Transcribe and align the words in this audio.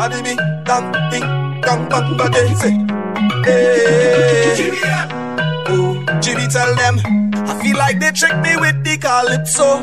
Adibi, 0.00 0.32
dang, 0.64 0.88
ding, 1.10 1.26
dang, 1.60 1.82
bang, 1.90 2.16
ba, 2.16 2.30
day, 2.30 2.54
say. 2.54 2.72
Hey, 3.44 4.70
oh, 5.68 5.92
Jimmy 6.22 6.46
tell 6.48 6.74
them, 6.74 6.98
I 7.34 7.52
feel 7.62 7.76
like 7.76 8.00
they 8.00 8.10
tricked 8.12 8.40
me 8.40 8.56
with 8.56 8.82
the 8.82 8.96
calypso. 8.96 9.82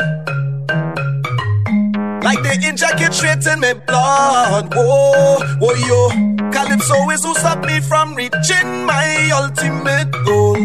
Like 2.28 2.44
they 2.44 2.68
inject 2.68 3.14
straight 3.14 3.48
in 3.48 3.62
my 3.62 3.72
blood. 3.72 4.74
Whoa, 4.76 5.40
whoa, 5.62 5.74
yo. 5.88 6.10
Calypso 6.52 7.10
is 7.12 7.24
who 7.24 7.34
stop 7.36 7.64
me 7.66 7.80
from 7.80 8.16
reaching 8.16 8.84
my 8.84 9.30
ultimate 9.32 10.12
goal. 10.26 10.58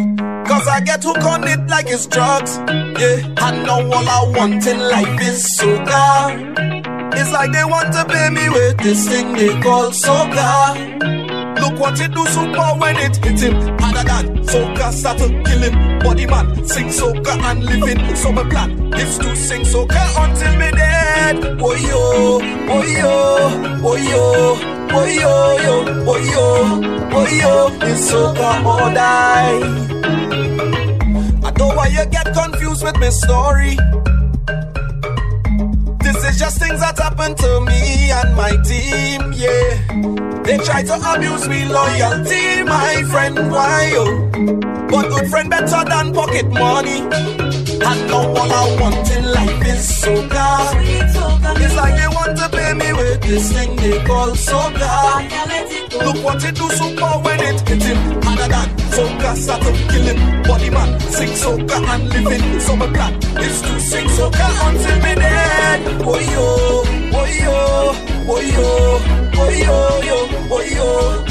Cause 0.45 0.67
I 0.67 0.80
get 0.80 1.05
hooked 1.05 1.23
on 1.23 1.47
it 1.47 1.61
like 1.69 1.87
it's 1.87 2.06
drugs. 2.09 2.59
Yeah, 2.98 3.33
I 3.37 3.62
know 3.65 3.79
all 3.95 4.09
I 4.09 4.33
want 4.37 4.67
in 4.67 4.80
life 4.80 5.20
is 5.20 5.56
soca. 5.56 7.15
It's 7.15 7.30
like 7.30 7.53
they 7.53 7.65
want 7.65 7.92
to 7.92 8.06
pay 8.06 8.29
me 8.31 8.48
with 8.48 8.79
this 8.79 9.06
thing 9.06 9.33
they 9.33 9.55
call 9.62 9.92
soca. 9.92 11.22
Look 11.62 11.79
what 11.79 12.01
it 12.01 12.12
do 12.12 12.27
super 12.27 12.71
when 12.80 12.97
it 12.97 13.16
hit 13.25 13.41
him. 13.41 13.55
Harder 13.79 14.03
than 14.03 14.43
soca 14.45 14.93
start 14.93 15.19
to 15.19 15.29
kill 15.47 15.62
him 15.62 15.98
Body 16.01 16.27
man 16.27 16.66
sing 16.66 16.89
soca 16.89 17.39
and 17.39 17.65
living. 17.65 18.16
So 18.16 18.33
my 18.33 18.43
plan 18.51 18.93
is 18.95 19.16
to 19.19 19.37
sing 19.37 19.62
soca 19.62 20.03
until 20.23 20.59
me 20.59 20.70
dead. 20.73 21.37
Oh 21.62 21.75
yo, 21.75 22.41
oh 22.69 22.83
yo, 22.83 23.15
oh 23.89 23.97
yo 23.97 24.59
Oh 24.95 25.06
yo, 25.06 25.56
yo, 25.65 25.75
oh 26.05 26.19
yo, 26.34 26.47
oh 27.17 27.27
yo 27.41 27.87
It's 27.87 28.11
soca 28.11 28.51
or 28.67 28.92
die. 28.92 29.61
I 31.47 31.51
don't 31.53 31.58
know 31.58 31.77
why 31.77 31.86
you 31.86 32.05
get 32.06 32.34
confused 32.34 32.83
with 32.83 32.97
my 32.98 33.08
story. 33.11 33.77
This 36.01 36.25
is 36.25 36.39
just 36.41 36.58
things 36.58 36.81
that 36.81 36.98
happen 36.98 37.36
to 37.36 37.61
me 37.61 38.11
and 38.11 38.34
my 38.34 38.51
team, 38.64 39.33
yeah. 39.33 40.31
They 40.45 40.59
try 40.59 40.83
to 40.83 41.15
abuse 41.15 41.48
me 41.48 41.65
loyalty, 41.67 42.62
my 42.65 43.03
friend, 43.11 43.51
why 43.51 43.93
oh? 43.95 44.29
But 44.91 45.09
good 45.09 45.31
friend 45.31 45.48
better 45.48 45.85
than 45.89 46.12
pocket 46.12 46.47
money. 46.51 47.01
And 47.01 48.01
now 48.09 48.27
all 48.27 48.53
I 48.53 48.77
want 48.81 49.11
in 49.11 49.25
life 49.31 49.67
is 49.67 50.03
soca. 50.03 50.75
It's 51.63 51.77
like 51.77 51.95
they 51.97 52.09
want 52.09 52.37
to 52.39 52.48
pay 52.48 52.75
me 52.75 52.93
with 52.93 53.23
this 53.23 53.53
thing 53.53 53.77
they 53.77 54.05
call 54.05 54.31
soca. 54.31 55.23
Look 56.05 56.25
what 56.25 56.45
it 56.45 56.57
do 56.57 56.69
super 56.70 57.13
when 57.25 57.41
it 57.41 57.61
hit 57.69 57.83
him. 57.83 58.23
Harder 58.23 58.48
than 58.48 58.69
soca 58.91 59.31
kill 59.91 60.03
him. 60.03 60.43
Body 60.43 60.70
man 60.70 61.01
sing 61.01 61.31
soca 61.31 61.77
and 61.95 62.09
living. 62.11 62.61
So 62.61 62.77
my 62.77 62.87
plan 62.93 63.15
is 63.39 63.63
to 63.63 63.81
sing 63.81 64.09
soca 64.09 64.47
until 64.69 64.97
me 64.97 65.15
dead. 65.15 66.03
Oh 66.03 66.19
yo, 66.19 66.83
oh 67.17 67.27
yo, 67.43 68.11
oh 68.28 68.41
yo, 68.41 69.01
oh 69.37 69.51
yo, 69.51 69.78
yo, 70.09 70.19
oh 70.51 70.62
yo, 70.62 71.23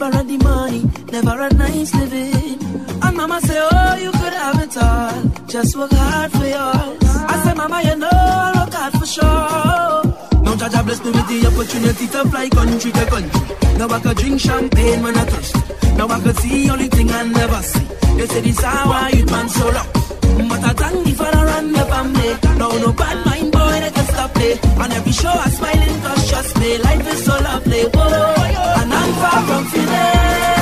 never 0.00 0.16
had 0.16 0.28
the 0.28 0.38
money, 0.38 0.82
never 1.12 1.36
had 1.42 1.58
nice 1.58 1.94
living. 1.94 2.58
And 3.02 3.16
mama 3.16 3.40
say, 3.42 3.58
oh, 3.60 3.96
you 3.96 4.10
could 4.12 4.32
have 4.32 4.62
it 4.62 4.76
all. 4.78 5.46
Just 5.46 5.76
work 5.76 5.90
hard 5.92 6.32
for 6.32 6.46
yours. 6.46 6.98
I 7.32 7.42
say, 7.44 7.54
mama, 7.54 7.82
you 7.82 7.96
know 7.96 8.08
I 8.10 8.64
work 8.64 8.72
hard 8.72 8.92
for 8.94 9.06
sure. 9.06 10.42
Now 10.42 10.54
Jaja 10.56 10.84
bless 10.84 11.04
me 11.04 11.10
with 11.10 11.28
the 11.28 11.46
opportunity 11.48 12.06
to 12.06 12.24
fly 12.30 12.48
country 12.48 12.92
to 12.92 13.06
country. 13.06 13.78
Now 13.78 13.88
I 13.88 14.00
could 14.00 14.16
drink 14.16 14.40
champagne 14.40 15.02
when 15.02 15.16
I 15.16 15.24
thirst. 15.24 15.96
Now 15.98 16.08
I 16.08 16.20
could 16.20 16.36
see 16.38 16.70
only 16.70 16.88
thing 16.88 17.10
I 17.10 17.22
never 17.24 17.62
see. 17.62 17.84
They 18.16 18.26
say 18.26 18.40
this 18.40 18.60
how 18.60 18.90
I 18.90 19.10
eat 19.14 19.26
man 19.30 19.48
so 19.50 19.70
rock. 19.70 19.99
But 20.48 20.62
I 20.64 20.72
thank 20.80 21.04
the 21.04 21.12
the 21.72 21.84
family. 21.92 22.30
No, 22.58 22.68
no 22.84 22.92
bad 22.92 23.26
mind 23.26 23.52
boy, 23.52 23.80
stop 24.12 24.36
me. 24.36 24.50
On 24.82 24.92
every 24.92 25.12
show 25.12 25.34
I 25.46 25.48
smiling 25.50 26.00
cause 26.02 26.28
trust 26.30 26.58
me, 26.58 26.78
life 26.78 27.06
is 27.12 27.24
so 27.24 27.34
lovely. 27.48 27.82
Whoa, 27.94 28.80
and 28.80 28.92
I'm 28.92 29.12
far 29.22 29.40
from 29.48 29.64
finished. 29.72 30.59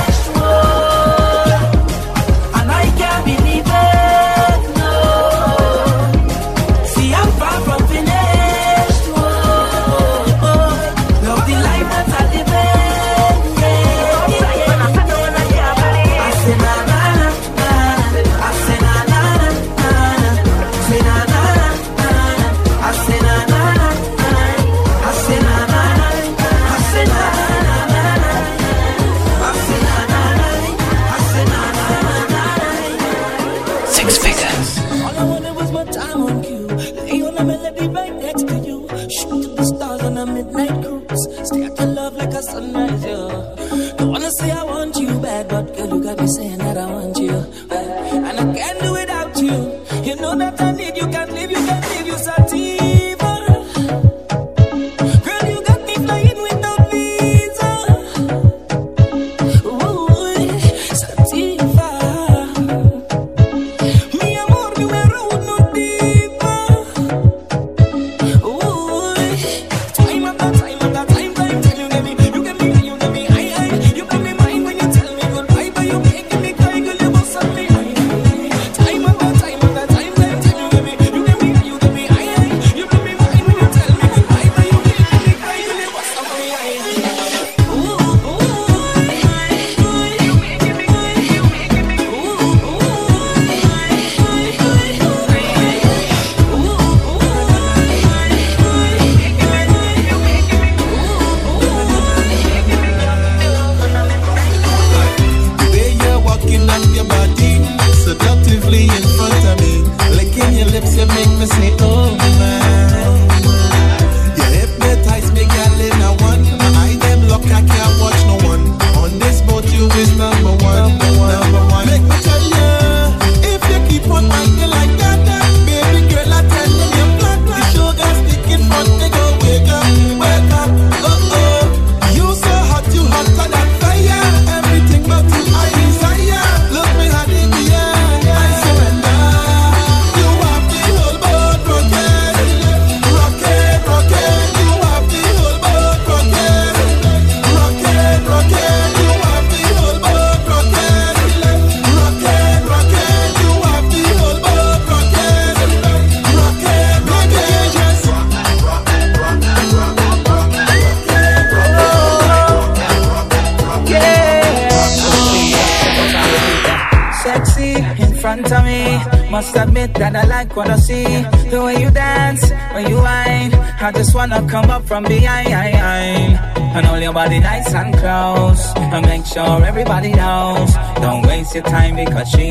Waste 181.49 181.55
your 181.55 181.63
time 181.63 181.95
because 181.95 182.29
she 182.29 182.48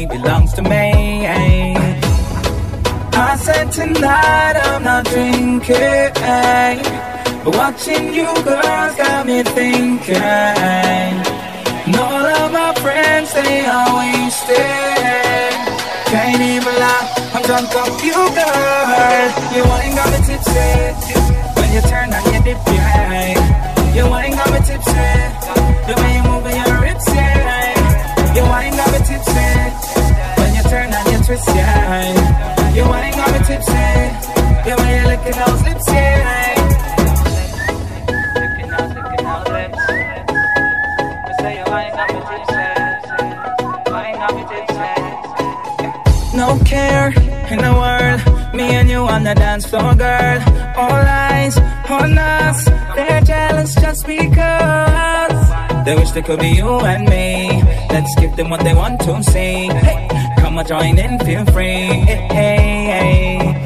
the 49.29 49.35
dance 49.35 49.67
floor, 49.67 49.95
girl. 49.95 50.41
All 50.77 51.05
eyes 51.29 51.59
on 51.91 52.17
us, 52.17 52.65
they're 52.97 53.21
jealous 53.21 53.75
just 53.75 54.07
because 54.07 55.41
they 55.85 55.95
wish 55.95 56.11
they 56.13 56.23
could 56.23 56.41
be 56.41 56.49
you 56.49 56.81
and 56.93 57.05
me. 57.09 57.63
Let's 57.91 58.15
give 58.21 58.37
them 58.37 58.49
what 58.51 58.63
they 58.63 58.75
want 58.75 59.01
to 59.01 59.23
see. 59.23 59.69
Hey, 59.69 60.09
come 60.39 60.59
on, 60.59 60.67
join 60.67 60.99
in, 60.99 61.19
feel 61.21 61.45
free. 61.47 61.89
Hey, 62.09 62.29
hey, 62.39 62.85
hey. 62.93 63.65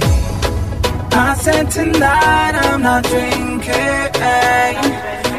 I 1.13 1.35
said 1.35 1.71
tonight 1.71 2.55
I'm 2.67 2.83
not 2.83 3.05
drinking. 3.05 4.13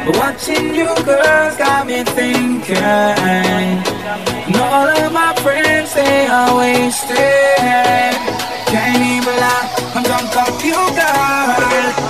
But 0.06 0.16
watching 0.16 0.74
you 0.74 0.90
girls 1.04 1.56
got 1.56 1.86
me 1.86 2.02
thinking. 2.04 2.76
And 4.46 4.56
all 4.56 4.88
of 4.88 5.12
my 5.12 5.34
friends, 5.44 5.94
they 5.94 6.26
are 6.26 6.56
wasted. 6.56 8.14
Can't 8.72 9.02
even 9.16 9.36
lie, 9.44 9.83
drunk 10.04 10.36
off 10.36 10.64
you, 10.64 10.74
girl. 10.74 11.48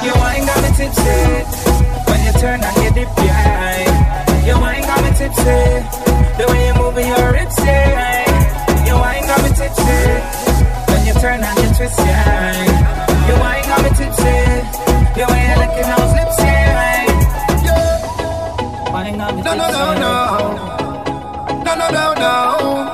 You 0.05 0.13
ain't 0.29 0.47
got 0.47 0.59
me 0.63 0.71
tipsy. 0.77 1.21
When 2.11 2.21
you 2.27 2.33
turn 2.43 2.61
on 2.63 2.75
your 2.83 2.93
dip, 2.93 3.09
yeah. 3.19 4.45
You 4.47 4.55
ain't 4.67 4.87
got 4.87 5.01
me 5.05 5.11
tipsy. 5.17 5.61
The 6.39 6.45
way 6.51 6.67
you 6.67 6.75
move 6.75 6.99
your 6.99 7.33
hips, 7.39 7.59
yeah. 7.65 8.27
You 8.89 8.95
ain't 8.99 9.27
got 9.27 9.41
me 9.43 9.51
tipsy. 9.55 10.03
When 10.91 11.01
you 11.07 11.15
turn 11.23 11.43
on 11.45 11.57
your 11.57 11.73
twist, 11.75 11.99
yeah. 11.99 12.67
You 13.29 13.35
ain't 13.51 13.67
got 13.71 13.81
me 13.85 13.91
tipsy. 13.99 14.37
The 15.17 15.25
way 15.31 15.43
you 15.49 15.57
licking 15.63 15.89
those 15.95 16.13
lips, 16.19 16.39
yeah. 16.39 17.07
Wine 18.93 19.13
me 19.13 19.43
No, 19.43 19.53
no, 19.55 19.67
no, 19.71 19.85
no. 20.05 20.15
No, 21.65 21.73
no, 21.75 21.87
no, 21.91 22.15
no. 22.15 22.94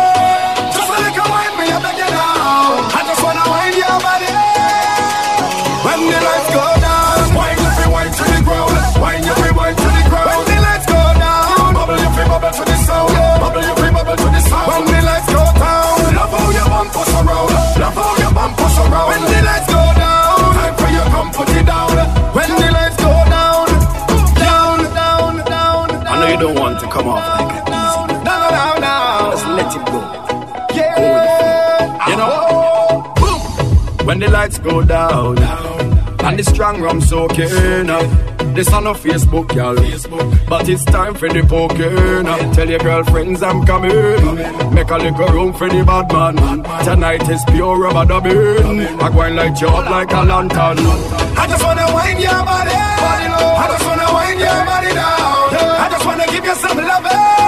Around. 18.81 19.07
When 19.11 19.21
the 19.31 19.39
lights 19.49 19.67
go 19.67 19.83
down, 20.05 20.37
time 20.57 20.75
for 20.79 20.89
you 20.95 21.03
come 21.13 21.29
put 21.31 21.49
it 21.49 21.65
down. 21.65 21.89
When 22.35 22.49
the 22.61 22.69
lights 22.71 22.97
go 22.97 23.13
down, 23.37 23.67
down, 24.35 24.77
down, 24.93 25.33
down. 25.45 25.85
I 26.07 26.13
know 26.19 26.27
you 26.33 26.39
don't 26.39 26.59
want 26.59 26.79
to 26.81 26.87
come 26.87 27.07
off 27.07 27.23
like 27.39 27.49
that 27.49 27.65
easy. 27.81 28.13
No, 28.27 28.33
no, 28.41 28.47
no, 28.57 28.65
no. 28.85 28.95
Just 29.31 29.47
let 29.57 29.71
it 29.77 29.83
go. 29.91 29.99
Yeah. 30.75 32.09
You 32.09 32.15
know, 32.21 32.35
boom. 33.19 33.39
When 34.07 34.19
the 34.19 34.29
lights 34.29 34.59
go 34.59 34.83
down, 34.83 35.37
and 36.23 36.39
the 36.39 36.43
strong 36.43 36.81
rum 36.81 37.01
soaking 37.01 37.89
up. 37.89 38.30
This 38.53 38.71
on 38.73 38.83
no 38.83 38.93
Facebook, 38.93 39.55
y'all. 39.55 39.75
But 40.49 40.67
it's 40.67 40.83
time 40.85 41.15
for 41.15 41.29
the 41.29 41.41
poking. 41.43 42.53
Tell 42.53 42.69
your 42.69 42.79
girlfriends 42.79 43.41
I'm 43.41 43.65
coming. 43.65 44.73
Make 44.73 44.89
a 44.89 44.97
little 44.97 45.27
room 45.27 45.53
for 45.53 45.69
the 45.69 45.83
bad 45.83 46.11
man. 46.11 46.63
Tonight 46.83 47.29
is 47.29 47.43
pure 47.45 47.77
rubber 47.77 48.05
dubbing. 48.05 48.79
I 49.01 49.09
go 49.09 49.21
and 49.21 49.35
light 49.35 49.61
you 49.61 49.67
up 49.67 49.89
like 49.89 50.11
a 50.11 50.23
lantern. 50.23 50.77
I 51.37 51.47
just 51.47 51.63
wanna 51.63 51.85
wind 51.93 52.19
your 52.19 52.43
body. 52.43 52.71
I 52.71 53.67
just 53.71 53.85
wanna 53.87 54.13
wind 54.13 54.39
your 54.39 54.65
body 54.65 54.93
down. 54.93 55.81
I 55.83 55.87
just 55.89 56.05
wanna 56.05 56.27
give 56.27 56.45
you 56.45 56.55
some 56.55 56.77
love. 56.77 57.40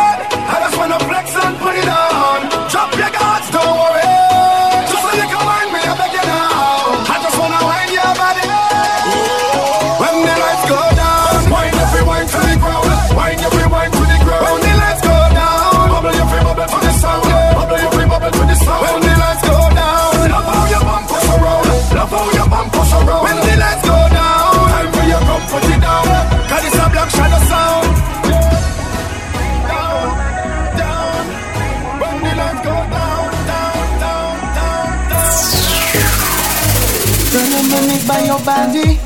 I'm 38.03 38.09
by 38.09 38.19
your 38.25 38.39
body. 38.43 38.99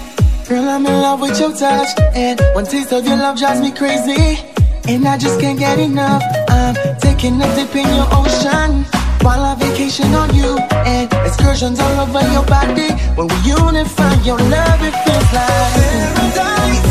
Girl, 0.50 0.68
I'm 0.68 0.86
in 0.86 1.01
love 1.01 1.22
with 1.22 1.39
your 1.39 1.54
touch. 1.54 1.89
And 2.16 2.42
one 2.56 2.66
taste 2.66 2.92
of 2.92 3.06
your 3.06 3.18
love 3.18 3.38
drives 3.38 3.62
me 3.62 3.72
crazy. 3.72 4.39
And 4.88 5.08
I 5.08 5.18
just 5.20 5.39
can't 5.39 5.60
get 5.60 5.77
enough. 5.77 6.24
I'm 6.50 6.75
taking 6.98 7.39
a 7.39 7.48
dip 7.56 7.75
in 7.75 7.88
your 7.88 8.08
ocean. 8.12 8.86
While 9.22 9.44
I 9.44 9.56
vacation 9.56 10.13
on 10.16 10.34
you. 10.34 10.58
And 10.86 11.13
excursions 11.27 11.80
all 11.80 12.00
over 12.00 12.22
your 12.32 12.46
body. 12.46 12.89
When 13.13 13.27
we 13.27 13.38
unify 13.46 14.13
your 14.24 14.39
love, 14.39 14.82
it 14.82 14.96
feels 15.06 15.30
like 15.38 15.74
paradise. 15.77 16.82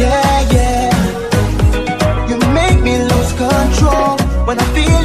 Yeah, 0.00 0.54
yeah. 0.54 2.28
You 2.28 2.36
make 2.52 2.80
me 2.82 2.98
lose 2.98 3.32
control. 3.32 4.18
When 4.46 4.58
I 4.58 4.64
feel 4.74 5.03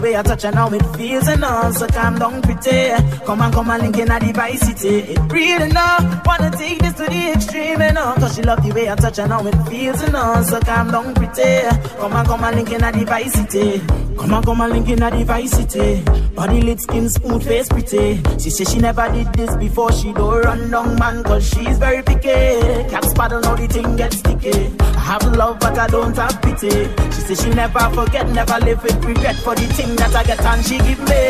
way 0.00 0.16
I 0.16 0.22
touch 0.22 0.42
her 0.42 0.52
now 0.52 0.72
it 0.72 0.82
feels 0.96 1.28
and 1.28 1.44
all. 1.44 1.72
So 1.72 1.86
calm 1.88 2.18
down, 2.18 2.42
pretty. 2.42 2.90
Come 3.24 3.40
on, 3.42 3.52
come 3.52 3.70
on, 3.70 3.80
link 3.80 3.98
in 3.98 4.10
a 4.10 4.20
device 4.20 4.60
city. 4.60 5.12
It 5.12 5.62
and. 5.62 6.26
Wanna 6.26 6.50
take 6.50 6.78
this 6.78 6.94
to 6.94 7.04
the 7.04 7.32
extreme 7.32 7.80
and 7.82 7.98
all. 7.98 8.14
Cause 8.16 8.36
she 8.36 8.42
love 8.42 8.62
the 8.62 8.72
way 8.72 8.90
I 8.90 8.94
touch 8.94 9.16
her 9.16 9.26
now 9.26 9.46
it 9.46 9.54
feels 9.68 10.02
and 10.02 10.16
all. 10.16 10.42
So 10.44 10.60
calm 10.60 10.90
down, 10.90 11.14
pretty. 11.14 11.68
Come 11.98 12.12
on, 12.12 12.26
come 12.26 12.44
on, 12.44 12.54
link 12.54 12.70
in 12.72 12.84
a 12.84 12.92
device 12.92 13.32
city. 13.32 13.80
Come 14.16 14.34
on, 14.34 14.42
come 14.42 14.60
on, 14.60 14.70
link 14.70 14.88
in 14.88 15.02
a 15.02 15.10
device 15.10 15.50
city. 15.52 16.02
Body 16.34 16.60
lit, 16.60 16.80
skin 16.80 17.08
smooth, 17.08 17.42
face 17.42 17.68
pretty. 17.68 18.22
She 18.38 18.50
say 18.50 18.64
she 18.64 18.78
never 18.78 19.10
did 19.12 19.32
this 19.34 19.54
before. 19.56 19.92
She 19.92 20.12
don't 20.12 20.44
run 20.44 20.70
down 20.70 20.98
man 20.98 21.22
cause 21.22 21.48
she's 21.48 21.78
very 21.78 22.02
picky. 22.02 22.90
Caps 22.90 23.12
paddle, 23.14 23.40
now 23.40 23.56
the 23.56 23.66
thing 23.66 23.96
gets 23.96 24.18
sticky. 24.18 24.72
I 24.80 25.00
have 25.00 25.36
love, 25.36 25.58
but 25.60 25.78
I 25.78 25.86
don't 25.88 26.16
have 26.16 26.40
pity. 26.42 26.70
She 27.14 27.19
say 27.34 27.50
she 27.50 27.54
never 27.54 27.80
forget, 27.90 28.28
never 28.30 28.58
live 28.64 28.82
with 28.82 29.04
regret 29.04 29.36
for 29.36 29.54
the 29.54 29.66
thing 29.74 29.94
that 29.96 30.14
I 30.14 30.22
get 30.24 30.40
and 30.44 30.64
she 30.64 30.78
give 30.78 31.00
me. 31.00 31.26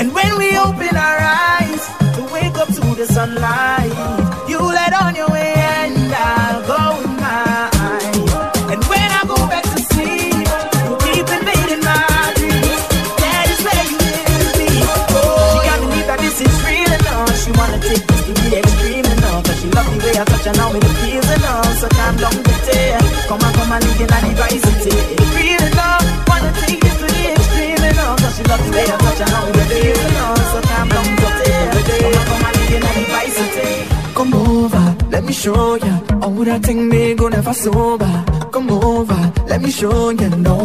And 0.00 0.14
when 0.14 0.36
we 0.38 0.56
open 0.56 0.96
our 0.96 1.18
eyes 1.20 1.82
to 2.16 2.22
wake 2.32 2.56
up 2.56 2.68
to 2.68 2.82
the 2.94 3.06
sunlight, 3.06 3.92
you 4.48 4.58
let 4.58 4.92
on 4.94 5.14
your 5.14 5.28
way 5.28 5.54
and 5.56 6.12
I'll 6.12 6.62
go 6.72 6.80
with 7.00 7.14
mine. 7.20 8.24
And 8.72 8.80
when 8.88 9.08
I 9.18 9.22
go 9.26 9.36
back 9.52 9.64
to 9.64 9.80
sleep, 9.92 10.48
you 10.86 10.94
keep 11.04 11.26
invading 11.28 11.82
my 11.84 12.32
dreams. 12.36 12.82
That 13.20 13.46
is 13.52 13.60
where 13.64 13.84
you 13.92 13.98
will 14.00 14.52
be. 14.60 14.70
Oh, 15.12 15.50
she 15.52 15.58
can't 15.66 15.80
believe 15.84 16.06
that 16.08 16.20
this 16.20 16.40
is 16.40 16.54
real 16.64 16.90
and 16.96 17.06
all. 17.12 17.32
She 17.36 17.50
wanna 17.52 17.78
take 17.80 18.04
this 18.06 18.22
to 18.26 18.32
the 18.32 18.58
extreme 18.60 19.04
and 19.04 19.24
all. 19.28 19.42
She 19.60 19.68
love 19.76 19.88
the 19.92 19.98
way 20.04 20.14
I 20.20 20.24
touch 20.24 20.46
her 20.48 20.54
now 20.56 20.72
with 20.72 20.84
the 20.84 20.92
feels 21.00 21.28
and 21.28 21.44
all. 21.44 21.70
So 21.80 21.88
calm 21.88 22.16
down. 22.16 22.45
Come 23.28 23.42
on, 23.42 23.52
come 23.54 23.72
on, 23.72 23.80
link 23.82 24.00
in 24.00 24.06
a 24.06 24.18
device, 24.22 24.62
it 24.62 25.26
real 25.34 25.80
all. 25.82 26.02
Wanna 26.28 26.50
take 26.62 26.80
this 26.80 26.96
to 27.00 27.06
the 27.10 27.22
extreme 27.34 27.82
and 27.88 27.98
all. 27.98 28.16
Cause 28.16 28.36
she 28.36 28.42
love 28.44 28.62
the 28.64 28.70
way 28.70 28.86
I 28.86 28.96
touch 29.02 29.18
her 29.18 29.46
with 29.46 29.56
the 29.56 29.64
feels 29.66 29.98
and 30.06 30.18
all. 30.24 30.36
So 30.50 30.60
down, 30.70 30.88
pretty. 30.90 31.96
Come 31.98 32.14
on, 32.18 32.26
come 32.30 32.44
on, 32.46 32.52
link 32.54 32.70
in 32.70 32.82
a 32.86 32.90
device, 32.94 33.38
it 33.42 34.14
Come 34.14 34.34
over, 34.34 34.96
let 35.10 35.24
me 35.24 35.32
show 35.32 35.74
ya. 35.74 35.94
All 36.22 36.44
that 36.44 36.62
thing 36.62 36.88
me 36.88 37.14
go 37.14 37.28
never 37.28 37.52
sober. 37.52 38.24
Come 38.52 38.70
over, 38.70 39.32
let 39.48 39.60
me 39.60 39.70
show 39.72 40.10
ya. 40.10 40.28
No, 40.28 40.56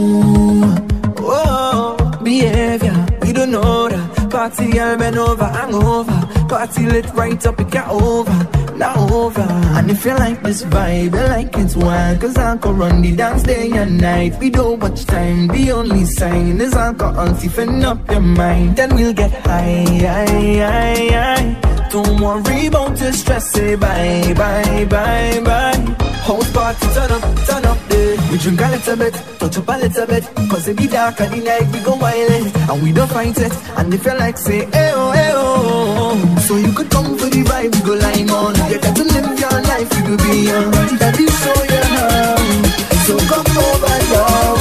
oh, 1.18 2.20
behavior, 2.24 3.06
we 3.24 3.34
don't 3.34 3.50
know 3.50 3.90
that. 3.90 4.30
Party 4.30 4.70
girl 4.72 4.98
bend 4.98 5.18
over, 5.18 5.46
hangover. 5.46 6.21
Party 6.52 6.86
lit 6.86 7.06
right 7.14 7.48
up, 7.48 7.62
it 7.62 7.72
get 7.72 7.88
over. 7.88 8.38
Now 8.76 9.08
over. 9.14 9.48
And 9.78 9.90
if 9.90 10.04
you 10.04 10.14
like 10.16 10.44
this 10.44 10.64
vibe, 10.64 11.14
you 11.16 11.28
like 11.30 11.58
it's 11.58 11.78
wild. 11.78 12.20
Cause 12.20 12.38
alcohol 12.38 12.74
run 12.74 13.02
the 13.02 13.16
dance 13.16 13.44
day 13.44 13.72
and 13.72 13.98
night. 13.98 14.38
We 14.38 14.50
don't 14.50 14.78
watch 14.78 15.06
time, 15.06 15.48
the 15.48 15.72
only 15.72 16.04
sign 16.04 16.60
is 16.60 16.74
alcohol 16.74 17.34
stiffen 17.36 17.86
up 17.86 18.00
your 18.12 18.20
mind. 18.20 18.76
Then 18.76 18.94
we'll 18.96 19.14
get 19.14 19.32
high, 19.32 19.86
high, 19.86 20.58
high, 20.68 21.08
high. 21.08 21.88
Don't 21.90 22.20
worry 22.20 22.66
about 22.68 22.98
the 22.98 23.14
stress, 23.14 23.50
say 23.52 23.76
bye, 23.76 24.34
bye, 24.36 24.86
bye, 24.90 25.42
bye. 25.46 26.06
House 26.28 26.52
party, 26.52 26.88
turn 26.94 27.12
up, 27.12 27.48
turn 27.48 27.66
up. 27.66 27.91
We 28.32 28.38
drink 28.38 28.62
a 28.62 28.70
little 28.70 28.96
bit, 28.96 29.14
touch 29.40 29.58
up 29.58 29.68
a 29.68 29.78
little 29.78 30.08
bit. 30.08 30.24
Cause 30.50 30.66
it 30.70 30.78
be 30.78 30.88
dark 30.88 31.20
and 31.20 31.34
the 31.34 31.44
night 31.44 31.68
we 31.74 31.84
go 31.84 31.96
wild 31.96 32.56
And 32.70 32.82
we 32.82 32.94
don't 32.94 33.12
fight 33.12 33.38
it. 33.38 33.52
And 33.78 33.94
if 33.94 34.06
you 34.06 34.18
like, 34.18 34.38
say, 34.38 34.62
eh 34.72 34.92
oh, 34.96 35.12
eh 35.12 35.32
oh. 35.36 36.38
So 36.48 36.56
you 36.56 36.72
could 36.72 36.90
come 36.90 37.18
for 37.18 37.28
the 37.28 37.44
vibe, 37.44 37.76
we 37.76 37.82
go 37.82 37.94
line 37.94 38.30
on. 38.30 38.56
You 38.72 38.80
got 38.80 38.96
to 38.96 39.04
live 39.04 39.38
your 39.38 39.62
life, 39.68 39.92
you 39.98 40.04
could 40.08 40.20
be 40.24 40.48
young. 40.48 40.72
Daddy 40.98 41.28
show 41.28 41.64
you 41.76 41.84
how. 41.92 42.38
So 43.04 43.18
come 43.28 43.58
over, 43.58 43.96
y'all. 44.14 44.61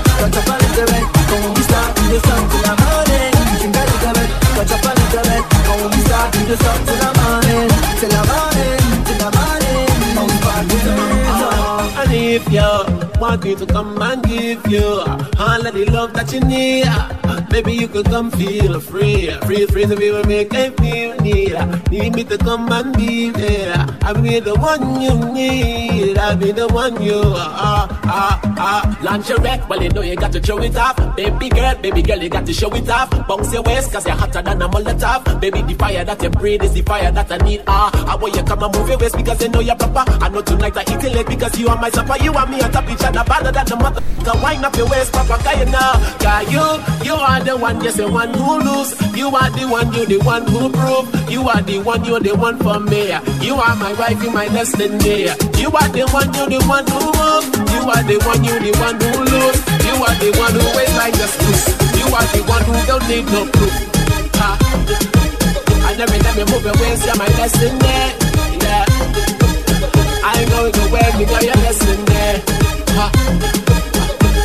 we 0.77 1.23
till 2.51 2.63
the 2.63 2.73
morning. 2.81 3.33
Gotta 4.55 4.77
we 5.81 6.57
till 6.85 6.99
the 6.99 7.11
morning. 7.21 7.69
Till 7.99 8.11
the 8.11 8.21
morning, 8.29 8.81
till 9.05 9.19
the 9.19 9.29
morning. 9.37 9.91
And 12.01 12.13
if 12.13 12.45
you 12.53 12.71
want 13.21 13.45
me 13.45 13.55
to 13.55 13.67
come 13.67 14.03
and 14.03 14.23
give 14.25 14.67
you 14.67 15.03
All 15.39 15.67
of 15.67 15.75
the 15.75 15.85
love 15.87 16.13
that 16.15 16.33
you 16.33 16.41
need 16.41 16.87
Maybe 17.51 17.73
you 17.73 17.89
could 17.89 18.07
come 18.07 18.31
feel 18.31 18.81
free, 18.81 19.31
free, 19.47 19.67
free 19.67 19.87
to 19.87 19.97
be 19.97 20.11
with 20.11 20.27
me, 20.27 20.45
can 20.45 20.73
feel 20.77 21.17
need. 21.17 21.57
Need 21.91 22.15
me 22.15 22.25
to 22.25 22.39
come 22.39 22.71
and 22.73 22.97
be 22.97 23.31
there. 23.31 23.75
I'll 24.03 24.21
be 24.23 24.39
the 24.41 24.55
one 24.55 25.01
you 25.01 25.15
need. 25.35 26.17
I'll 26.19 26.37
be 26.37 26.53
the 26.53 26.69
one 26.69 27.03
you 27.03 27.19
are. 27.21 27.35
Ah, 27.37 28.01
ah, 28.05 28.55
ah. 28.59 28.99
Lingerie, 29.03 29.69
well, 29.69 29.83
you 29.83 29.91
know 29.91 30.03
you 30.03 30.17
got 30.17 30.33
to 30.33 30.45
show 30.45 30.59
it 30.63 30.77
off. 30.77 30.97
Baby 31.17 31.49
girl, 31.49 31.75
baby 31.77 32.03
girl, 32.03 32.23
you 32.23 32.29
got 32.29 32.47
to 32.47 32.53
show 32.53 32.73
it 32.75 32.89
off. 32.89 33.11
Bounce 33.27 33.53
your 33.53 33.63
waist, 33.63 33.93
cause 33.93 34.07
you're 34.07 34.15
hotter 34.15 34.43
than 34.43 34.63
a 34.63 34.69
Molotov. 34.69 35.41
Baby, 35.41 35.63
the 35.63 35.75
fire 35.75 36.05
that 36.05 36.23
you 36.23 36.31
breathe 36.31 36.63
is 36.63 36.73
the 36.73 36.83
fire 36.83 37.11
that 37.11 37.31
I 37.33 37.37
need. 37.39 37.63
Ah, 37.67 37.91
I 38.11 38.17
want 38.17 38.37
you 38.37 38.43
come 38.45 38.63
and 38.63 38.75
move 38.77 38.89
your 38.89 38.99
waist 38.99 39.17
because 39.17 39.43
you 39.43 39.49
know 39.49 39.61
you're 39.61 39.77
proper. 39.77 40.05
I 40.25 40.29
know 40.29 40.43
tonight 40.43 40.77
I 40.77 40.83
eat 40.83 41.05
it 41.05 41.13
late 41.15 41.27
because 41.27 41.59
you 41.59 41.69
are 41.69 41.77
my 41.77 41.91
supper. 41.91 42.23
You 42.23 42.33
and 42.33 42.51
me 42.51 42.61
on 42.61 42.71
top 42.71 42.89
each 42.89 43.03
other, 43.03 43.25
better 43.25 43.51
than 43.53 43.67
the 43.67 43.77
mother. 43.77 44.03
Come 44.25 44.43
wind 44.43 44.65
up 44.65 44.77
your 44.77 44.89
waist, 44.89 45.13
papa, 45.13 45.43
cause 45.43 45.59
you 45.59 45.67
know. 45.67 45.93
Cause 46.21 46.53
you, 46.53 47.05
you 47.05 47.15
are 47.15 47.40
the 47.45 47.57
one, 47.57 47.83
yes, 47.83 47.97
the 47.97 48.09
one 48.09 48.33
who 48.35 48.59
lose. 48.59 48.93
You 49.17 49.29
are 49.29 49.51
the 49.51 49.67
one, 49.69 49.93
you 49.93 50.07
the 50.07 50.19
one 50.25 50.47
who 50.47 50.69
prove. 50.71 51.07
You 51.31 51.49
are 51.49 51.63
the 51.63 51.79
one, 51.79 52.05
you're 52.05 52.21
the 52.21 52.35
one 52.35 52.59
for 52.59 52.81
me. 52.81 53.13
You 53.45 53.55
are 53.55 53.77
my 53.77 53.93
wife, 53.95 54.23
you 54.23 54.31
my 54.31 54.49
destiny. 54.49 55.31
You 55.61 55.69
are 55.71 55.91
the 55.95 56.09
one, 56.11 56.33
you're 56.35 56.51
the 56.51 56.61
one 56.67 56.87
who 56.91 57.01
move. 57.15 57.45
You 57.71 57.83
are 57.87 58.03
the 58.03 58.17
one, 58.27 58.43
you 58.45 58.57
the 58.59 58.73
one 58.83 58.99
who 58.99 59.11
lose. 59.31 59.59
You 59.87 59.95
are 60.01 60.17
the 60.19 60.31
one 60.39 60.55
who 60.59 60.65
waits 60.77 60.97
like 60.97 61.15
the 61.15 61.29
loose. 61.29 61.67
You 61.97 62.07
are 62.11 62.29
the 62.35 62.41
one 62.51 62.65
who 62.67 62.77
don't 62.87 63.05
need 63.09 63.27
no 63.31 63.47
proof. 63.47 63.75
Ha. 64.41 64.51
And 65.87 66.01
every 66.01 66.19
time 66.19 66.39
you 66.39 66.47
move 66.51 66.67
waist, 66.81 67.07
you're 67.07 67.17
my 67.17 67.29
destiny. 67.39 67.97
Yeah. 68.65 68.85
I 70.25 70.45
know 70.51 70.67
it 70.67 70.77
well, 70.91 71.11
me 71.19 71.25
know 71.27 71.41
you're 71.41 71.61
destiny. 71.63 72.43
Ha. 72.97 73.07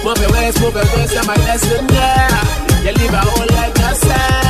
Move 0.03 0.21
waist, 0.31 0.61
move 0.61 0.75
your 0.75 0.85
waist, 0.93 1.13
you're 1.13 1.25
my 1.25 1.35
destiny. 1.35 2.64
You 2.85 2.91
live 2.91 3.13
a 3.13 3.17
whole 3.17 3.47
life, 3.47 3.73
just 3.73 4.01
say. 4.03 4.45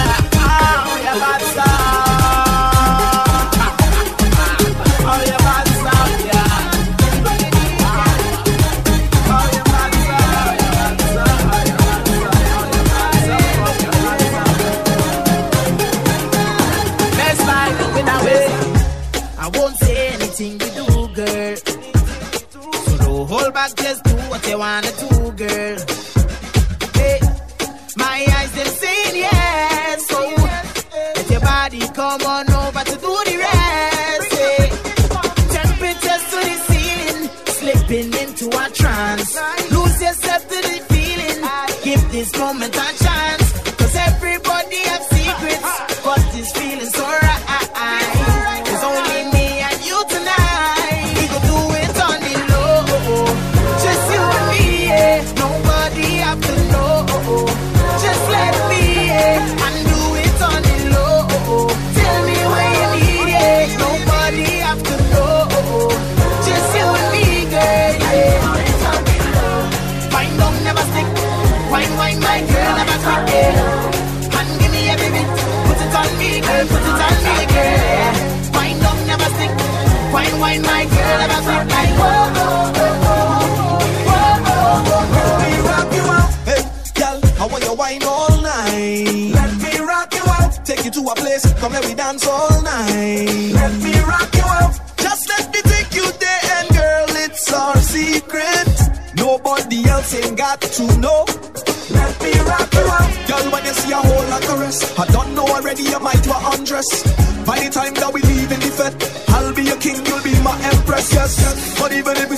Time 107.86 107.94
that 108.02 108.14
we 108.14 108.22
leave 108.22 108.52
in 108.52 108.62
fed, 108.62 108.94
I'll 109.30 109.54
be 109.54 109.64
your 109.64 109.78
king, 109.78 109.98
you'll 110.06 110.24
be 110.24 110.34
my 110.42 110.58
empress, 110.74 111.14
yes. 111.14 111.80
But 111.80 111.92
even 111.94 112.18
if 112.18 112.30
we 112.30 112.38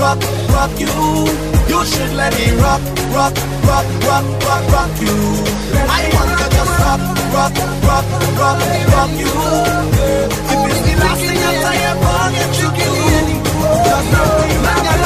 rock, 0.00 0.20
rock, 0.56 0.72
you. 0.80 0.88
You 1.70 1.80
should 1.84 2.12
let 2.14 2.32
me 2.38 2.50
rock, 2.56 2.82
rock, 3.14 3.34
rock, 3.68 3.86
rock, 4.08 4.26
rock, 4.48 4.64
rock 4.74 4.92
you. 5.04 5.16
I 5.76 6.02
want 6.14 6.30
to 6.40 6.46
just 6.56 6.74
rock, 6.82 7.02
rock, 7.36 7.54
rock, 7.88 8.06
rock, 8.40 8.60
rock 8.94 9.12
you. 9.22 9.34
If 10.52 10.60
it's 10.70 10.80
the 10.88 10.94
last 11.02 11.20
thing 11.20 11.40
I 11.48 11.52
tell 11.62 11.76
you, 11.84 11.94
forget 12.04 12.52
you 12.60 12.70
Just 13.86 14.06
rock 14.12 14.34
me, 14.40 14.56
Man, 14.64 14.99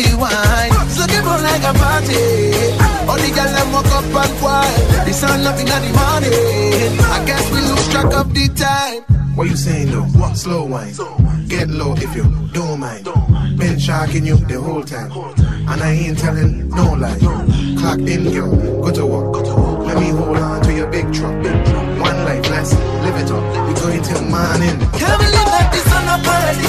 I'm 0.00 0.06
in 0.06 0.18
my 0.18 0.30
musty 0.30 0.72
wine, 0.72 0.86
it's 0.86 0.98
looking 0.98 1.24
more 1.24 1.38
like 1.38 1.62
a 1.62 1.72
party. 1.76 2.16
All 3.08 3.16
the 3.16 3.32
gal 3.34 3.52
them 3.52 3.72
walk 3.72 3.86
up 3.86 4.04
and 4.04 4.38
quiet. 4.38 5.06
The 5.06 5.12
sun 5.12 5.46
up 5.46 5.58
in 5.58 5.66
the 5.66 5.78
morning. 5.92 7.00
I 7.00 7.24
guess 7.26 7.50
we 7.52 7.60
lose 7.60 7.88
track 7.88 8.14
of 8.14 8.32
the 8.32 8.48
time. 8.48 9.02
What 9.36 9.48
you 9.48 9.56
saying 9.56 9.90
though? 9.90 10.02
What 10.18 10.36
slow 10.36 10.64
wine? 10.64 10.94
Get 11.48 11.68
low 11.68 11.94
if 11.94 12.14
you 12.14 12.24
don't 12.52 12.80
mind. 12.80 13.04
Been 13.58 13.78
sharking 13.78 14.26
you 14.26 14.36
the 14.36 14.60
whole 14.60 14.82
time. 14.84 15.12
And 15.68 15.82
I 15.82 15.92
ain't 15.92 16.18
telling 16.18 16.68
no 16.70 16.94
lie. 16.94 17.18
Clock 17.78 18.00
in, 18.00 18.32
girl. 18.32 18.82
Go 18.82 18.90
to 18.92 19.06
work. 19.06 19.36
Let 19.86 19.98
me 19.98 20.10
hold 20.10 20.36
on 20.36 20.62
to 20.62 20.72
your 20.72 20.88
big 20.88 21.12
truck. 21.12 21.34
One 21.34 22.24
life, 22.24 22.48
let's 22.48 22.72
live 22.74 23.16
it 23.16 23.30
up. 23.30 23.68
We 23.68 23.74
going 23.74 24.02
till 24.02 24.22
morning. 24.22 24.78
Can't 24.96 25.18
believe 25.20 25.50
that 25.52 25.70
the 25.72 25.78
sun 25.88 26.08
up 26.08 26.26
already. 26.26 26.68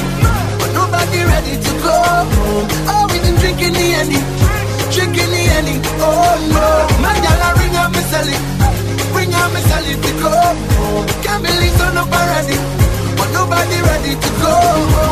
But 0.59 0.71
nobody 0.73 1.23
ready 1.23 1.55
to 1.61 1.71
go 1.81 1.91
home. 1.91 2.67
Oh, 2.87 3.00
drinking 3.41 3.73
the 3.73 3.85
Henny. 3.97 4.19
Drinking 4.93 5.31
the 5.33 5.41
Henny. 5.51 5.75
Oh 5.97 6.37
no. 6.53 6.67
My 7.01 7.15
gal 7.25 7.41
a 7.41 7.49
ring 7.59 7.75
out 7.81 7.91
me 7.91 8.01
celly. 8.11 8.37
Ring 9.17 9.33
out 9.33 9.49
me 9.53 9.61
celly 9.69 9.93
to 10.05 10.11
go. 10.21 10.33
Can't 11.25 11.41
believe 11.43 11.75
sun 11.77 11.97
up 11.97 12.11
already. 12.19 12.57
But 13.17 13.29
nobody 13.33 13.77
ready 13.89 14.13
to 14.23 14.29
go. 14.43 14.55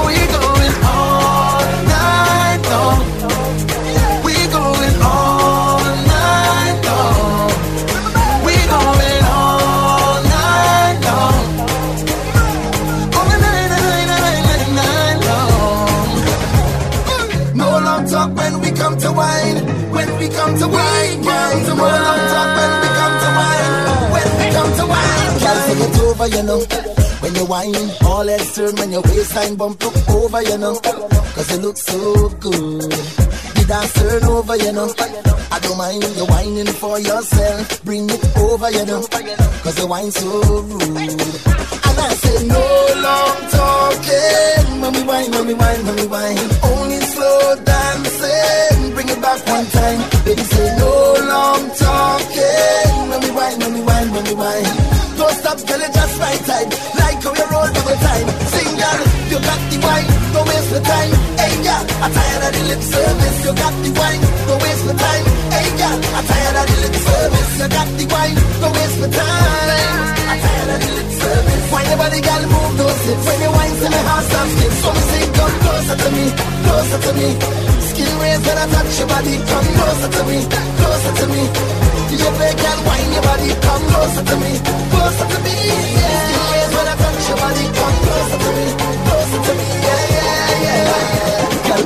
We 0.06 0.15
going 0.36 0.76
all 0.86 1.65
night 1.89 2.62
long. 2.72 3.18
Over, 26.19 26.36
you 26.36 26.43
know. 26.43 26.60
When 27.21 27.36
you 27.36 27.45
whine, 27.45 27.75
all 28.03 28.29
else 28.29 28.55
turn 28.55 28.75
when 28.75 28.91
your 28.91 29.01
waistline 29.01 29.55
bump 29.55 29.84
look 29.84 30.10
over, 30.10 30.41
you 30.43 30.58
know. 30.58 30.79
Cause 30.79 31.51
you 31.51 31.58
look 31.58 31.77
so 31.77 32.29
good. 32.39 32.82
The 32.91 33.65
dance 33.67 33.93
turn 33.93 34.23
over, 34.25 34.55
you 34.58 34.71
know. 34.73 34.93
I 35.51 35.60
don't 35.60 35.77
mind 35.77 36.03
you 36.03 36.25
whining 36.25 36.67
for 36.67 36.99
yourself. 36.99 37.84
Bring 37.84 38.10
it 38.10 38.38
over, 38.38 38.69
you 38.71 38.86
know. 38.86 39.01
Cause 39.63 39.79
you 39.79 39.88
whine 39.88 40.12
so 40.12 40.41
rude. 40.62 40.97
And 40.99 41.97
I 42.05 42.10
say 42.23 42.47
no 42.47 42.63
long 43.08 43.38
talking. 43.55 44.82
When 44.82 44.93
we 44.93 45.03
wine, 45.03 45.32
when 45.32 45.47
we 45.47 46.08
wine. 46.08 46.38
Only 46.63 46.99
slow 46.99 47.55
dancing. 47.63 48.93
Bring 48.93 49.10
it 49.10 49.21
back 49.21 49.45
one 49.47 49.65
time. 49.67 49.99
Baby 50.25 50.41
say 50.41 50.75
no 50.77 51.15
long 51.32 51.63
talking. 51.75 53.10
When 53.10 53.21
we 53.21 53.32
wine, 53.32 53.60
when 53.60 53.73
we 53.73 53.82
wine, 54.36 54.98
wine. 55.39 55.58
Stop, 55.58 55.67
girl, 55.67 55.82
it 55.82 55.93
just 55.93 56.19
right 56.19 56.41
time. 56.45 56.69
Like 56.99 57.23
how 57.23 57.34
you 57.34 57.47
roll 57.52 57.69
double 57.71 57.97
time. 57.99 58.28
Sing, 58.52 58.73
girl, 58.75 58.99
you 59.30 59.39
got 59.39 59.62
the 59.69 59.78
wine. 59.80 60.10
Don't 60.34 60.47
waste 60.47 60.71
the 60.71 60.80
time. 60.80 61.13
Hey, 61.39 61.56
girl, 61.63 61.84
I'm 62.04 62.12
tired 62.12 62.43
of 62.43 62.52
the 62.56 62.63
lip 62.69 62.82
service. 62.82 63.38
You 63.45 63.54
got 63.56 63.73
the 63.84 63.91
wine. 63.99 64.21
Don't 64.47 64.62
waste 64.62 64.86
the 64.88 64.93
time. 64.93 65.25
Hey, 65.54 65.69
girl, 65.80 65.97
I'm 66.15 66.25
tired 66.25 66.58
of 66.60 66.65
the 66.69 66.78
lip 66.84 66.95
service. 66.95 67.52
You 67.60 67.67
got 67.69 67.89
the 67.97 68.06
wine. 68.13 68.38
Don't 68.62 68.73
waste 68.75 68.99
the 68.99 69.10
time. 69.10 70.17
I'm 70.30 70.39
tired 70.39 70.69
of 70.69 70.80
the 70.80 70.91
lip 70.97 71.12
service. 71.19 71.63
Why 71.69 71.82
your 71.88 71.97
body, 71.97 72.21
girl, 72.21 72.43
move 72.49 72.73
those 72.78 73.02
hips 73.06 73.25
When 73.30 73.39
you 73.45 73.52
whine, 73.54 73.75
see 73.78 73.89
me 73.93 74.02
heart 74.10 74.25
stop 74.25 74.47
skip 74.49 74.73
So 74.82 74.89
me 74.89 75.02
say, 75.10 75.25
come 75.38 75.56
closer 75.62 75.97
to 76.02 76.10
me, 76.17 76.25
closer 76.65 76.99
to 77.06 77.12
me 77.13 77.30
Skin 77.89 78.12
raise 78.17 78.41
when 78.41 78.58
I 78.58 78.65
touch 78.73 78.93
your 78.97 79.08
body 79.08 79.36
Come 79.38 79.67
closer 79.78 80.10
to 80.17 80.21
me, 80.25 80.38
closer 80.49 81.13
to 81.13 81.25
me 81.30 81.88
Whine 82.10 83.13
your 83.13 83.22
body 83.22 83.54
Come 83.62 83.84
closer 83.93 84.24
to 84.26 84.36
me, 84.41 84.58
closer 84.89 85.28
to 85.30 85.39
me 85.45 85.56
when 86.74 86.88
I 86.88 86.95
touch 86.98 87.28
your 87.30 87.38
body 87.38 87.65
Come 87.69 87.98
closer 88.02 88.39
to 88.39 88.50
me, 88.58 88.65
closer 89.06 89.39
to 89.45 89.54
me 89.54 89.67
yeah, 89.86 90.65
yeah. 90.65 91.78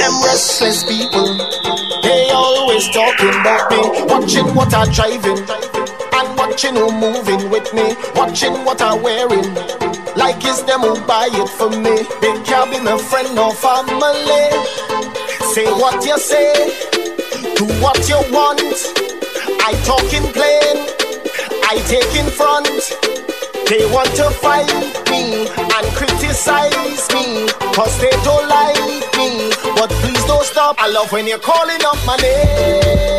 Them 0.00 0.14
restless 0.24 0.84
people 0.84 1.36
They 2.02 2.30
always 2.32 2.88
talking 2.88 3.28
about 3.28 3.70
me 3.70 3.80
Watching 4.08 4.54
what 4.54 4.72
I'm 4.72 4.90
driving 4.92 5.44
and 6.16 6.38
Watching 6.38 6.74
who 6.76 6.90
moving 6.92 7.50
with 7.50 7.74
me, 7.74 7.94
watching 8.14 8.64
what 8.64 8.80
I'm 8.80 9.02
wearing. 9.02 9.52
Like 10.16 10.36
it's 10.38 10.62
them 10.62 10.80
who 10.80 10.98
buy 11.06 11.28
it 11.30 11.48
for 11.50 11.68
me. 11.68 12.06
They 12.22 12.42
can't 12.44 12.70
be 12.70 12.80
my 12.80 12.96
friend 12.96 13.38
or 13.38 13.52
family. 13.52 14.48
Say 15.52 15.66
what 15.66 16.02
you 16.06 16.18
say, 16.18 16.54
do 17.56 17.66
what 17.82 18.08
you 18.08 18.16
want. 18.32 19.05
I 19.68 19.72
talk 19.82 20.06
in 20.14 20.22
plain, 20.32 20.86
I 21.66 21.82
take 21.90 22.14
in 22.14 22.30
front. 22.30 22.70
They 23.68 23.84
want 23.90 24.14
to 24.14 24.30
fight 24.30 24.70
me 25.10 25.48
and 25.48 25.86
criticize 25.98 27.08
me, 27.10 27.48
cause 27.74 27.98
they 27.98 28.14
don't 28.22 28.46
like 28.48 28.78
me. 29.18 29.50
But 29.74 29.90
please 29.90 30.24
don't 30.26 30.44
stop. 30.44 30.76
I 30.78 30.86
love 30.86 31.10
when 31.10 31.26
you're 31.26 31.40
calling 31.40 31.82
up 31.84 31.98
my 32.06 32.14
name. 32.22 33.18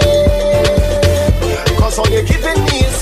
Cause 1.78 2.00
all 2.00 2.08
you're 2.08 2.24
giving 2.24 2.64
me 2.64 2.80
is 2.80 2.98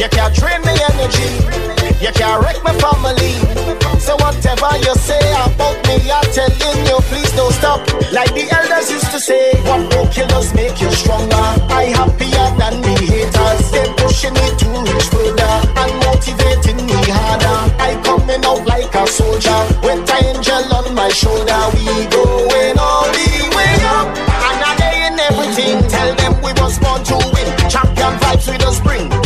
you 0.00 0.08
can't 0.08 0.34
drain 0.34 0.62
me 0.62 0.72
energy. 0.92 1.28
You 2.00 2.10
can't 2.12 2.42
wreck 2.42 2.56
my 2.64 2.72
family. 2.80 3.57
So 4.08 4.16
whatever 4.24 4.72
you 4.80 4.94
say 5.04 5.20
about 5.36 5.76
me, 5.84 6.00
I'm 6.08 6.24
telling 6.32 6.80
you, 6.88 6.96
please 7.12 7.30
don't 7.36 7.52
stop. 7.52 7.84
Like 8.10 8.32
the 8.32 8.48
elders 8.56 8.90
used 8.90 9.10
to 9.12 9.20
say, 9.20 9.52
what 9.68 9.84
no 9.92 10.08
killers 10.08 10.54
make 10.54 10.80
you 10.80 10.90
stronger. 10.92 11.36
I 11.68 11.92
happier 11.92 12.48
than 12.56 12.80
the 12.80 12.96
haters. 13.04 13.68
They 13.68 13.84
pushing 14.00 14.32
me 14.32 14.48
to 14.48 14.68
reach 14.88 15.12
further 15.12 15.52
and 15.76 15.92
motivating 16.08 16.80
me 16.88 16.96
harder. 17.04 17.60
I 17.76 18.00
coming 18.00 18.40
out 18.48 18.64
like 18.64 18.94
a 18.96 19.06
soldier 19.06 19.60
with 19.84 20.08
an 20.08 20.24
angel 20.24 20.72
on 20.72 20.94
my 20.94 21.10
shoulder. 21.12 21.60
We 21.76 22.08
going 22.08 22.80
all 22.80 23.04
the 23.12 23.28
way 23.52 23.76
up. 23.92 24.08
And 24.08 24.60
I 24.72 25.04
in 25.04 25.20
everything. 25.20 25.84
Tell 25.84 26.16
them 26.16 26.32
we 26.40 26.56
was 26.56 26.80
born 26.80 27.04
to 27.12 27.16
win. 27.36 27.48
Champion 27.68 28.16
vibes 28.24 28.48
with 28.48 28.64
the 28.64 28.72
spring. 28.72 29.17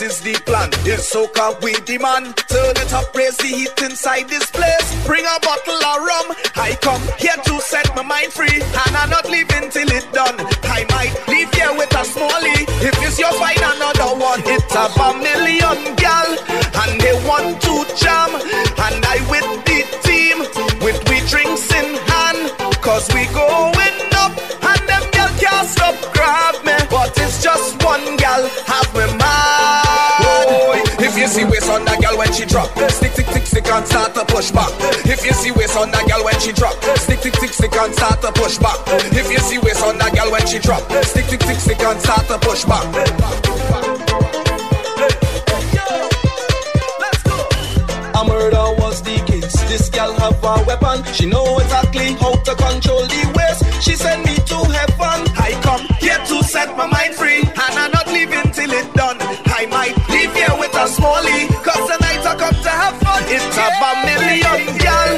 Vibes 0.00 0.06
is 0.06 0.20
the 0.20 0.32
plan. 0.44 0.70
It's 0.84 1.14
soca 1.14 1.62
we 1.62 1.72
demand. 1.84 2.36
Turn 2.48 2.76
it 2.76 2.92
up, 2.92 3.14
raise 3.14 3.36
the 3.36 3.46
heat 3.46 3.82
inside 3.82 4.28
this 4.28 4.50
place. 4.50 5.06
Bring 5.06 5.24
a 5.24 5.40
bottle 5.40 5.74
of 5.74 5.96
rum. 6.02 6.36
I 6.56 6.76
come 6.80 7.02
here 7.18 7.36
to 7.36 7.60
set 7.60 7.94
my 7.94 8.02
mind 8.02 8.32
free, 8.32 8.60
and 8.60 8.96
I'm 8.96 9.10
not 9.10 9.28
leaving 9.28 9.70
till 9.70 9.90
it 9.90 10.06
done. 10.12 10.36
I 10.64 10.84
might 10.90 11.14
leave 11.28 11.52
here 11.54 11.72
with 11.76 11.92
a 11.92 12.04
smallie. 12.04 12.64
If 12.82 12.94
it's 13.02 13.18
your 13.18 13.32
fight, 13.34 13.58
another 13.58 14.18
one. 14.18 14.40
It's 14.44 14.74
a 14.74 14.88
million 15.18 15.96
gal 15.96 16.36
and 16.82 17.00
they 17.00 17.14
want 17.26 17.60
to 17.62 17.74
jam. 17.96 18.30
When 32.20 32.32
she 32.34 32.44
drop, 32.44 32.68
stick, 32.90 33.12
stick, 33.12 33.26
stick, 33.28 33.46
stick, 33.46 33.66
and 33.72 33.86
start 33.86 34.12
to 34.12 34.22
push 34.26 34.50
back. 34.50 34.68
If 35.08 35.24
you 35.24 35.32
see 35.32 35.52
waist 35.52 35.74
on 35.74 35.90
that 35.90 36.06
gal 36.06 36.22
when 36.22 36.38
she 36.38 36.52
drop, 36.52 36.76
stick, 37.00 37.20
stick, 37.20 37.34
stick, 37.34 37.48
stick, 37.48 37.72
and 37.72 37.94
start 37.94 38.20
to 38.20 38.30
push 38.32 38.58
back. 38.58 38.76
If 39.16 39.32
you 39.32 39.38
see 39.38 39.58
waist 39.58 39.82
on 39.82 39.96
that 39.96 40.12
gal 40.12 40.30
when 40.30 40.46
she 40.46 40.58
drop, 40.58 40.82
stick, 41.02 41.24
stick, 41.24 41.40
stick, 41.40 41.56
stick, 41.56 41.80
and 41.80 41.98
start 41.98 42.28
to 42.28 42.36
push 42.44 42.64
back. 42.68 42.84
A 48.12 48.22
murder 48.28 48.68
was 48.76 49.00
the 49.00 49.16
case. 49.24 49.56
This 49.72 49.88
gal 49.88 50.12
have 50.20 50.44
a 50.44 50.62
weapon. 50.68 51.00
She 51.14 51.24
know 51.24 51.58
exactly 51.58 52.12
how 52.20 52.36
to 52.36 52.52
control 52.54 53.08
the 53.08 53.22
waste. 53.32 53.64
She 53.80 53.96
send 53.96 54.26
me 54.28 54.36
to 54.36 54.58
heaven. 54.76 55.24
I 55.40 55.56
come 55.64 55.88
here 55.96 56.20
to 56.28 56.44
set 56.44 56.76
my 56.76 56.84
mind 56.84 57.14
free. 57.14 57.40
And 57.40 57.74
I'm 57.80 57.90
not 57.92 58.08
leaving 58.08 58.52
till 58.52 58.70
it 58.72 58.92
done. 58.92 59.16
I 59.48 59.64
might 59.72 59.96
leave 60.12 60.34
here 60.36 60.54
with 60.60 60.74
a 60.76 60.84
smallie. 60.84 61.49
It's 63.32 63.56
yeah. 63.56 63.70
a 63.70 63.92
million 64.02 64.76
gal. 64.82 65.10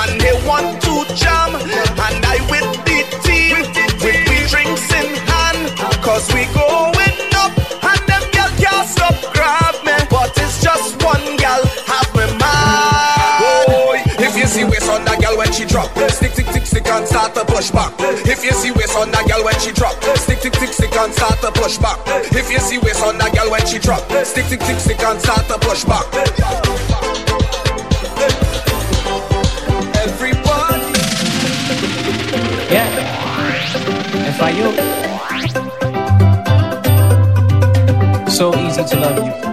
And 0.00 0.16
they 0.16 0.32
want 0.48 0.80
to 0.88 1.04
jam. 1.12 1.52
And 1.52 2.24
I 2.24 2.40
with 2.48 2.64
the 2.88 3.04
team. 3.20 3.60
With 4.00 4.20
the 4.24 4.38
drinks 4.48 4.88
in 4.88 5.12
hand. 5.28 5.76
Cause 6.00 6.32
we 6.32 6.48
going 6.56 7.20
up. 7.36 7.52
And 7.84 8.00
them 8.08 8.24
gal 8.32 8.48
can't 8.56 8.88
stop 8.88 9.20
grab 9.36 9.76
me. 9.84 9.92
But 10.08 10.32
it's 10.40 10.64
just 10.64 10.96
one 11.04 11.36
gal. 11.36 11.60
Have 11.84 12.08
me 12.16 12.24
mad. 12.40 13.68
Boy, 13.68 14.00
if 14.16 14.32
you 14.34 14.46
see 14.46 14.64
waist 14.64 14.88
on 14.88 15.04
that 15.04 15.20
girl 15.20 15.36
when 15.36 15.52
she 15.52 15.66
drop, 15.66 15.92
stick, 16.08 16.32
stick, 16.32 16.48
stick, 16.48 16.64
stick, 16.64 16.88
and 16.88 17.06
start 17.06 17.34
to 17.34 17.44
push 17.44 17.70
back. 17.70 17.92
If 18.24 18.42
you 18.44 18.52
see 18.52 18.72
waist 18.72 18.96
on 18.96 19.10
that 19.12 19.28
girl 19.28 19.44
when 19.44 19.58
she 19.60 19.72
drop, 19.72 19.94
stick, 20.16 20.38
stick, 20.40 20.54
stick, 20.56 20.72
stick, 20.72 20.96
and 20.96 21.12
start 21.12 21.38
to 21.44 21.52
push 21.52 21.76
back. 21.76 22.00
If 22.32 22.50
you 22.50 22.60
see 22.60 22.78
waist 22.78 23.04
on 23.04 23.18
that 23.18 23.36
girl 23.36 23.50
when 23.50 23.64
she 23.66 23.78
drop, 23.78 24.08
stick, 24.24 24.46
stick, 24.48 24.62
stick, 24.62 24.80
stick, 24.80 25.00
and 25.04 25.20
start 25.20 25.46
to 25.52 25.58
push 25.60 25.84
back. 25.84 26.87
So 38.30 38.54
easy 38.54 38.84
to 38.84 39.00
love 39.00 39.26
you. 39.26 39.47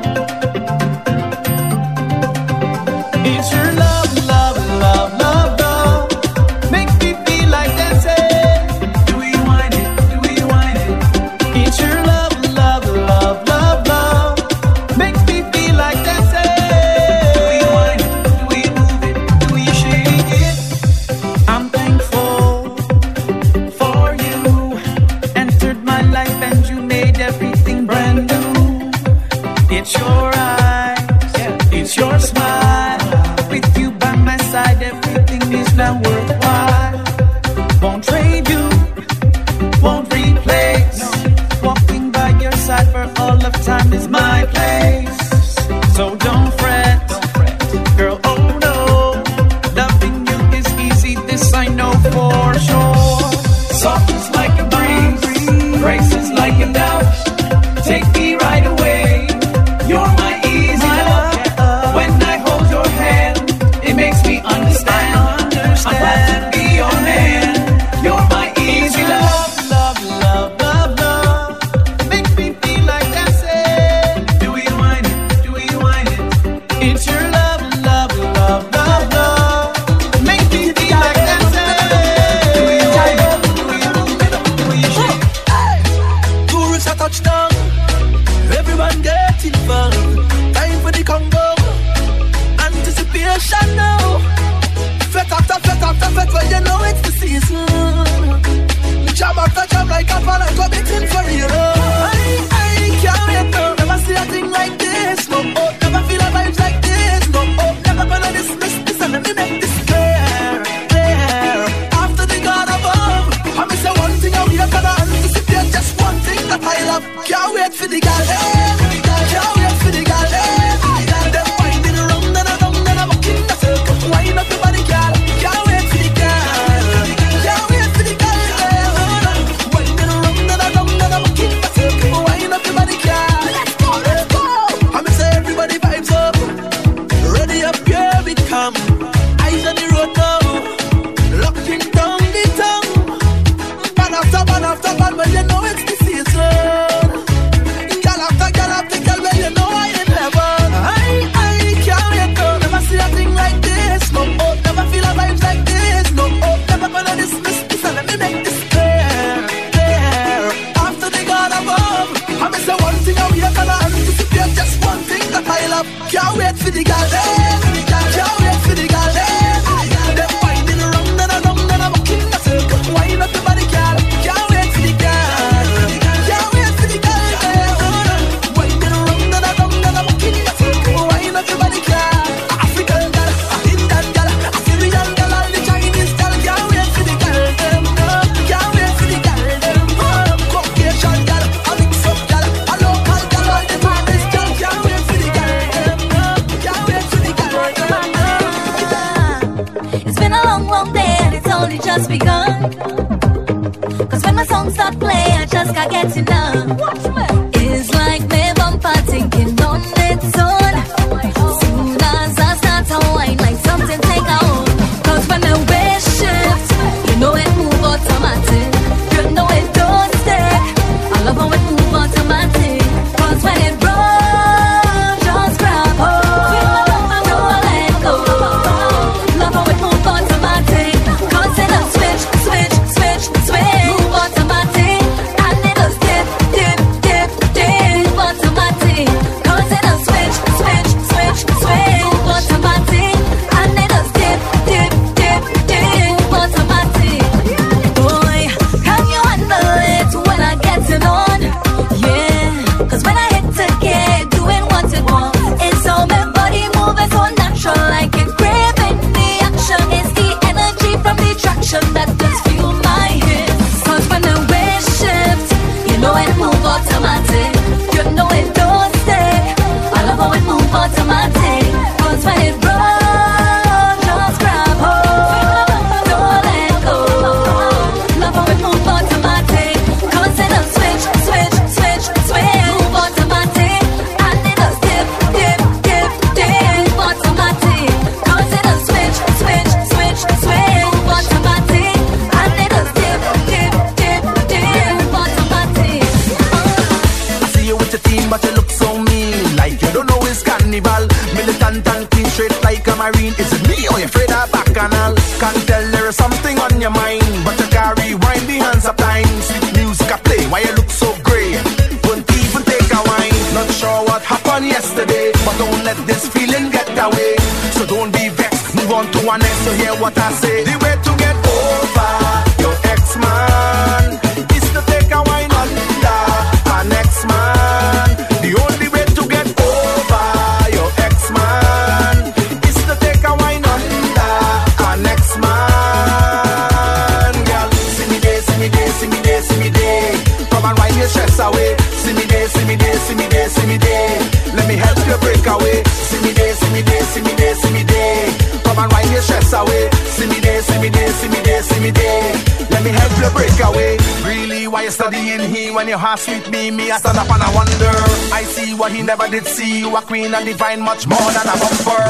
Sweet 356.18 356.44
week, 356.44 356.52
me, 356.52 356.72
me, 356.72 356.92
I 356.92 356.98
stand 356.98 357.18
up 357.18 357.30
and 357.30 357.44
I 357.44 357.54
wonder. 357.54 357.92
I 358.34 358.44
see 358.44 358.74
what 358.74 358.92
he 358.94 359.02
never 359.02 359.28
did 359.28 359.46
see. 359.46 359.80
You 359.80 359.96
a 359.98 360.02
queen 360.02 360.34
and 360.34 360.46
divine, 360.46 360.80
much 360.80 361.08
more 361.08 361.20
than 361.20 361.44
a 361.44 361.56
bumper. 361.60 362.10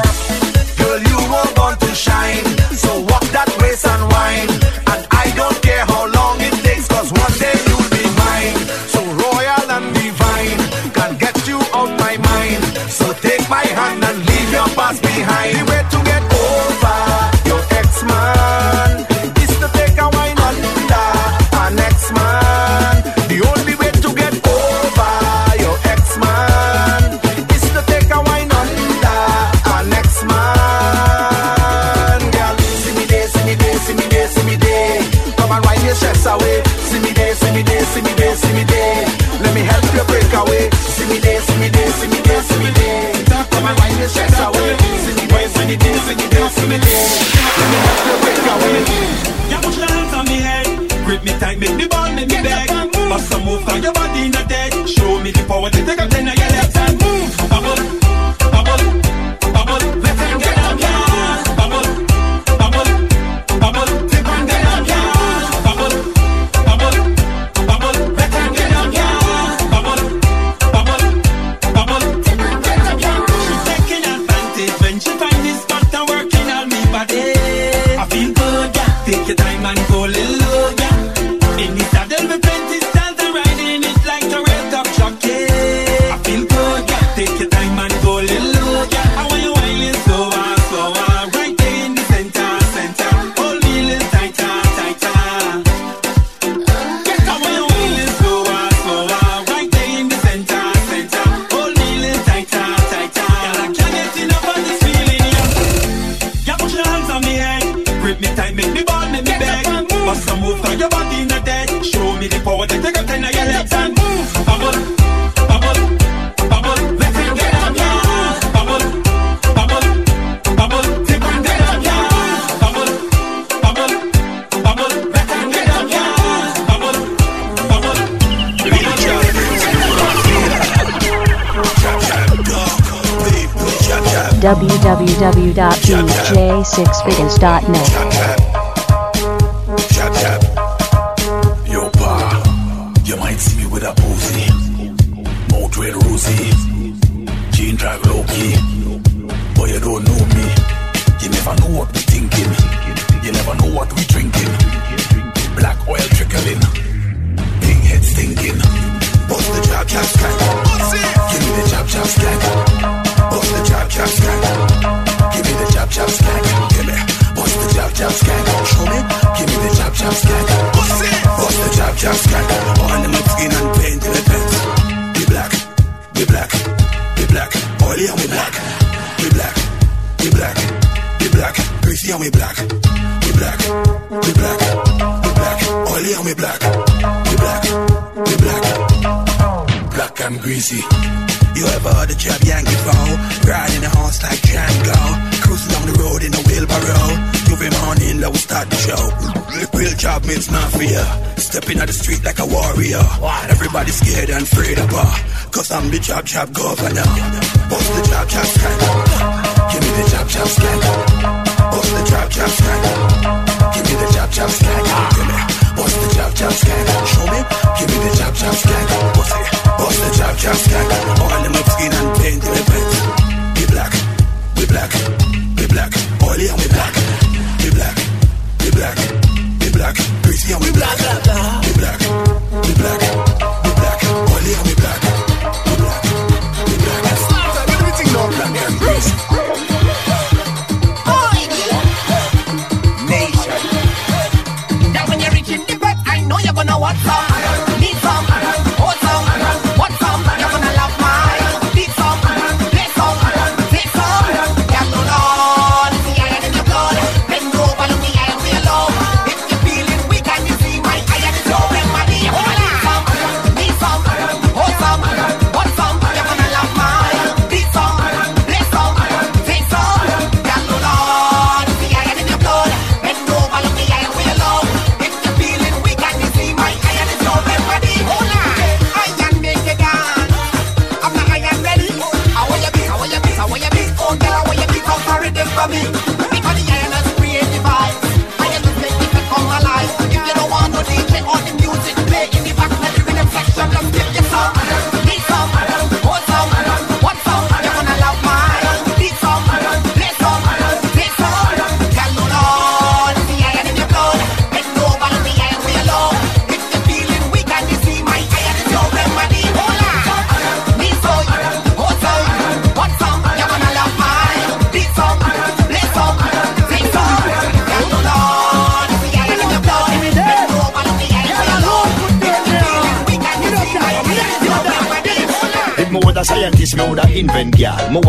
Girl, 0.78 1.00
you 1.02 1.18
were 1.28 1.54
born 1.54 1.76
to 1.76 1.94
shine. 1.94 2.44
So 2.70 3.00
walk 3.00 3.24
that 3.34 3.50
race 3.60 3.84
and 3.84 4.02
wine. 4.12 4.65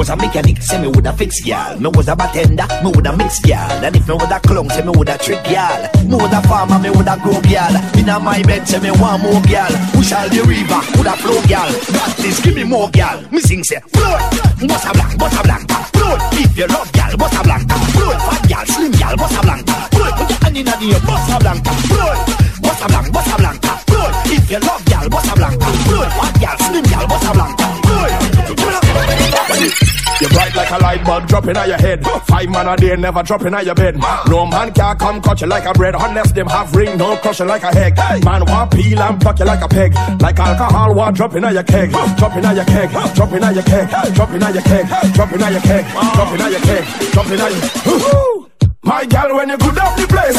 Was 0.07 0.19
a 0.19 0.25
mechanic, 0.25 0.61
say 0.61 0.79
me 0.79 0.87
woulda 0.87 1.11
fix 1.13 1.41
gal. 1.41 1.79
Me 1.79 1.89
was 1.89 2.07
a 2.07 2.15
bartender, 2.15 2.67
me 2.83 2.91
woulda 2.91 3.15
mix 3.17 3.39
gal. 3.41 3.83
And 3.83 3.95
if 3.95 4.07
me 4.07 4.13
was 4.13 4.31
a 4.31 4.39
clown, 4.39 4.69
say 4.69 4.83
me 4.83 4.91
woulda 4.91 5.17
trick 5.17 5.43
gal. 5.43 5.81
Me 6.05 6.15
was 6.15 6.31
a 6.31 6.41
farmer, 6.47 6.79
me 6.79 6.89
woulda 6.89 7.19
grow 7.21 7.41
gal. 7.41 7.73
Inna 7.97 8.19
my 8.19 8.41
bed, 8.43 8.67
say 8.67 8.79
me 8.79 8.91
want 8.91 9.23
more 9.23 9.41
gal. 9.43 9.71
Push 9.91 10.13
all 10.13 10.29
the 10.29 10.41
river, 10.47 10.79
woulda 10.95 11.15
flow 11.19 11.39
gal. 11.47 11.67
Practice, 11.91 12.39
give 12.39 12.55
me 12.55 12.63
more 12.63 12.89
gal. 12.91 13.19
Me 13.31 13.39
sing 13.39 13.63
say, 13.63 13.79
float, 13.91 14.21
bossa 14.63 14.91
blanc, 14.93 15.13
bossa 15.19 15.43
blanc, 15.43 15.67
float. 15.91 16.19
If 16.39 16.57
you 16.57 16.67
love 16.67 16.91
gal, 16.93 17.11
bossa 17.19 17.43
blanc, 17.43 17.67
float. 17.67 18.19
Fat 18.27 18.43
gal, 18.47 18.65
slim 18.65 18.91
gal, 18.91 19.15
bossa 19.17 19.41
blanc, 19.41 19.67
float. 19.91 20.13
Put 20.15 20.29
your 20.29 20.39
hand 20.39 20.57
inna 20.57 20.73
the 20.79 20.87
air, 20.95 21.01
bossa 21.03 21.35
blanc, 21.39 21.59
float. 21.91 22.19
Bossa 22.63 22.87
blanc, 22.87 23.07
bossa 23.11 23.35
blanc, 23.37 23.59
float. 23.91 24.13
If 24.31 24.51
you 24.51 24.59
love 24.59 24.83
gal, 24.85 25.05
bossa 25.11 25.33
blanc, 25.35 25.59
float. 25.59 26.09
Fat 26.15 26.33
gal, 26.39 26.57
slim 26.63 26.85
gal, 26.87 27.05
bossa 27.11 27.33
blanc, 27.33 27.76
You 30.19 30.27
bright 30.29 30.55
like 30.55 30.71
a 30.71 30.77
light 30.79 31.05
bulb 31.05 31.27
dropping 31.27 31.57
on 31.57 31.67
your 31.67 31.77
head. 31.77 32.03
Five 32.25 32.49
man 32.49 32.67
a 32.67 32.75
day 32.75 32.95
never 32.95 33.21
dropping 33.21 33.53
on 33.53 33.63
your 33.63 33.75
bed. 33.75 33.97
No 34.27 34.47
man 34.47 34.73
can 34.73 34.97
come 34.97 35.21
cut 35.21 35.41
you 35.41 35.47
like 35.47 35.65
a 35.65 35.73
bread 35.73 35.95
unless 35.97 36.31
them 36.31 36.47
have 36.47 36.73
ring, 36.75 36.97
no 36.97 37.15
crush 37.17 37.39
you 37.39 37.45
like 37.45 37.63
a 37.63 37.67
egg. 37.77 37.95
Man 38.25 38.43
want 38.45 38.71
peel 38.71 38.99
and 38.99 39.21
pluck 39.21 39.37
you 39.37 39.45
like 39.45 39.61
a 39.61 39.67
peg. 39.67 39.93
Like 40.19 40.39
alcohol 40.39 40.95
want 40.95 41.15
dropping 41.17 41.43
on 41.43 41.53
your 41.53 41.63
keg. 41.63 41.91
Dropping 42.17 42.45
on 42.45 42.55
your 42.55 42.65
keg. 42.65 42.89
Dropping 43.15 43.43
on 43.43 43.53
your 43.53 43.63
keg. 43.63 43.89
Dropping 44.15 44.43
on 44.43 44.53
your 44.53 44.63
keg. 44.63 44.87
Dropping 45.13 45.43
on 45.43 45.51
your 45.53 45.61
keg. 45.61 45.85
Dropping 46.15 46.41
on 46.41 46.51
your 46.51 46.61
keg. 46.61 47.11
Dropping 47.11 47.41
on 47.41 47.51
your. 47.51 48.47
My 48.83 49.03
gal, 49.03 49.35
when 49.35 49.49
you 49.49 49.57
good 49.57 49.77
up 49.77 49.97
the 49.99 50.07
place, 50.07 50.37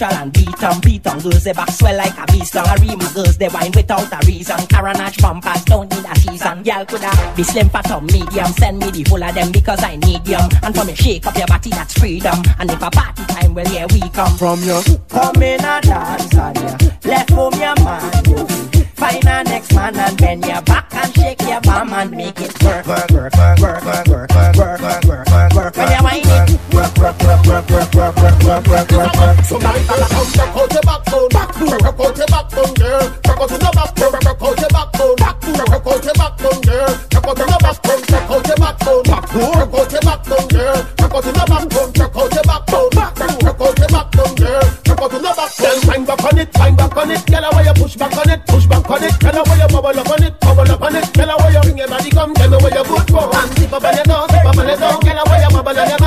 Central 0.00 0.22
and 0.22 0.32
beat 0.32 0.62
'em, 0.62 0.80
beat 0.80 1.06
'em. 1.06 1.18
Girls 1.20 1.44
they 1.44 1.52
back 1.52 1.70
swell 1.70 1.94
like 1.96 2.16
a 2.16 2.24
beast. 2.32 2.56
I 2.56 2.74
ream 2.76 2.98
girls 3.12 3.36
they 3.36 3.48
wine 3.48 3.70
without 3.74 4.10
a 4.10 4.26
reason. 4.26 4.56
Caranage 4.72 5.20
bumpers 5.20 5.62
don't 5.64 5.90
need 5.92 6.06
a 6.10 6.14
season. 6.18 6.62
Girl 6.62 6.84
coulda 6.86 7.10
be 7.36 7.42
slim 7.42 7.68
fat 7.68 7.90
or 7.90 8.00
medium. 8.00 8.50
Send 8.58 8.78
me 8.78 8.90
the 8.90 9.04
whole 9.10 9.22
of 9.22 9.34
them 9.34 9.52
because 9.52 9.82
I 9.84 9.96
need 9.96 10.24
them. 10.24 10.48
And 10.62 10.74
for 10.74 10.84
me 10.86 10.94
shake 10.94 11.26
up 11.26 11.36
your 11.36 11.46
body 11.46 11.68
that's 11.70 11.92
freedom. 11.92 12.42
And 12.58 12.70
if 12.70 12.80
a 12.82 12.90
party 12.90 13.24
time, 13.26 13.54
well 13.54 13.66
here 13.66 13.86
we 13.92 14.00
come. 14.08 14.34
From 14.38 14.62
your 14.62 14.82
Come 15.10 15.42
in 15.42 15.60
a 15.62 15.80
dance 15.82 16.34
on 16.34 16.54
ya. 16.54 16.76
Left 17.04 17.30
home 17.30 17.54
your 17.60 17.74
man. 17.84 18.24
you. 18.26 18.46
Find 19.00 19.24
a 19.24 19.44
next 19.44 19.74
man 19.74 19.96
and 19.96 20.16
bend 20.16 20.44
your 20.46 20.62
back 20.62 20.86
and 20.94 21.14
shake 21.14 21.40
your 21.42 21.60
bum 21.62 21.92
and 21.92 22.10
make 22.10 22.38
it 22.40 22.52
work, 22.62 22.86
work, 22.86 23.10
work, 23.10 23.32
work, 23.36 23.84
work, 23.84 23.84
work, 23.84 24.06
work, 24.08 24.80
work, 24.80 25.04
work, 25.04 25.29
work, 28.00 28.16
work. 28.16 29.44
Somebody 29.44 29.84
tell 29.84 30.02
us 30.02 30.12
come 30.12 30.30
check 30.32 30.56
out 30.56 30.72
your 30.72 30.82
backbone, 30.82 31.28
check 31.30 32.00
out 32.00 32.16
your 32.16 32.26
backbone, 32.26 32.74
girl. 32.74 33.04
Check 33.24 33.40
out 33.40 33.50
your 33.50 33.60
backbone, 33.60 34.14
check 34.20 34.34
out 34.40 34.60
your 34.60 35.16
backbone, 35.16 35.60
check 35.60 35.86
out 35.86 36.04
your 36.04 36.14
backbone, 36.14 36.60
girl. 36.60 36.90
Check 37.10 37.26
out 37.26 37.38
your 37.38 37.46
backbone, 37.60 38.02
check 38.08 38.30
out 38.30 38.46
your 38.46 38.56
backbone, 38.56 39.04
check 39.04 39.24
out 39.74 39.92
your 39.92 40.00
backbone, 40.00 40.48
girl. 40.48 40.76
Check 40.96 41.14
out 41.14 41.24
your 41.24 41.34
backbone, 41.50 41.92
check 41.92 42.16
out 42.16 42.32
your 42.32 42.44
backbone, 42.44 42.90
backbone, 42.90 43.36
check 43.40 43.60
out 43.60 43.78
your 43.78 43.88
backbone, 43.88 44.34
girl. 44.36 44.64
Check 44.84 45.00
out 45.00 45.12
your 45.12 45.22
backbone. 45.22 45.86
Then 45.90 46.04
back 46.06 46.24
on 46.24 46.38
it, 46.38 46.52
back 46.52 46.96
on 46.96 47.10
it, 47.10 47.26
girl. 47.26 47.50
Where 47.52 47.64
you 47.64 47.74
push 47.74 47.96
back 47.96 48.16
on 48.16 48.30
it, 48.30 48.40
push 48.46 48.66
back 48.66 48.90
on 48.90 49.02
it, 49.04 49.18
girl. 49.20 49.44
Where 49.44 49.58
you 49.60 49.68
bubble 49.68 50.00
up 50.00 50.08
on 50.08 50.22
it, 50.22 50.40
bubble 50.40 50.72
up 50.72 50.82
on 50.82 50.96
it, 50.96 51.12
girl. 51.12 51.36
Where 51.36 51.52
you 51.52 51.60
bring 51.60 51.78
your 51.78 51.88
body 51.88 52.10
come, 52.10 52.34
tell 52.34 52.48
me 52.48 52.56
where 52.56 52.72
you 52.72 52.84
good 52.84 53.10
for. 53.10 53.28
And 53.28 53.72
up 53.72 53.84
on 53.84 53.94
your 53.94 54.06
nose, 54.08 54.30
zip 54.30 54.46
up 54.46 54.56
on 54.56 54.68
your 54.68 54.78
girl. 54.78 55.24
Where 55.28 55.42
you 55.42 55.50
bubble 55.50 55.78
on 55.78 55.88
your 55.88 55.99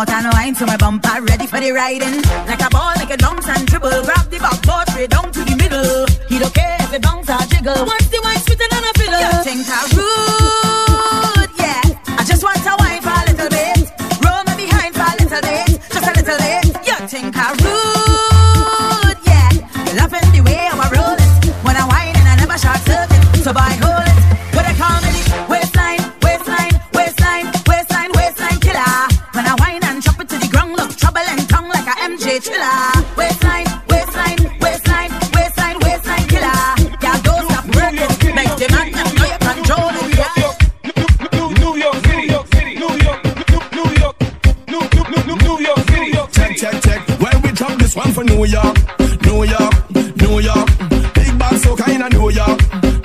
out 0.00 0.10
and 0.10 0.32
wine, 0.32 0.54
so 0.54 0.64
my 0.64 0.76
bumper 0.76 1.20
ready 1.22 1.46
for 1.46 1.60
the 1.60 1.72
riding. 1.72 2.22
Like 2.46 2.62
a 2.62 2.70
ball, 2.70 2.94
make 2.98 3.10
a 3.10 3.18
bounce 3.18 3.48
and 3.48 3.66
dribble. 3.66 4.02
Grab 4.04 4.30
the 4.30 4.38
backboard 4.38 4.88
straight 4.88 5.10
down 5.10 5.30
to 5.32 5.44
the 5.44 5.56
middle. 5.56 6.06
He 6.28 6.38
don't 6.38 6.54
care 6.54 6.76
if 6.80 6.94
it 6.94 7.02
bounce 7.02 7.28
or 7.28 7.38
jiggle. 7.48 7.99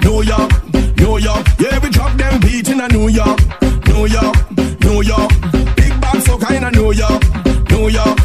New 0.01 0.23
York, 0.23 0.51
New 0.97 1.17
York. 1.17 1.45
Yeah, 1.59 1.79
we 1.79 1.89
drop 1.89 2.17
them 2.17 2.39
beat 2.39 2.69
in 2.69 2.79
a 2.79 2.87
New 2.87 3.07
York, 3.09 3.39
New 3.87 4.05
York, 4.07 4.35
New 4.81 5.01
York. 5.03 5.31
Big 5.75 5.93
bad 6.01 6.21
so 6.23 6.37
kind 6.37 6.65
of 6.65 6.73
New 6.73 6.91
York, 6.93 7.21
New 7.69 7.89
York, 7.89 8.17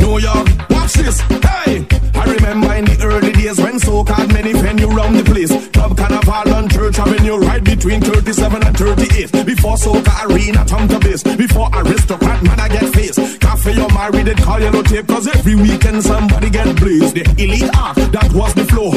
New 0.00 0.18
York. 0.18 0.46
Watch 0.70 0.92
this, 0.94 1.20
hey! 1.20 1.86
I 2.14 2.24
remember 2.34 2.74
in 2.74 2.84
the 2.84 2.98
early 3.04 3.32
days 3.32 3.58
when 3.58 3.78
so-called 3.78 4.32
many 4.32 4.52
venue 4.52 4.88
round 4.88 5.16
the 5.16 5.24
place. 5.24 5.52
Club 5.70 5.96
Carnival 5.96 6.54
on 6.54 6.68
Church 6.68 6.98
Avenue, 6.98 7.38
right 7.38 7.62
between 7.62 8.00
37 8.00 8.66
and 8.66 8.76
38. 8.76 9.46
Before 9.46 9.76
Soca 9.76 10.26
Arena, 10.26 10.64
Tom 10.64 10.88
to 10.88 10.98
base. 10.98 11.22
Before 11.22 11.68
Aristocrat, 11.72 12.42
man, 12.42 12.58
I 12.60 12.68
get 12.68 12.92
face. 12.94 13.38
Cafe, 13.38 13.72
you're 13.74 13.92
married, 13.94 14.26
they 14.26 14.34
call 14.34 14.58
no 14.58 14.82
tape. 14.82 15.06
Cause 15.06 15.28
every 15.28 15.54
weekend 15.54 16.02
somebody 16.02 16.50
get 16.50 16.74
blazed. 16.76 17.14
The 17.14 17.22
elite 17.38 17.70
art, 17.76 17.96
that 18.12 18.32
was 18.34 18.52
the 18.54 18.64
flow. 18.64 18.90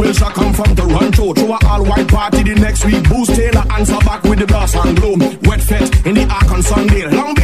Ian 0.00 0.06
Wilshire 0.06 0.30
come 0.30 0.52
from 0.54 0.74
Toronto. 0.74 1.32
To 1.34 1.44
a 1.46 1.58
all-white 1.66 2.08
party 2.08 2.42
the 2.42 2.54
next 2.54 2.84
week. 2.84 3.06
Boost 3.08 3.34
Taylor 3.34 3.64
answer 3.70 3.98
back 3.98 4.22
with 4.24 4.38
the 4.38 4.46
brass 4.46 4.74
and 4.74 4.96
glow. 4.96 5.16
Wet 5.44 5.60
fet 5.60 6.06
in 6.06 6.14
the 6.14 6.26
Arkansas 6.28 6.74
Sunday. 6.74 7.04
Long 7.10 7.39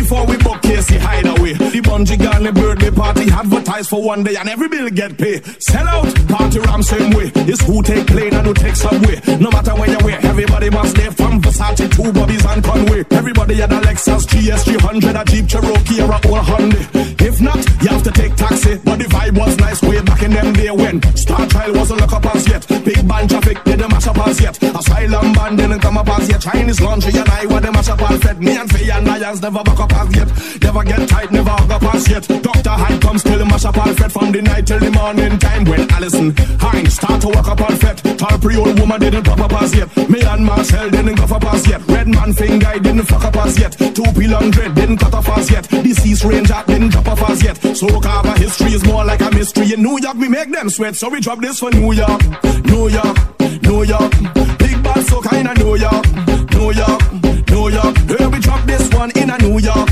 Bunji 1.96 2.18
Garlin 2.18 2.52
birthday 2.52 2.90
party 2.90 3.30
advertised 3.30 3.88
for 3.88 4.02
one 4.02 4.22
day 4.22 4.36
and 4.36 4.50
every 4.50 4.68
bill 4.68 4.90
get 4.90 5.16
paid. 5.16 5.42
Sell 5.62 5.88
out, 5.88 6.28
party 6.28 6.58
ram 6.58 6.82
same 6.82 7.10
way. 7.12 7.32
It's 7.48 7.62
who 7.62 7.82
take 7.82 8.06
plane 8.06 8.34
and 8.34 8.46
who 8.46 8.52
take 8.52 8.76
subway. 8.76 9.18
No 9.40 9.50
matter 9.50 9.74
where 9.74 9.88
you 9.88 9.98
wear, 10.04 10.18
everybody 10.26 10.68
must 10.68 10.94
live 10.98 11.16
from 11.16 11.40
Versace 11.40 11.88
to 11.90 12.12
Bobby's 12.12 12.44
and 12.44 12.62
Conway. 12.62 13.02
Everybody 13.12 13.54
had 13.54 13.72
a 13.72 13.80
Lexus 13.80 14.28
GS 14.28 14.64
300, 14.64 15.16
a 15.16 15.24
Jeep 15.24 15.48
Cherokee 15.48 16.02
or 16.02 16.12
a 16.12 16.20
old 16.28 16.44
Hyundai. 16.44 17.16
If 17.22 17.40
not, 17.40 17.64
you 17.82 17.88
have 17.88 18.02
to 18.02 18.12
take 18.12 18.36
taxi. 18.36 18.76
But 18.84 18.98
the 18.98 19.06
vibe 19.06 19.38
was 19.38 19.56
nice 19.56 19.80
way 19.80 20.02
back 20.02 20.22
in 20.22 20.32
them 20.32 20.52
day 20.52 20.70
when 20.70 21.00
Star 21.16 21.46
Child 21.46 21.76
wasn't 21.76 22.00
look 22.02 22.12
up 22.12 22.26
as 22.26 22.46
yet. 22.46 22.68
Big 22.84 23.08
band 23.08 23.30
traffic 23.30 23.64
didn't 23.64 23.90
mash 23.90 24.06
up 24.06 24.18
as 24.18 24.38
yet. 24.38 24.62
Asylum 24.62 25.32
band 25.32 25.56
didn't 25.56 25.80
come 25.80 25.96
up 25.96 26.08
as 26.10 26.28
yet. 26.28 26.42
Chinese 26.42 26.80
laundry 26.82 27.18
and 27.18 27.28
I 27.30 27.46
were 27.46 27.60
the 27.60 27.72
mash 27.72 27.88
up 27.88 28.02
as 28.10 28.22
yet. 28.22 28.38
Me 28.38 28.54
and 28.54 28.70
Fay-Ann 28.70 29.04
Lyons 29.06 29.40
never 29.40 29.64
back 29.64 29.80
up 29.80 29.92
as 29.94 30.14
yet. 30.14 30.28
Never 30.76 30.88
get 30.88 31.08
tight, 31.08 31.32
never 31.32 31.48
up 31.48 31.82
as 31.94 32.06
yet. 32.10 32.28
Dr. 32.28 32.68
Hyde 32.68 33.00
comes 33.00 33.22
still 33.22 33.42
mash 33.46 33.64
up 33.64 33.78
Alfred 33.78 34.12
from 34.12 34.30
the 34.30 34.42
night 34.42 34.66
till 34.66 34.78
the 34.78 34.90
morning 34.90 35.38
time 35.38 35.64
when 35.64 35.90
Allison 35.90 36.36
Hinds 36.60 36.92
start 36.92 37.22
to 37.22 37.28
walk 37.28 37.48
up 37.48 37.60
Alfred. 37.62 38.18
Tall 38.18 38.38
pre-old 38.38 38.78
woman 38.78 39.00
didn't 39.00 39.24
pop 39.24 39.40
up 39.40 39.54
as 39.62 39.74
yet. 39.74 39.88
Me 40.10 40.20
and 40.20 40.44
Marcel 40.44 40.90
didn't 40.90 41.14
go 41.14 41.24
up 41.24 41.44
as 41.46 41.66
yet. 41.66 41.80
Red 41.88 42.08
man 42.08 42.34
finger 42.34 42.78
didn't 42.78 43.04
fuck 43.04 43.24
up 43.24 43.36
as 43.36 43.58
yet. 43.58 43.72
Two 43.72 44.04
hundred 44.04 44.74
didn't 44.74 44.98
cut 44.98 45.14
off 45.14 45.28
as 45.30 45.50
yet. 45.50 45.66
Deceased 45.70 46.24
ranger 46.24 46.62
didn't 46.66 46.90
drop 46.90 47.08
off 47.08 47.30
as 47.30 47.42
yet. 47.42 47.56
So 47.74 47.98
cover 47.98 48.36
history 48.36 48.72
is 48.74 48.84
more 48.84 49.02
like 49.02 49.22
a 49.22 49.30
mystery. 49.30 49.72
In 49.72 49.82
New 49.82 49.98
York 49.98 50.16
we 50.18 50.28
make 50.28 50.52
them 50.52 50.68
sweat, 50.68 50.94
so 50.94 51.08
we 51.08 51.20
drop 51.20 51.40
this 51.40 51.58
for 51.58 51.70
New 51.70 51.92
York, 51.92 52.20
New 52.66 52.88
York, 52.90 53.16
New 53.62 53.82
York. 53.84 54.12
Big 54.58 54.76
bad 54.84 55.06
so 55.06 55.22
kinda 55.22 55.54
New 55.54 55.76
York, 55.76 56.04
New 56.52 56.70
York, 56.72 57.00
New 57.48 57.68
York. 57.70 57.96
Here 58.12 58.28
we 58.28 58.38
drop 58.40 58.62
this 58.66 58.92
one 58.92 59.10
in 59.12 59.30
a 59.30 59.38
New 59.38 59.58
York, 59.58 59.88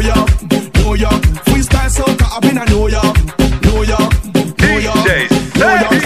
New 0.00 0.06
York, 0.06 0.30
New 0.80 0.94
York. 0.96 1.22
Freestyle 1.44 1.90
soca 1.92 2.24
up 2.34 2.44
in 2.48 2.56
a 2.56 2.64
New 2.72 2.88
York, 2.88 3.16
New 3.68 3.84
York, 3.84 4.12
New 4.32 4.80
York, 4.80 5.04
New 5.04 5.72
York. 5.76 6.00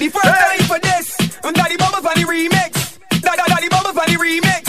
The 0.00 0.08
first 0.08 0.24
time 0.24 0.64
for 0.64 0.80
this, 0.80 1.20
and 1.44 1.54
Daddy 1.54 1.76
Bubble 1.76 2.00
for 2.00 2.16
the 2.16 2.24
remix. 2.24 2.96
Daddy 3.20 3.42
Daddy 3.46 3.68
Bubble 3.68 3.92
for 3.92 4.08
the 4.08 4.16
remix. 4.16 4.64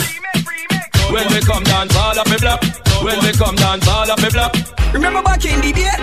When 1.13 1.31
we 1.31 1.39
come 1.47 1.63
dance 1.63 1.95
all 1.95 2.19
up 2.19 2.27
a 2.27 2.37
block. 2.43 2.61
When 3.07 3.17
we 3.23 3.31
come 3.39 3.55
dance 3.55 3.87
all 3.87 4.11
up 4.11 4.19
a 4.19 4.29
block. 4.35 4.53
Remember 4.91 5.23
back 5.23 5.45
in 5.45 5.61
the 5.61 5.71
day? 5.71 5.95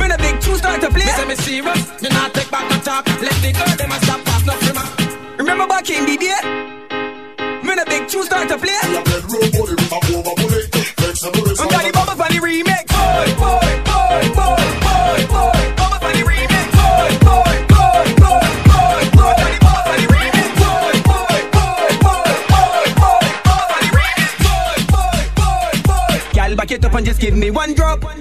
When 0.00 0.12
a 0.12 0.16
big 0.16 0.40
two 0.40 0.56
start 0.56 0.80
to 0.80 0.88
play. 0.88 1.04
Me 1.04 1.12
say 1.12 1.28
me 1.28 1.34
serious, 1.36 2.02
you 2.02 2.08
not 2.08 2.32
take 2.32 2.50
back 2.50 2.72
the 2.72 2.78
talk. 2.80 3.04
Let 3.20 3.36
the 3.44 3.52
girl 3.52 3.76
them 3.76 3.92
a 3.92 4.00
stop 4.00 4.24
pass 4.24 4.46
no 4.46 4.54
free 4.64 5.36
Remember 5.36 5.66
back 5.66 5.90
in 5.90 6.06
the 6.06 6.16
day? 6.16 6.40
When 7.68 7.78
a 7.78 7.84
big 7.84 8.08
two 8.08 8.22
start 8.22 8.48
to 8.48 8.56
play. 8.56 10.03
And 26.94 27.06
just 27.06 27.20
give 27.20 27.34
me 27.34 27.50
one 27.50 27.74
drop. 27.74 28.00
Drop, 28.00 28.20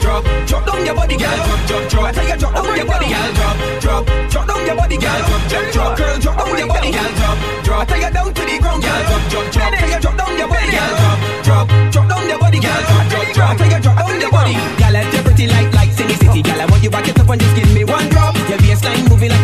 drop, 0.00 0.24
drop 0.46 0.66
down 0.66 0.84
your 0.86 0.94
body, 0.94 1.16
girl. 1.16 1.36
Drop, 1.36 1.66
drop, 1.66 1.90
drop. 1.90 2.04
I 2.04 2.12
tell 2.12 2.28
you, 2.28 2.36
drop 2.36 2.54
down 2.54 2.76
your 2.76 2.86
body, 2.86 3.08
girl. 3.08 3.32
Drop, 3.34 3.56
drop, 3.80 4.30
drop 4.30 4.46
down 4.48 4.66
your 4.66 4.76
body, 4.76 4.96
girl. 4.96 5.20
Drop, 5.24 5.48
drop, 5.48 5.72
drop. 5.72 5.98
Girl, 5.98 6.18
drop 6.18 6.36
down 6.38 6.58
your 6.58 6.68
body, 6.68 6.90
girl. 6.92 7.12
Drop, 7.14 7.38
drop. 7.64 7.80
I 7.80 7.84
tell 7.84 8.00
you 8.00 8.10
down 8.12 8.34
to 8.34 8.42
the 8.44 8.58
ground, 8.60 8.82
girl. 8.82 9.02
Drop, 9.04 9.22
drop, 9.28 9.46
drop. 9.52 9.72
I 9.72 9.76
tell 9.76 9.90
you 9.90 10.00
drop 10.00 10.16
down 10.16 10.38
your 10.38 10.48
body, 10.48 10.70
girl. 10.72 10.92
Drop, 10.96 11.18
drop, 11.44 11.92
drop 11.92 12.06
down 12.08 12.28
your 12.28 12.38
body, 12.38 12.60
girl. 12.60 12.82
Drop, 12.88 13.08
drop, 13.12 13.26
drop. 13.34 13.50
I 13.50 13.56
tell 13.56 13.70
you 13.70 13.80
drop 13.84 13.96
down 13.98 14.20
your 14.20 14.32
body. 14.32 14.54
Girl, 14.80 14.96
you're 15.04 15.24
pretty 15.24 15.46
like 15.48 15.70
like 15.74 15.92
City 15.92 16.14
City. 16.14 16.40
Girl, 16.42 16.60
I 16.60 16.66
want 16.66 16.82
you 16.82 16.90
back 16.90 17.08
it 17.08 17.18
up 17.20 17.28
and 17.28 17.40
just 17.40 17.54
give 17.56 17.70
me 17.74 17.84
one 17.84 18.08
drop. 18.08 18.34
Your 18.48 18.58
baseline 18.64 19.04
moving 19.08 19.30
like 19.30 19.43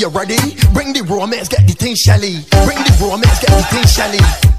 You, 0.00 0.08
ready? 0.08 0.56
Bring 0.72 0.94
the 0.94 1.04
romance, 1.04 1.46
get 1.48 1.68
the 1.68 1.74
thing 1.74 1.94
shelly. 1.94 2.40
Bring 2.64 2.80
the 2.88 2.96
romance, 3.04 3.36
get 3.36 3.52
the 3.52 3.60
thing 3.68 3.84
shelly. 3.84 4.16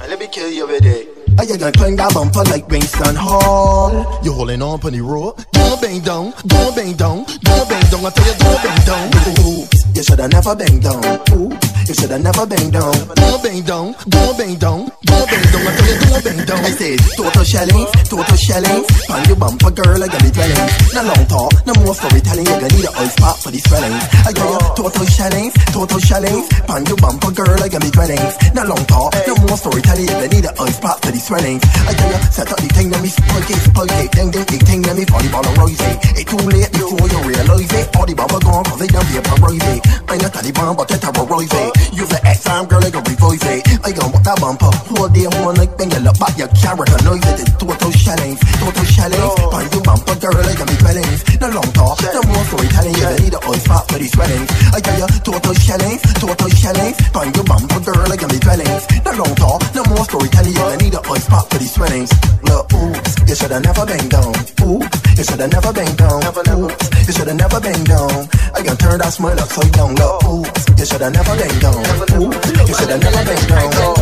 Let 0.08 0.20
me 0.20 0.28
kill 0.28 0.52
you 0.52 0.68
with 0.68 0.86
it. 0.86 1.10
I 1.40 1.50
you 1.50 1.58
gonna 1.58 1.72
climb 1.72 1.96
that 1.96 2.14
bumper 2.14 2.44
like 2.46 2.70
Winston 2.70 3.16
Hall. 3.16 4.22
You 4.22 4.34
holding 4.34 4.62
on 4.62 4.78
the 4.78 5.02
rope. 5.02 5.42
Don't 5.50 5.82
bang 5.82 6.00
down, 6.02 6.34
don't 6.46 6.76
bang 6.76 6.94
down, 6.94 7.26
don't 7.42 7.66
bang 7.66 7.82
down. 7.90 8.06
I 8.06 8.10
tell 8.14 8.28
you, 8.30 8.38
don't 8.38 8.62
bang 8.62 8.86
down. 8.86 9.10
Oops, 9.42 9.98
you 9.98 10.04
shoulda 10.04 10.28
never 10.30 10.54
bang 10.54 10.78
down. 10.78 11.02
Oops, 11.34 11.81
you 11.92 11.96
shoulda 12.00 12.20
never 12.20 12.46
bang 12.46 12.70
down. 12.72 12.94
Don't 13.20 13.44
bang 13.44 13.62
down, 13.64 13.96
don't 14.08 14.38
bang 14.38 14.56
down, 14.56 14.80
don't 15.04 15.28
bang 15.28 15.46
down. 15.52 15.64
I 15.68 15.72
tell 15.76 15.90
you, 15.92 16.00
don't 16.08 16.24
bang 16.24 16.42
down. 16.48 16.62
I 16.64 16.72
say 16.72 16.96
total 17.20 17.44
shelling, 17.44 17.86
total 18.08 18.38
shelling. 18.40 18.82
On 19.12 19.22
your 19.28 19.36
bumper, 19.36 19.72
girl, 19.72 20.00
I 20.00 20.08
got 20.08 20.22
the 20.24 20.32
dwelling. 20.32 20.68
No 20.96 21.02
long 21.04 21.24
talk, 21.28 21.52
no 21.68 21.74
more 21.84 21.96
storytelling. 21.96 22.48
you're 22.48 22.62
gonna 22.64 22.76
need 22.76 22.88
a 22.88 22.94
ice 22.96 23.16
pop 23.20 23.36
for 23.44 23.52
the 23.52 23.60
swelling. 23.60 23.96
I 24.24 24.32
tell 24.32 24.52
you, 24.52 24.60
total 24.80 25.06
shelling, 25.06 25.48
total 25.76 26.00
shelling. 26.00 26.40
On 26.72 26.82
your 26.88 27.00
bumper, 27.04 27.32
girl, 27.36 27.60
I 27.60 27.68
got 27.68 27.82
the 27.84 27.92
dwelling. 27.92 28.24
No 28.56 28.62
long 28.72 28.84
talk, 28.88 29.12
no 29.28 29.36
more 29.44 29.60
storytelling. 29.60 30.08
you're 30.08 30.22
gonna 30.22 30.32
need 30.32 30.48
a 30.48 30.54
ice 30.64 30.80
pop 30.80 30.98
for 31.04 31.12
the 31.12 31.20
swelling. 31.20 31.60
I 31.60 31.92
tell 31.92 32.12
you, 32.12 32.20
set 32.32 32.48
up 32.48 32.60
the 32.62 32.70
thing, 32.72 32.88
let 32.88 33.02
me 33.04 33.12
spike 33.12 33.52
it, 33.52 33.60
spike 33.68 33.96
it. 34.00 34.08
Ding, 34.16 34.32
ding, 34.32 34.48
ding, 34.48 34.64
ding, 34.64 34.82
let 34.88 34.96
me 34.96 35.04
volleyball 35.12 35.44
and 35.44 35.58
rise 35.60 35.82
it. 35.82 35.96
It's 36.24 36.30
too 36.32 36.40
late 36.40 36.72
before 36.72 37.08
you 37.10 37.20
realize 37.28 37.74
it. 37.76 37.86
All 38.00 38.06
the 38.08 38.16
bumper 38.16 38.40
gone, 38.40 38.64
cause 38.64 38.80
they 38.80 38.88
done 38.88 39.08
vaporize 39.12 39.68
it. 39.76 39.82
I'm 40.08 40.18
not 40.24 40.32
Taliban, 40.32 40.78
but 40.78 40.88
they 40.88 40.98
terrorize 40.98 41.52
it. 41.52 41.81
Use 41.94 42.10
the 42.10 42.20
X 42.26 42.44
time, 42.44 42.66
girl, 42.68 42.84
I 42.84 42.90
can 42.92 43.04
revoice 43.04 43.46
it. 43.50 43.62
I 43.84 43.92
gon' 43.92 44.12
walk 44.12 44.24
that 44.24 44.38
bumper, 44.40 44.72
hold 44.94 45.14
the 45.14 45.26
horn 45.42 45.56
like 45.58 45.74
when 45.78 45.90
you 45.90 46.00
look 46.06 46.18
back, 46.22 46.38
you 46.38 46.48
can't 46.54 46.78
recognize 46.78 47.26
it. 47.26 47.42
It's 47.42 47.54
total 47.58 47.92
challenge, 47.92 48.40
total 48.62 48.86
challenge. 48.86 49.40
On 49.52 49.64
your 49.74 49.84
bumper, 49.84 50.16
girl, 50.22 50.38
I 50.38 50.54
can 50.54 50.68
be 50.70 50.76
dwellings. 50.78 51.22
No 51.42 51.48
long 51.50 51.72
talk, 51.74 51.98
no 52.14 52.22
more 52.30 52.46
storytelling. 52.46 52.96
You 52.96 53.10
need 53.26 53.34
a 53.34 53.40
oil 53.50 53.58
spot 53.58 53.84
for 53.90 53.98
these 53.98 54.14
swellings. 54.14 54.50
I 54.72 54.80
tell 54.80 54.98
you, 55.02 55.10
total 55.26 55.56
challenge, 55.58 56.02
total 56.22 56.50
challenge. 56.54 56.98
On 57.18 57.28
your 57.34 57.46
bumper, 57.46 57.80
girl, 57.82 58.12
I 58.12 58.18
can 58.18 58.30
be 58.30 58.38
dwellings. 58.38 58.84
No 59.02 59.12
long 59.18 59.34
talk, 59.36 59.60
no 59.74 59.82
more 59.90 60.06
storytelling. 60.06 60.54
You 60.54 60.78
need 60.78 60.94
a 60.94 61.02
oil 61.10 61.18
spot 61.18 61.50
for 61.50 61.58
these 61.58 61.74
swellings. 61.74 62.12
Look, 62.46 62.70
oops, 62.78 63.12
you 63.26 63.36
shoulda 63.36 63.60
never 63.60 63.86
been 63.90 64.06
down. 64.10 64.34
Oops, 64.62 64.98
you 65.18 65.24
shoulda 65.24 65.48
never 65.48 65.74
bang 65.74 65.96
down. 65.96 66.22
Oops, 66.22 67.08
you 67.08 67.14
shoulda 67.14 67.34
never 67.34 67.60
bang 67.60 67.84
down. 67.84 68.30
I 68.54 68.62
can 68.62 68.76
turn 68.78 68.98
that 69.00 69.12
smile 69.14 69.40
upside 69.40 69.72
down. 69.74 69.96
Look, 69.96 70.24
oops, 70.24 70.64
you 70.78 70.86
shoulda 70.86 71.10
never 71.12 71.36
bang 71.36 71.58
down. 71.60 71.82
You 72.18 72.74
shoulda 72.76 72.98
never 72.98 73.24
bang 73.26 73.44
down. 73.48 73.94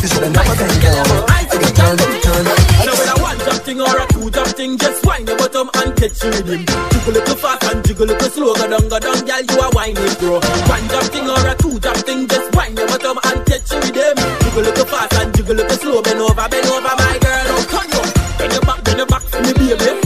You 0.00 0.08
shoulda 0.08 0.28
never 0.30 0.54
bang 0.56 0.76
down. 0.80 1.06
I 1.26 1.44
can 1.50 1.72
turn 1.74 1.96
it, 1.98 2.22
turn 2.24 2.46
it. 2.46 2.58
So 2.86 2.92
when 2.96 3.08
a 3.08 3.16
one 3.22 3.38
jump 3.44 3.60
thing 3.66 3.80
or 3.80 3.96
a 3.96 4.04
two 4.12 4.30
jump 4.30 4.50
thing, 4.56 4.72
just 4.78 5.00
wind 5.06 5.28
your 5.28 5.36
bottom 5.36 5.66
and 5.74 5.90
catch 5.96 6.22
your 6.22 6.32
rhythm. 6.32 6.62
Jiggle 6.66 7.12
little 7.12 7.36
fast 7.36 7.62
and 7.66 7.80
jiggle 7.86 8.06
little 8.06 8.30
slow, 8.30 8.54
go 8.54 8.66
down, 8.66 8.84
go 8.88 8.98
down, 8.98 9.18
girl, 9.26 9.42
you 9.42 9.58
a 9.60 9.66
whining 9.74 10.14
bro. 10.20 10.40
One 10.40 10.86
jump 10.88 11.08
thing 11.12 11.26
or 11.28 11.46
a 11.46 11.54
two 11.56 11.76
jump 11.80 12.00
thing, 12.06 12.20
just 12.28 12.48
wind 12.56 12.78
your 12.78 12.86
bottom 12.86 13.18
and 13.22 13.38
catch 13.46 13.70
your 13.70 13.80
rhythm. 13.82 14.16
Jiggle 14.40 14.62
little 14.62 14.86
fast 14.86 15.12
and 15.20 15.30
jiggle 15.34 15.56
little 15.56 15.78
slow, 15.78 16.02
bend 16.02 16.20
over, 16.20 16.46
bend 16.48 16.66
over, 16.66 16.94
my 16.96 17.18
girl, 17.20 17.46
oh 17.54 17.64
come 17.68 17.92
on. 18.00 18.08
Bend 18.38 18.52
your 18.52 18.62
back, 18.62 18.84
bend 18.84 18.98
your 18.98 19.06
back 19.06 19.26
me, 19.42 19.52
baby. 19.52 20.05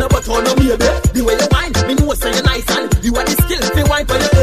A 0.00 0.08
but 0.08 0.26
a 0.26 0.54
maybe. 0.56 0.76
The 1.12 1.22
way 1.26 1.36
you 1.36 1.48
whine, 1.52 1.72
me 1.88 1.94
know 1.94 2.14
say 2.14 2.34
you 2.34 2.42
nice 2.42 2.68
and 2.70 3.04
you 3.04 3.14
are 3.16 3.24
the 3.24 3.36
skill 3.42 3.60
to 3.60 3.90
whine 3.90 4.06
for 4.06 4.16
your 4.16 4.39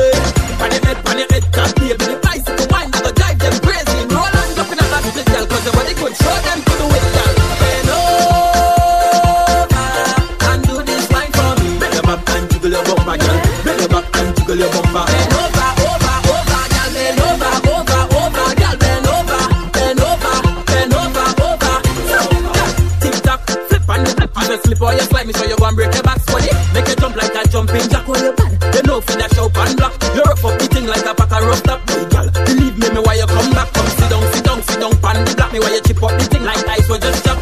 me 25.28 25.34
so 25.36 25.44
you 25.44 25.60
and 25.60 25.76
break 25.76 25.94
your 25.94 26.04
back 26.04 26.20
squatty. 26.24 26.50
Make 26.72 26.88
you 26.88 26.96
jump 26.96 27.16
like 27.20 27.36
a 27.36 27.44
jumping 27.52 27.88
jack 27.92 28.08
on 28.08 28.20
your 28.24 28.34
bad. 28.34 28.52
You 28.76 28.82
know 28.88 29.02
fi 29.04 29.14
dash 29.20 29.38
out 29.38 29.52
and 29.52 29.76
block. 29.76 29.94
You 30.16 30.24
rough 30.24 30.46
up 30.48 30.56
the 30.58 30.66
thing 30.72 30.88
like 30.88 31.04
a 31.04 31.14
pack 31.14 31.32
of 31.36 31.44
rough 31.44 31.64
top, 31.68 31.84
boy, 31.86 32.04
girl. 32.08 32.28
Believe 32.48 32.76
me, 32.80 32.88
me 32.96 33.02
why 33.04 33.20
you 33.20 33.28
come 33.28 33.52
back? 33.52 33.68
Come 33.76 33.92
sit 34.00 34.10
down, 34.10 34.24
sit 34.32 34.44
down, 34.48 34.60
sit 34.64 34.80
down, 34.80 34.94
pan 35.04 35.18
the 35.28 35.36
block. 35.36 35.52
Me 35.52 35.60
why 35.60 35.72
you 35.76 35.82
chip 35.84 36.02
up 36.02 36.16
the 36.16 36.24
thing 36.32 36.44
like 36.48 36.64
ice 36.72 36.88
was 36.88 37.00
just 37.04 37.26
chop. 37.28 37.38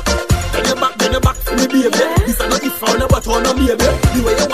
Bend 0.51 0.65
your 0.65 0.77
back, 0.81 0.97
bend 0.97 1.13
your 1.13 1.21
back 1.21 1.37
for 1.37 1.53
me, 1.55 1.65
baby. 1.69 2.03
This 2.25 2.41
a 2.41 2.45
no 2.49 2.57
if 2.57 2.81
or 2.81 2.97
no 2.97 3.05
but 3.07 3.27
or 3.29 3.39
no 3.45 3.53
maybe. 3.53 3.77
The 3.77 4.19
way 4.25 4.33
you 4.33 4.47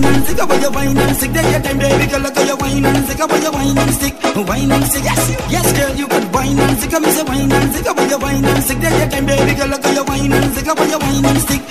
wine 0.00 0.14
and 0.14 0.24
stick, 0.24 0.38
about 0.42 0.60
your 0.60 0.70
wine 0.70 0.96
and 0.96 1.16
stick. 1.16 1.32
Take 1.32 1.50
your 1.50 1.60
time, 1.60 1.78
baby 1.78 2.06
girl, 2.10 2.20
look 2.20 2.36
at 2.36 2.46
your 2.46 2.56
wine 2.56 2.84
and 2.84 3.04
stick, 3.04 3.20
about 3.20 3.42
your 3.42 3.52
wine 3.52 3.78
and 3.78 3.94
stick. 3.94 4.14
Wine 4.40 4.72
and 4.72 4.84
stick, 4.84 5.04
yes, 5.04 5.22
yes, 5.50 5.66
girl, 5.76 5.94
you 5.96 6.06
could 6.08 6.26
wine 6.32 6.58
and 6.58 6.78
stick. 6.78 6.94
I'm 6.94 7.04
say 7.04 7.22
wine 7.22 7.52
and 7.52 7.72
stick, 7.72 7.86
about 7.86 8.08
your 8.10 8.18
wine 8.18 8.44
and 8.44 8.64
stick. 8.64 8.78
Take 8.80 8.98
your 8.98 9.08
time, 9.10 9.26
baby 9.26 9.54
girl, 9.54 9.68
look 9.68 9.84
at 9.84 9.94
your 9.94 10.04
wine 10.04 10.32
and 10.32 10.52
stick, 10.54 10.66
about 10.66 10.88
your 10.88 10.98
wine 11.00 11.24
and 11.24 11.40
stick. 11.40 11.62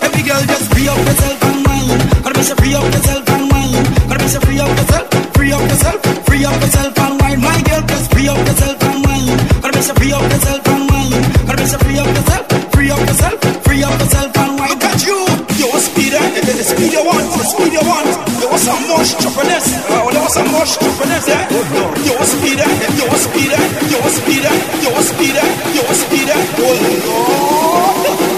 Every 0.00 0.22
girl 0.22 0.42
just 0.48 0.66
free 0.72 0.88
up 0.88 0.98
yourself 0.98 1.42
and 1.44 1.60
wine. 1.66 1.98
Gotta 2.24 2.34
be 2.34 2.42
so 2.42 2.54
free 2.56 2.74
up 2.74 2.84
yourself 2.84 3.28
and 3.28 3.44
wine. 3.52 3.84
Gotta 4.08 4.20
be 4.24 4.28
so 4.28 4.40
free 4.40 4.60
up 4.60 4.72
yourself, 4.78 5.06
free 5.36 5.52
up 5.52 5.62
yourself, 5.68 5.98
free 6.26 6.44
up 6.44 6.60
yourself 6.60 6.98
and 6.98 7.14
wine. 7.20 7.40
My 7.40 7.58
girl, 7.68 7.82
just 7.84 8.06
free 8.12 8.28
up 8.28 8.38
yourself 8.38 8.82
and 8.82 8.98
wine. 9.04 9.36
Gotta 9.60 9.74
be 9.76 9.82
so 9.84 9.94
free 9.94 10.12
up 10.12 10.24
yourself 10.24 10.68
and 10.68 10.84
wine. 10.90 11.22
Gotta 11.46 11.60
be 11.60 11.66
so 11.68 11.78
free 11.78 11.98
up 11.98 12.08
yourself, 12.08 12.43
want. 17.86 18.24
You 18.40 18.48
want 18.50 18.60
some 18.60 18.88
more 18.88 19.04
stupidness, 19.04 19.66
uh, 19.88 20.08
you 20.12 20.20
want 20.20 20.32
some 20.32 20.50
more 20.52 20.66
stupidness, 20.66 21.28
yeah? 21.28 21.48
You 22.04 22.12
a 22.16 22.24
speeder, 22.24 22.68
eh? 22.68 22.96
you 22.98 23.06
a 23.08 23.16
speeder, 23.16 23.56
eh? 23.56 23.88
you 23.88 23.98
a 23.98 24.10
speeder, 24.10 24.52
eh? 24.52 24.82
you 24.84 24.90
a 24.92 25.02
speeder, 25.02 25.46
you 25.72 25.82
a 25.82 25.94
speeder. 25.94 26.38
Oh 26.60 26.76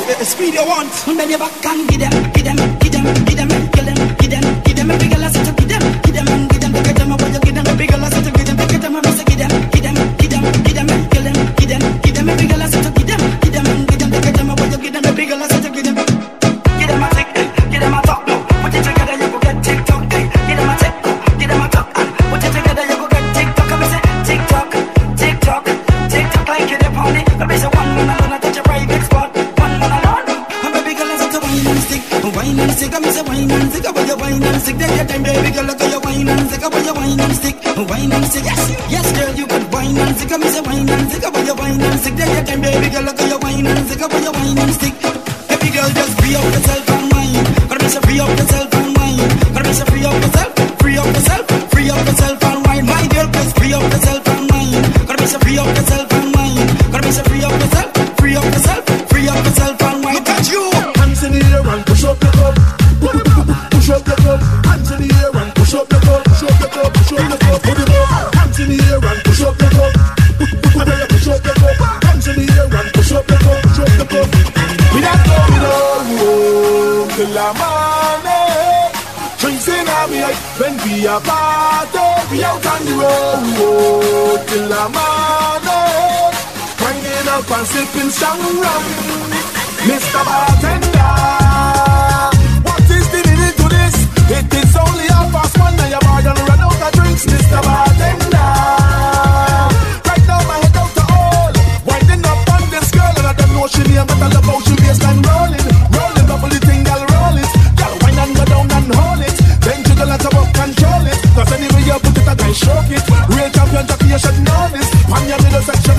Lord, 0.07 0.27
speed 0.33 0.55
you 0.55 0.67
want. 0.67 0.91
Bend 1.07 1.31
your 1.31 1.39
back 1.39 1.65
and 1.67 1.89
give 1.89 2.01
them, 2.01 2.26
Amado, 84.87 85.79
cranking 86.79 87.29
up 87.35 87.51
and 87.51 87.67
sipping 87.67 88.11
strong 88.11 88.39
rum. 88.63 88.83
Mr. 89.83 90.23
Bartender, 90.23 91.15
what 92.63 92.87
is 92.87 93.07
the 93.11 93.19
meaning 93.27 93.55
to 93.59 93.67
this? 93.67 93.97
It 94.31 94.47
is 94.55 94.77
only 94.79 95.07
half 95.11 95.33
past 95.33 95.59
one, 95.59 95.75
now 95.77 95.89
your 95.89 95.99
bar 96.07 96.23
gonna 96.23 96.45
run 96.45 96.61
out 96.61 96.83
of 96.87 96.93
drinks, 96.93 97.27
Mr. 97.27 97.59
Bartender. 97.67 98.53
Right 100.07 100.25
now 100.31 100.41
my 100.47 100.59
head 100.63 100.77
out 100.79 100.93
the 100.95 101.05
hole, 101.11 101.53
winding 101.85 102.25
up 102.25 102.49
on 102.55 102.63
this 102.71 102.89
girl 102.93 103.11
and 103.19 103.27
I 103.27 103.33
don't 103.33 103.53
know 103.55 103.67
she 103.67 103.83
name, 103.91 104.07
but 104.07 104.23
I 104.23 104.29
love 104.39 104.45
how 104.45 104.61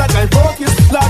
like 0.08 0.16
I 0.16 0.28
focus. 0.28 0.92
your. 0.92 1.07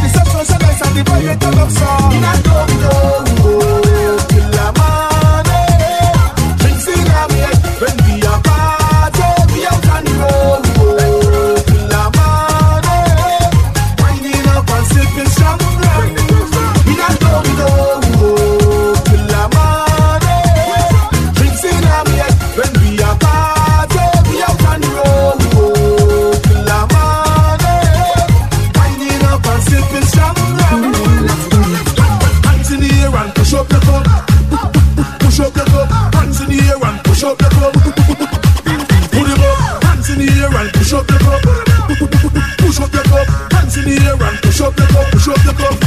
in 43.78 43.86
the 43.86 44.06
air 44.06 44.14
and 44.14 44.42
push 44.42 44.62
up 44.62 44.76
the 44.76 44.86
cup, 44.88 45.12
push 45.12 45.28
up 45.28 45.42
the 45.44 45.54
cup. 45.54 45.87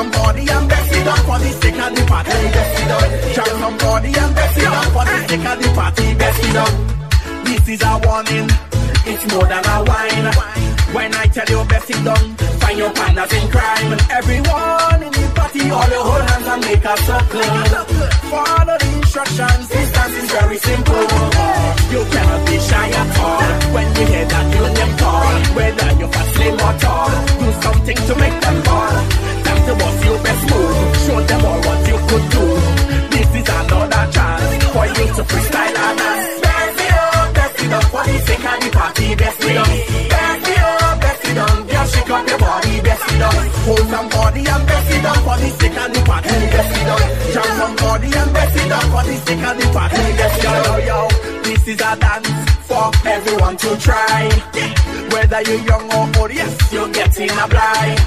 somebody 0.00 0.48
and 0.48 0.66
best 0.68 0.92
it 0.96 1.06
up 1.06 1.20
for 1.28 1.38
the 1.38 1.50
sake 1.60 1.80
of 1.84 1.90
the 1.94 2.02
party. 2.08 2.30
Best 2.56 2.80
it 2.80 2.90
up. 2.96 3.08
Shout 3.34 3.52
somebody 3.64 4.10
and 4.22 4.32
best 4.34 4.56
it 4.56 4.72
up 4.78 4.88
for 4.94 5.04
the 5.04 5.16
sake 5.28 5.46
of 5.50 5.56
the 5.62 5.68
party. 5.78 6.06
Best 6.20 6.44
it 6.48 6.56
up. 6.64 6.72
This 7.44 7.68
is 7.68 7.82
a 7.90 7.92
warning. 8.04 8.48
It's 9.10 9.24
more 9.30 9.46
than 9.52 9.64
a 9.74 9.76
wine. 9.88 10.26
When 10.96 11.10
I 11.22 11.24
tell 11.34 11.48
you 11.52 11.60
best 11.68 11.90
it 11.90 12.00
down, 12.06 12.24
find 12.60 12.78
your 12.78 12.92
partners 12.98 13.32
in 13.38 13.44
crime. 13.52 13.90
Everyone 14.18 15.00
in 15.06 15.12
the 15.12 15.26
party, 15.36 15.62
all 15.76 15.88
your 15.94 16.04
whole 16.08 16.24
hands 16.30 16.48
and 16.52 16.60
make 16.64 16.84
a 16.92 16.94
circle. 17.06 17.60
Follow 18.32 18.76
the 18.82 18.88
instructions. 18.98 19.68
This 19.68 19.88
dance 19.92 20.16
is 20.22 20.28
very 20.32 20.58
simple. 20.68 21.04
You 21.92 22.02
cannot 22.14 22.42
be 22.48 22.56
shy 22.68 22.88
at 23.02 23.10
all. 23.20 23.50
When 23.74 23.86
you 23.96 24.04
hear 24.12 24.26
that 24.32 24.46
union 24.64 24.90
call, 25.00 25.36
whether 25.56 25.88
you're 26.00 26.12
fast, 26.14 26.30
slim 26.34 26.56
or 26.66 26.74
tall, 26.84 27.10
do 27.40 27.48
something 27.66 27.98
to 28.08 28.14
make 28.16 28.38
them 28.40 28.56
fall 28.64 29.39
you 29.70 29.76
must 29.76 30.04
you 30.04 30.14
best 30.26 30.42
move. 30.50 30.96
Show 31.04 31.20
them 31.30 31.44
all 31.46 31.60
what 31.66 31.80
you 31.90 31.98
could 32.08 32.26
do. 32.34 32.44
This 33.14 33.28
is 33.38 33.48
another 33.58 34.04
chance 34.14 34.64
for 34.74 34.86
you 34.96 35.06
to 35.16 35.22
freestyle 35.30 35.76
and 35.84 35.98
dance. 36.00 36.40
Best 36.44 36.80
it 36.86 36.94
up, 36.98 37.34
best 37.34 37.56
it 37.62 37.72
up 37.78 37.84
for 37.92 38.04
the 38.08 38.16
sake 38.26 38.46
of 38.50 38.56
the 38.62 38.68
party. 38.78 39.06
Best 39.14 39.44
it 39.44 39.56
up, 39.56 39.68
best 40.10 40.48
it 40.50 40.58
up, 40.58 41.00
best 41.00 41.24
it 41.30 41.38
up. 41.38 41.56
Girl, 41.70 41.86
shake 41.92 42.10
up 42.10 42.28
your 42.28 42.38
body. 42.38 42.74
Best 42.80 43.12
it 43.12 43.22
up, 43.22 43.34
hold 43.66 43.86
some 43.92 44.08
body 44.08 44.42
and 44.52 44.64
best 44.66 44.90
it 44.90 45.04
up 45.04 45.18
for 45.26 45.36
the 45.42 45.48
sake 45.58 45.78
of 45.82 45.88
the 45.94 46.00
party. 46.10 46.36
Best 46.54 46.76
it 46.80 46.88
up, 46.94 47.02
jump 47.34 47.50
some 47.60 47.76
body 47.76 48.08
and 48.20 48.30
best 48.34 48.56
it 48.56 48.72
up 48.72 48.84
for 48.92 49.02
the 49.08 49.16
sake 49.24 49.44
of 49.48 49.54
the 49.60 49.66
party. 49.76 50.02
Best 50.18 50.38
it 50.38 50.46
up, 50.46 50.66
yo, 50.66 50.74
yo. 50.90 50.98
This 51.46 51.68
is 51.68 51.80
a 51.80 51.96
dance 51.96 52.59
for 52.70 52.86
everyone 53.04 53.56
to 53.56 53.70
try. 53.82 54.30
Whether 55.10 55.42
you're 55.42 55.62
young 55.66 55.86
or 55.90 56.06
old, 56.22 56.32
yes, 56.32 56.54
you're 56.72 56.88
getting 56.88 57.30
a 57.42 57.46
blind. 57.50 57.98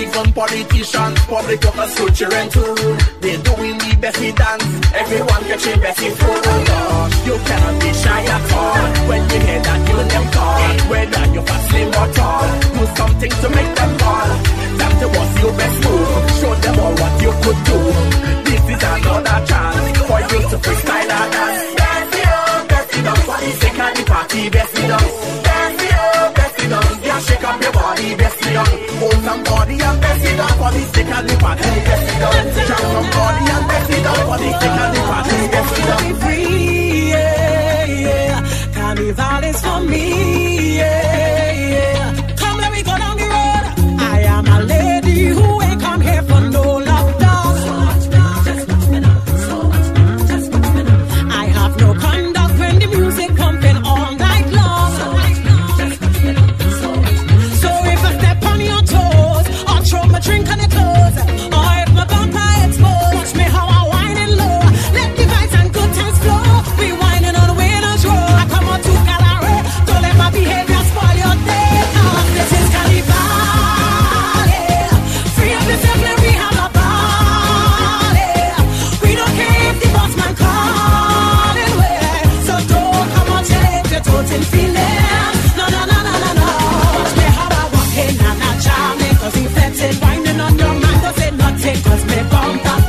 Even 0.00 0.26
politicians, 0.32 1.18
public 1.26 1.58
workers, 1.64 1.92
children 2.14 2.46
too. 2.54 2.74
They're 3.20 3.42
doing 3.42 3.76
the 3.82 3.92
best 4.00 4.22
dance. 4.38 4.64
Everyone 5.02 5.42
catching 5.50 5.80
best 5.82 6.00
food. 6.18 6.42
Oh 6.46 6.60
Lord, 6.70 7.10
you 7.26 7.36
cannot 7.48 7.76
be 7.82 7.90
shy 8.02 8.22
at 8.36 8.52
all. 8.54 8.86
When 9.10 9.22
you 9.30 9.40
hear 9.46 9.60
that, 9.66 9.80
you 9.88 9.98
them 10.12 10.26
call. 10.34 10.60
Whether 10.90 11.24
you're 11.34 11.46
fast, 11.48 11.64
slim 11.68 11.88
or 12.00 12.08
tall, 12.14 12.46
do 12.76 12.82
something 13.00 13.32
to 13.42 13.48
make 13.58 13.72
them 13.74 13.92
fall. 13.98 14.30
Time 14.78 14.96
to 15.02 15.06
was 15.14 15.30
your 15.42 15.52
best 15.58 15.76
move. 15.84 16.30
Show 16.38 16.54
them 16.62 16.76
all 16.78 16.94
what 17.00 17.14
you 17.24 17.32
could 17.42 17.60
do. 17.70 17.78
This 18.46 18.62
is 18.72 18.82
another 18.86 19.38
chance 19.50 19.98
for 20.06 20.20
you 20.30 20.40
to 20.50 20.56
freestyle 20.62 21.10
and 21.18 21.32
dance 21.34 21.85
body, 23.36 23.52
shake 23.60 23.78
at 23.78 23.96
the 23.96 24.04
party, 24.04 24.50
best 24.50 24.78
it 24.78 24.88
down. 24.88 25.00
Best 25.44 25.82
it 25.82 25.90
down, 25.90 26.34
best 26.34 26.58
it 26.60 26.68
down. 26.68 27.02
Yeah, 27.02 27.18
shake 27.20 27.44
up 27.44 27.60
your 27.62 27.72
body, 27.72 28.14
best 28.16 28.40
it 28.40 28.52
down. 28.52 28.66
Hold 29.00 29.24
somebody 29.24 29.80
and 29.80 30.00
best 30.00 30.24
it 30.24 30.36
down 30.36 30.54
for 30.58 30.70
the 30.72 30.82
shake 30.94 31.12
at 31.16 31.28
the 31.28 31.36
party, 31.36 31.70
best 31.86 32.08
it 32.12 32.18
down. 32.20 32.66
Jump 32.68 32.80
somebody 32.80 33.44
and 33.54 33.68
best 33.68 33.90
it 33.90 34.02
down 34.02 34.20
for 34.26 34.38
the 34.38 34.50
shake 34.60 34.80
at 34.82 34.94
the 34.94 35.00
party, 35.10 35.36
best 35.52 35.78
it 35.78 35.86
down. 35.86 36.35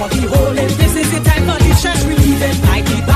for 0.09 0.53
the 0.53 0.65
this 0.77 0.95
is 0.95 1.11
the 1.11 1.19
time 1.23 1.43
for 1.49 1.57
the 1.63 1.73
church. 1.81 2.03
We 2.05 2.15
even 2.31 2.55
I 2.65 2.81
keep 2.81 3.06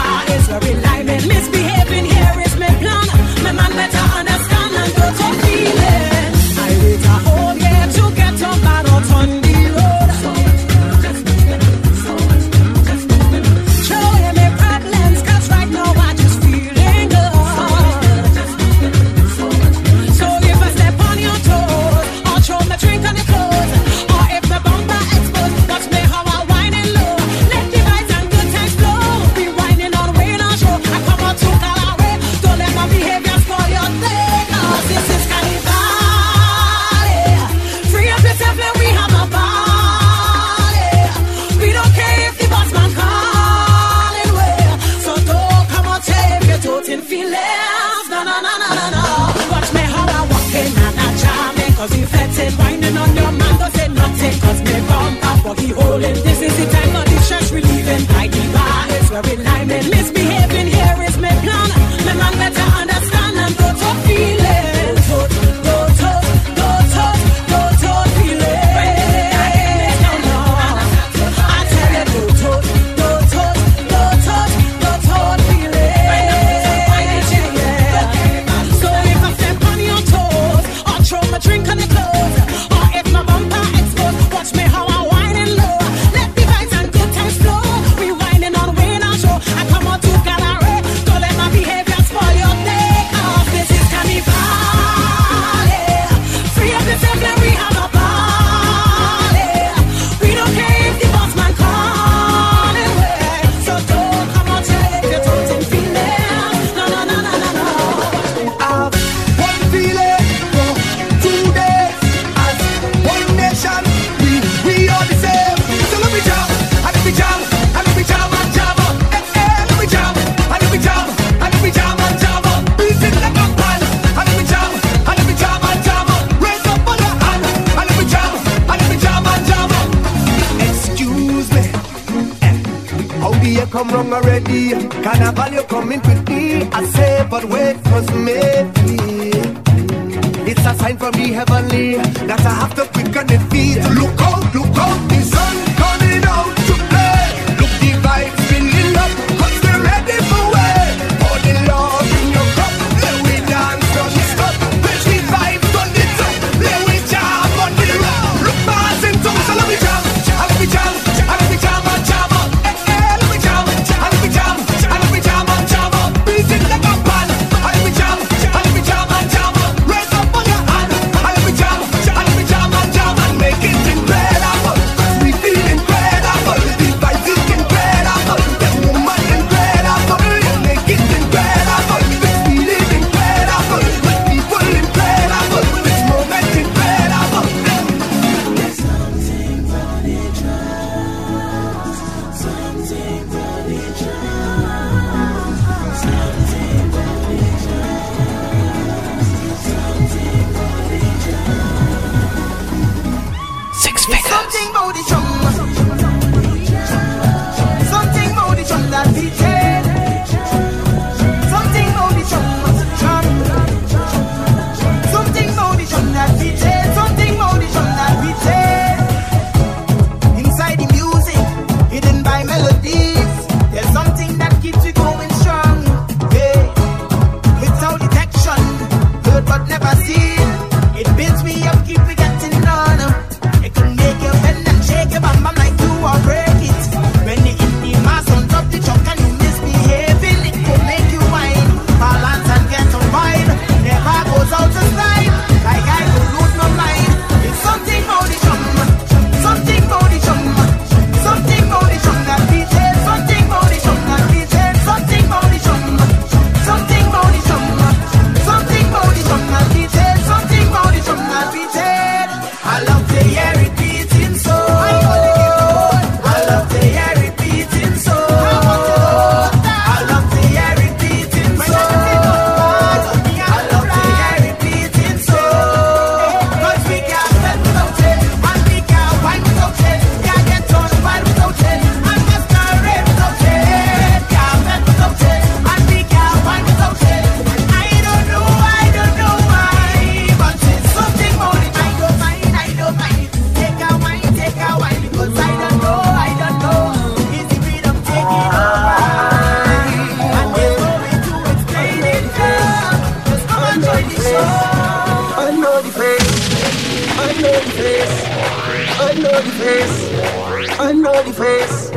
the 309.16 309.51
face. 309.59 310.80
I 310.80 310.93
know 310.93 311.24
the 311.24 311.34
face. 311.34 311.91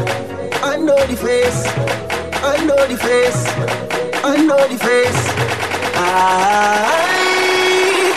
I 0.62 0.76
know 0.76 1.06
the 1.06 1.16
face. 1.16 1.66
I 2.42 2.64
know 2.64 2.86
the 2.86 2.96
face. 2.96 3.46
I 4.24 4.36
know 4.36 4.68
the 4.68 4.78
face. 4.78 5.28
I, 5.96 6.00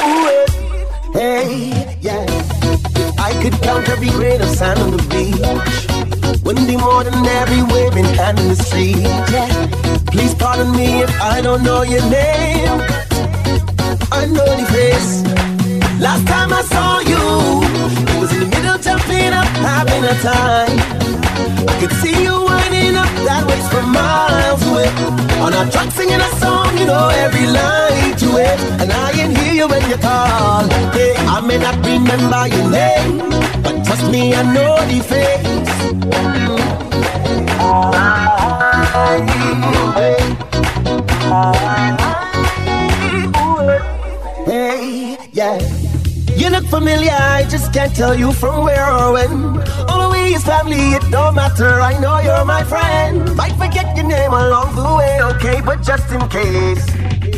ooh, 0.08 0.30
hey, 1.14 1.98
yeah. 2.02 2.26
I 3.20 3.34
could 3.42 3.54
count 3.62 3.88
every 3.90 4.10
grain 4.10 4.42
of 4.42 4.50
sand 4.50 4.80
on 4.80 4.92
the 4.92 5.04
beach. 5.14 6.44
Wouldn't 6.44 6.68
be 6.68 6.78
more 6.78 7.04
than 7.04 7.26
every 7.26 7.62
waving 7.62 8.06
hand 8.16 8.40
in 8.40 8.48
the 8.50 8.56
street. 8.56 8.98
Yeah. 9.32 9.50
Please 10.08 10.34
pardon 10.34 10.72
me 10.72 11.04
if 11.04 11.22
I 11.22 11.42
don't 11.42 11.64
know 11.64 11.84
your 11.84 12.02
name. 12.10 12.82
I 14.12 14.26
know 14.26 14.46
the 14.46 14.66
face. 14.72 15.24
Last 16.00 16.28
time 16.28 16.54
I 16.54 16.62
saw 16.64 17.00
you, 17.00 17.18
you 18.14 18.20
was 18.22 18.32
in 18.32 18.40
the 18.40 18.46
middle 18.46 18.67
jumping 18.82 19.34
up, 19.34 19.48
having 19.66 20.04
a 20.04 20.14
time. 20.22 20.78
I 21.68 21.78
could 21.80 21.92
see 22.02 22.24
you 22.24 22.34
winding 22.44 22.96
up 22.96 23.10
that 23.26 23.44
waist 23.48 23.70
from 23.72 23.92
miles 23.92 24.62
away. 24.68 24.90
On 25.42 25.54
a 25.54 25.70
track 25.72 25.92
singing 25.92 26.22
a 26.22 26.30
song, 26.38 26.78
you 26.78 26.86
know 26.86 27.10
every 27.10 27.48
line 27.48 28.16
to 28.18 28.30
it. 28.38 28.60
And 28.82 28.92
I 28.92 29.12
can 29.14 29.36
hear 29.36 29.54
you 29.54 29.68
when 29.68 29.84
you 29.90 29.98
call. 29.98 30.64
Hey, 30.94 31.16
I 31.18 31.42
may 31.42 31.58
not 31.58 31.76
remember 31.86 32.48
your 32.48 32.70
name, 32.70 33.18
but 33.64 33.84
trust 33.86 34.12
me, 34.12 34.34
I 34.34 34.44
know 34.54 34.76
the 34.86 35.00
face. 35.04 35.58
Hey, 44.46 45.18
yeah. 45.34 45.77
You 46.38 46.52
look 46.52 46.66
familiar, 46.68 47.10
I 47.12 47.46
just 47.50 47.74
can't 47.74 47.96
tell 47.96 48.16
you 48.16 48.32
from 48.32 48.64
where 48.64 48.86
or 48.94 49.14
when. 49.14 49.58
All 49.90 50.12
we 50.12 50.36
is 50.36 50.44
family, 50.44 50.94
it 50.94 51.02
don't 51.10 51.34
matter, 51.34 51.82
I 51.82 51.98
know 52.00 52.20
you're 52.20 52.46
my 52.46 52.64
friend. 52.64 53.36
Might 53.36 53.54
forget 53.54 53.98
your 53.98 54.06
name 54.06 54.32
along 54.32 54.76
the 54.76 54.84
way, 55.00 55.20
okay, 55.34 55.62
but 55.66 55.82
just 55.82 56.12
in 56.12 56.22
case. 56.30 56.86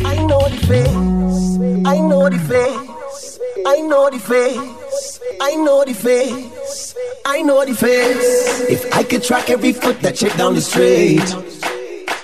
I 0.03 0.15
know 0.27 0.43
the 0.49 0.57
face, 0.67 1.87
I 1.87 1.97
know 1.99 2.27
the 2.27 2.39
face, 2.39 3.39
I 3.65 3.79
know 3.79 4.09
the 4.09 4.19
face, 4.19 5.19
I 5.39 5.55
know 5.55 5.85
the 5.85 5.93
face, 5.93 6.95
I 7.25 7.41
know 7.41 7.63
the 7.63 7.73
face. 7.73 8.69
If 8.69 8.93
I 8.93 9.03
could 9.03 9.23
track 9.23 9.49
every 9.49 9.71
foot 9.71 10.01
that 10.01 10.17
shit 10.17 10.35
down 10.35 10.55
the 10.55 10.61
street, 10.61 11.23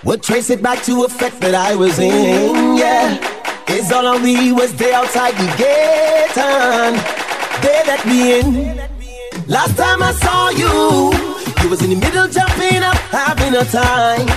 would 0.04 0.22
trace 0.22 0.50
it 0.50 0.62
back 0.62 0.84
to 0.84 1.06
a 1.06 1.08
fact 1.08 1.40
that 1.40 1.56
I 1.56 1.76
was 1.76 2.00
in, 2.00 2.76
yeah. 2.76 3.35
Is 3.68 3.92
all 3.92 4.06
on 4.06 4.24
me 4.24 4.52
was 4.52 4.74
there 4.76 4.94
outside 4.94 5.34
the 5.34 5.48
gate 5.58 6.38
and 6.38 6.96
they 7.64 7.82
let 7.88 8.06
me 8.06 8.40
in. 8.40 8.78
Last 9.48 9.76
time 9.76 10.04
I 10.04 10.12
saw 10.14 10.50
you, 10.50 11.12
you 11.64 11.70
was 11.70 11.82
in 11.82 11.90
the 11.90 11.96
middle 11.96 12.28
jumping 12.28 12.84
up, 12.84 12.96
having 13.10 13.56
a 13.56 13.66
time. 13.66 14.28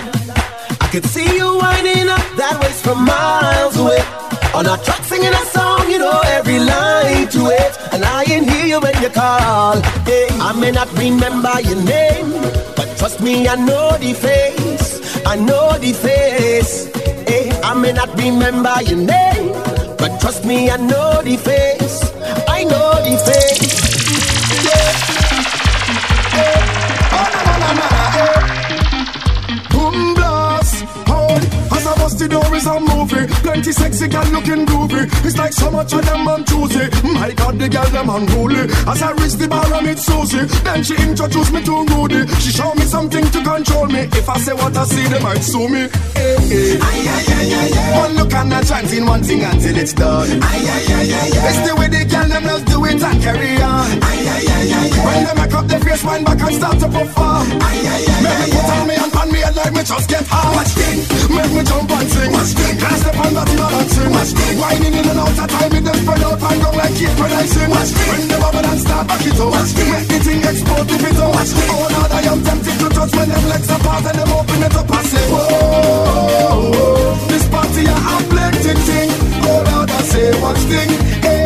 I 0.81 0.89
could 0.91 1.05
see 1.05 1.37
you 1.37 1.59
winding 1.59 2.09
up 2.09 2.25
that 2.37 2.59
waist 2.63 2.83
from 2.83 3.05
miles 3.05 3.77
away. 3.77 4.01
On 4.55 4.65
a 4.65 4.83
truck 4.83 5.05
singing 5.05 5.29
a 5.33 5.45
song, 5.53 5.91
you 5.91 5.99
know 5.99 6.21
every 6.25 6.59
line 6.59 7.29
to 7.29 7.47
it. 7.53 7.79
And 7.93 8.05
I 8.05 8.25
ain't 8.25 8.49
hear 8.49 8.67
you 8.67 8.81
when 8.81 9.01
you 9.03 9.11
call. 9.11 9.81
Hey, 10.09 10.29
I 10.41 10.59
may 10.59 10.71
not 10.71 10.91
remember 10.97 11.61
your 11.61 11.81
name, 11.83 12.31
but 12.75 12.89
trust 12.97 13.21
me, 13.21 13.47
I 13.47 13.57
know 13.57 13.97
the 13.99 14.15
face. 14.15 15.25
I 15.27 15.37
know 15.37 15.77
the 15.79 15.93
face. 15.93 16.89
I 17.69 17.75
may 17.75 17.93
not 17.93 18.09
remember 18.17 18.75
your 18.83 18.97
name, 18.97 19.53
but 19.99 20.19
trust 20.23 20.47
me, 20.47 20.71
I 20.71 20.79
know 20.79 21.21
the 21.21 21.37
face. 21.37 22.01
I 22.49 22.65
know 22.65 22.95
the 23.05 23.19
face. 23.27 23.78
The 32.19 32.27
door 32.27 32.51
is 32.57 32.67
a 32.67 32.81
movie 32.81 33.27
Plenty 33.47 33.71
sexy 33.71 34.09
gal 34.09 34.27
looking 34.35 34.67
groovy 34.67 35.07
It's 35.25 35.39
like 35.39 35.53
so 35.53 35.71
much 35.71 35.93
of 35.93 36.05
them 36.05 36.27
on 36.27 36.45
Tuesday 36.45 36.91
mm, 37.07 37.15
My 37.15 37.31
God, 37.31 37.59
the 37.61 37.69
gal 37.69 37.87
them 37.95 38.11
unruly 38.11 38.67
As 38.91 39.03
I 39.03 39.13
reach 39.13 39.35
the 39.39 39.47
bar 39.47 39.63
I 39.73 39.81
meet 39.87 39.99
Susie 39.99 40.43
Then 40.67 40.83
she 40.83 40.97
introduced 40.99 41.53
me 41.53 41.63
to 41.63 41.87
Rudy 41.95 42.27
She 42.43 42.51
show 42.51 42.75
me 42.75 42.83
something 42.91 43.23
to 43.31 43.39
control 43.45 43.87
me 43.87 44.11
If 44.19 44.29
I 44.29 44.37
say 44.39 44.53
what 44.53 44.77
I 44.77 44.85
see, 44.85 45.07
they 45.07 45.23
might 45.23 45.39
sue 45.47 45.69
me 45.71 45.87
hey, 46.19 46.37
hey. 46.51 46.79
Aye, 46.83 47.07
aye, 47.07 47.55
aye. 47.55 47.99
One 48.03 48.13
look 48.19 48.33
and 48.35 48.53
a 48.53 48.65
chance 48.67 48.93
in 48.93 49.07
one 49.07 49.23
thing 49.23 49.43
until 49.47 49.77
it's 49.79 49.93
done 49.95 50.43
aye, 50.43 50.59
aye, 50.59 50.91
aye, 50.99 51.15
aye. 51.23 51.49
It's 51.55 51.61
the 51.71 51.77
way 51.79 51.87
they 51.87 52.03
gal 52.05 52.27
them 52.27 52.43
just 52.43 52.67
do 52.67 52.85
it 52.85 52.99
and 52.99 53.23
carry 53.23 53.63
on 53.63 53.87
aye, 54.03 54.27
aye, 54.27 54.43
aye, 54.43 54.75
aye. 54.75 55.05
When 55.07 55.23
they 55.23 55.35
make 55.39 55.55
up 55.55 55.67
their 55.71 55.81
face, 55.87 56.03
wind 56.03 56.27
back 56.27 56.41
and 56.43 56.55
start 56.59 56.79
to 56.83 56.89
perform 56.91 57.47
Make 58.27 58.39
me 58.43 58.47
put 58.51 58.67
on 58.75 58.83
me 58.91 58.95
and 58.99 59.13
pan 59.15 59.29
me 59.31 59.39
head 59.39 59.55
like 59.55 59.73
me 59.73 59.83
just 59.87 60.11
get 60.11 60.18
Watch 62.39 62.55
thing, 62.55 62.79
can't 62.79 62.95
step 63.03 63.19
on 63.19 63.35
that 63.35 63.51
balancing 63.51 64.15
Watch 64.15 64.31
thing, 64.31 64.63
whining 64.63 64.95
in 64.95 65.11
and 65.11 65.19
out 65.19 65.35
of 65.35 65.49
time 65.51 65.75
With 65.75 65.83
them 65.83 65.99
spread 65.99 66.23
out 66.23 66.39
and 66.39 66.63
go 66.63 66.71
like 66.71 66.95
keep 66.95 67.11
producing 67.19 67.67
Watch 67.67 67.91
thing, 67.91 68.15
when 68.15 68.31
the 68.31 68.39
bubble 68.39 68.63
and 68.63 68.79
start 68.79 69.11
back 69.11 69.27
it 69.27 69.41
up. 69.43 69.51
Watch 69.51 69.75
thing, 69.75 69.91
make 69.91 70.07
the 70.07 70.19
thing 70.23 70.47
explode 70.47 70.87
if 70.87 71.03
it 71.03 71.19
up. 71.19 71.35
Watch 71.35 71.51
thing, 71.51 71.67
oh 71.75 71.91
Lord 71.91 72.13
I 72.15 72.23
am 72.31 72.39
tempted 72.47 72.79
to 72.79 72.87
touch 72.95 73.11
when 73.19 73.27
them 73.27 73.43
legs 73.51 73.67
apart 73.75 74.07
And 74.07 74.23
them 74.23 74.31
open 74.31 74.63
it 74.63 74.71
up. 74.71 74.87
And 74.87 75.07
say 75.11 75.27
Whoa, 75.35 76.71
this 77.27 77.43
party 77.51 77.91
a 77.91 77.97
have 78.07 78.27
plenty 78.31 78.71
thing. 78.87 79.11
Oh 79.43 79.59
Lord 79.75 79.91
I 79.91 79.99
say 80.07 80.31
watch 80.39 80.63
thing, 80.71 80.95
hey 81.27 81.38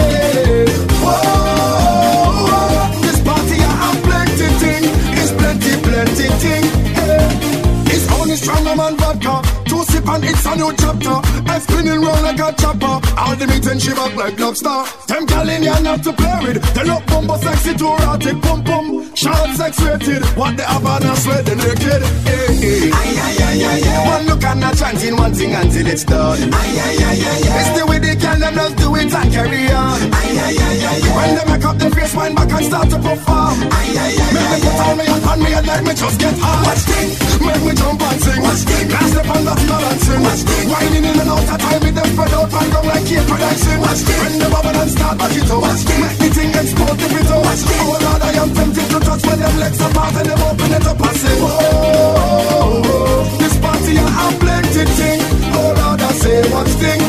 a 10.52 10.56
new 10.56 10.72
chapter 10.76 11.41
I 11.52 11.58
spinning 11.58 12.00
round 12.00 12.22
like 12.22 12.40
a 12.40 12.48
chopper. 12.56 12.96
All 13.20 13.36
the 13.36 13.46
meat 13.46 13.66
and 13.68 13.76
shiver 13.80 14.08
like 14.16 14.40
lobster. 14.40 14.88
Them 15.04 15.28
in 15.52 15.62
here 15.68 15.80
not 15.84 16.02
to 16.04 16.12
play 16.16 16.38
with. 16.48 16.64
They 16.72 16.84
look 16.84 17.04
bumbo 17.06 17.36
sexy 17.36 17.74
to 17.76 17.86
erotic 17.92 18.40
Pum 18.40 18.64
pum, 18.64 19.14
short 19.14 19.50
sex 19.60 19.76
rated. 19.84 20.24
What 20.32 20.56
they 20.56 20.64
have 20.64 20.86
on 20.86 21.02
a 21.04 21.12
sweat 21.16 21.44
they 21.44 21.54
naked. 21.54 22.00
Eh, 22.00 22.08
eh. 22.08 22.32
Hey, 22.32 22.56
hey. 22.56 22.90
Aye, 22.90 23.20
aye, 23.20 23.36
aye, 23.44 23.64
aye, 23.68 23.84
aye. 23.84 24.08
One 24.08 24.24
look 24.32 24.44
and 24.44 24.64
a 24.64 24.70
chanting 24.74 25.16
one 25.16 25.34
thing 25.34 25.52
until 25.52 25.86
it's 25.92 26.04
done. 26.04 26.40
Aye, 26.40 26.56
aye, 26.56 26.96
aye, 27.04 27.20
aye, 27.20 27.52
aye. 27.52 27.60
It's 27.60 27.70
the 27.76 27.84
way 27.84 27.98
they 28.00 28.16
can 28.16 28.40
them 28.40 28.54
just 28.54 28.76
do 28.80 28.96
it 28.96 29.12
and 29.12 29.28
carry 29.32 29.68
on. 29.76 30.00
Aye, 30.08 30.08
aye, 30.08 30.56
aye, 30.56 30.88
aye, 30.88 31.04
aye. 31.04 31.16
When 31.20 31.30
they 31.36 31.44
make 31.52 31.64
up 31.68 31.76
their 31.76 31.90
face 31.92 32.14
wind 32.16 32.34
back 32.34 32.48
and 32.48 32.64
start 32.64 32.88
to 32.88 32.96
perform. 32.96 33.56
Aye, 33.60 33.92
aye, 34.00 34.16
aye, 34.16 34.32
Make 34.32 34.48
me 34.56 34.58
put 34.64 34.80
on 34.88 34.96
me 34.96 35.04
and 35.04 35.24
on 35.28 35.38
me 35.44 35.52
and 35.52 35.66
let 35.68 35.84
me 35.84 35.92
just 35.92 36.16
get 36.18 36.34
hard 36.40 36.64
Watch 36.64 36.82
thing, 36.88 37.08
make 37.44 37.62
me 37.68 37.72
jump 37.76 38.00
and 38.00 38.20
sing. 38.24 38.40
Watch 38.40 38.62
thing, 38.64 38.88
can't 38.88 39.08
step 39.12 39.28
on 39.28 39.44
that 39.44 39.60
balancing 39.68 40.22
Watch 40.24 40.42
thing, 40.48 40.66
whining 40.72 41.04
in 41.04 41.20
and 41.20 41.28
out 41.28 41.41
of 41.48 41.58
time 41.58 41.80
with 41.80 41.94
them 41.94 42.06
spread 42.12 42.32
out 42.34 42.52
and 42.52 42.72
go 42.72 42.80
like 42.82 43.04
keep 43.06 43.24
producing 43.26 43.80
Watch 43.80 44.02
thing, 44.06 44.18
when 44.22 44.38
the 44.38 44.46
and 44.52 44.90
start 44.90 45.18
back 45.18 45.34
it 45.34 45.50
up 45.50 45.60
Watch 45.62 45.82
thing, 45.86 46.00
make 46.02 46.18
the 46.18 46.28
thing 46.34 46.50
explode 46.50 47.00
if 47.00 47.12
it 47.12 47.30
up 47.30 47.42
Watch 47.44 47.62
thing, 47.66 47.80
oh 47.82 47.98
Lord 48.02 48.22
I 48.22 48.30
am 48.42 48.50
tempted 48.52 48.88
to 48.92 48.98
touch 49.00 49.22
when 49.26 49.38
them 49.40 49.56
legs 49.58 49.80
apart 49.80 50.14
and 50.16 50.26
them 50.28 50.42
open 50.42 50.72
it 50.72 50.86
up 50.86 51.00
and 51.00 51.16
say 51.16 51.34
Whoa, 51.42 53.24
this 53.38 53.56
party 53.58 53.98
I 53.98 54.06
have 54.06 54.36
plenty 54.38 54.84
thing. 54.98 55.20
Oh 55.56 55.72
Lord 55.78 56.00
I 56.00 56.12
say 56.12 56.42
watch 56.52 56.74
thing, 56.80 57.00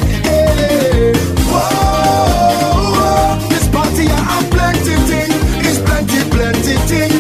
Whoa, 1.52 3.38
this 3.50 3.68
party 3.70 4.08
I 4.08 4.18
have 4.18 4.48
plenty 4.50 4.96
thing. 5.10 5.30
It's 5.68 5.80
plenty, 5.84 6.20
plenty 6.32 6.76
thing, 6.90 7.12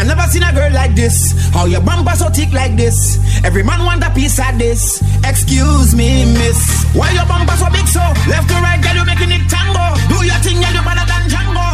I 0.00 0.02
never 0.04 0.22
seen 0.32 0.42
a 0.42 0.52
girl 0.52 0.72
like 0.72 0.94
this. 0.94 1.32
How 1.52 1.66
your 1.66 1.82
bumper 1.82 2.16
so 2.16 2.30
thick 2.30 2.52
like 2.52 2.76
this? 2.76 3.19
Every 3.42 3.62
man 3.62 3.84
want 3.84 4.04
a 4.04 4.10
piece 4.10 4.38
of 4.38 4.58
this. 4.58 5.02
Excuse 5.24 5.94
me, 5.94 6.24
miss. 6.32 6.84
Why 6.94 7.10
your 7.12 7.26
bumper 7.26 7.56
so 7.56 7.70
big 7.70 7.86
so? 7.88 8.00
Left 8.28 8.48
to 8.48 8.54
right, 8.60 8.80
girl, 8.82 8.96
you 8.96 9.04
making 9.04 9.32
it 9.32 9.48
tango. 9.48 9.96
Do 10.08 10.24
your 10.24 10.36
thing, 10.44 10.60
girl, 10.60 10.72
you 10.72 10.82
better 10.84 11.06
than 11.08 11.22
Django. 11.30 11.66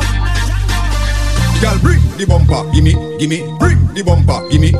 Girl, 1.61 1.79
bring 1.81 2.01
the 2.19 2.27
bumper, 2.27 2.71
gimme, 2.73 2.93
gimme. 3.19 3.59
Bring 3.59 3.81
the 3.95 4.03
bumper, 4.05 4.49
gimme. 4.51 4.71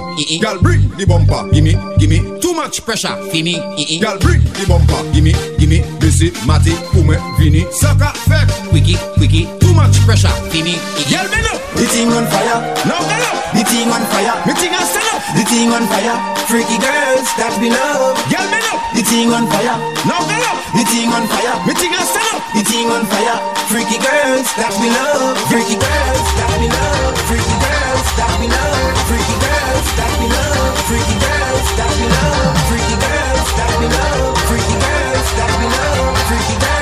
Girl, 0.41 0.61
bring 0.61 0.89
the 0.97 1.07
bumper, 1.07 1.49
gimme, 1.53 1.73
gimme. 1.99 2.41
Too 2.41 2.55
much 2.55 2.85
pressure, 2.85 3.17
Fimi. 3.33 3.57
Girl, 4.01 4.19
bring 4.19 4.41
the 4.41 4.65
bumper, 4.69 5.03
gimme, 5.13 5.33
gimme. 5.59 5.83
Busy, 5.99 6.31
Matty, 6.47 6.75
Pume, 6.93 7.17
Vini, 7.39 7.65
Sucker, 7.73 8.13
Fek. 8.29 8.49
Quickie, 8.71 8.97
quickie. 9.17 9.56
Much 9.77 10.01
pressure, 10.09 10.33
Fimi. 10.49 10.81
Girl, 11.13 11.29
bend 11.29 11.45
up. 11.53 11.61
The 11.77 11.85
thing 11.85 12.09
on 12.09 12.25
fire. 12.33 12.65
Now 12.89 12.97
get 13.05 13.21
up. 13.29 13.37
The 13.53 13.61
thing 13.69 13.93
on 13.93 14.01
fire. 14.09 14.33
Me 14.49 14.57
thing 14.57 14.73
a 14.73 14.81
stand 14.81 15.05
up. 15.13 15.21
The 15.37 15.45
thing 15.45 15.69
on 15.69 15.85
fire. 15.85 16.17
Freaky 16.49 16.81
girls 16.81 17.29
that 17.37 17.53
we 17.61 17.69
love. 17.69 18.17
Girl, 18.33 18.47
bend 18.49 18.65
up. 18.73 18.81
The 18.97 19.05
thing 19.05 19.29
on 19.37 19.45
fire. 19.53 19.77
Now 20.09 20.25
get 20.25 20.41
up. 20.49 20.57
The 20.73 20.83
thing 20.89 21.13
on 21.13 21.29
fire. 21.29 21.55
Me 21.69 21.77
thing 21.77 21.93
a 21.93 22.01
stand 22.01 22.25
up. 22.33 22.43
The 22.57 22.65
thing 22.65 22.89
on 22.89 23.05
fire. 23.05 23.37
Freaky 23.69 24.01
girls 24.01 24.49
that 24.57 24.73
we 24.81 24.89
love. 24.89 25.37
Freaky 25.53 25.77
girls 25.77 26.29
that 26.41 26.53
we 26.57 26.67
love. 26.73 27.13
Freaky 27.29 27.57
girls 27.61 28.09
that 28.17 28.33
we 28.41 28.49
love. 28.49 28.97
Freaky 29.05 29.37
girls 29.45 29.89
that 30.01 30.13
we 30.17 30.27
love. 30.33 30.73
Freaky 30.89 31.17
girls 31.21 31.69
that 31.77 31.93
we 32.01 32.07
love. 32.09 32.57
Freaky 32.65 32.97
girls 32.97 33.49
that 33.61 33.73
we 33.77 33.87
love. 33.93 34.35
Freaky 34.49 34.77
girls 34.81 35.29
that 35.37 35.53
we 35.61 35.67
love. 35.69 36.17
Freaky 36.33 36.57
girls 36.65 36.76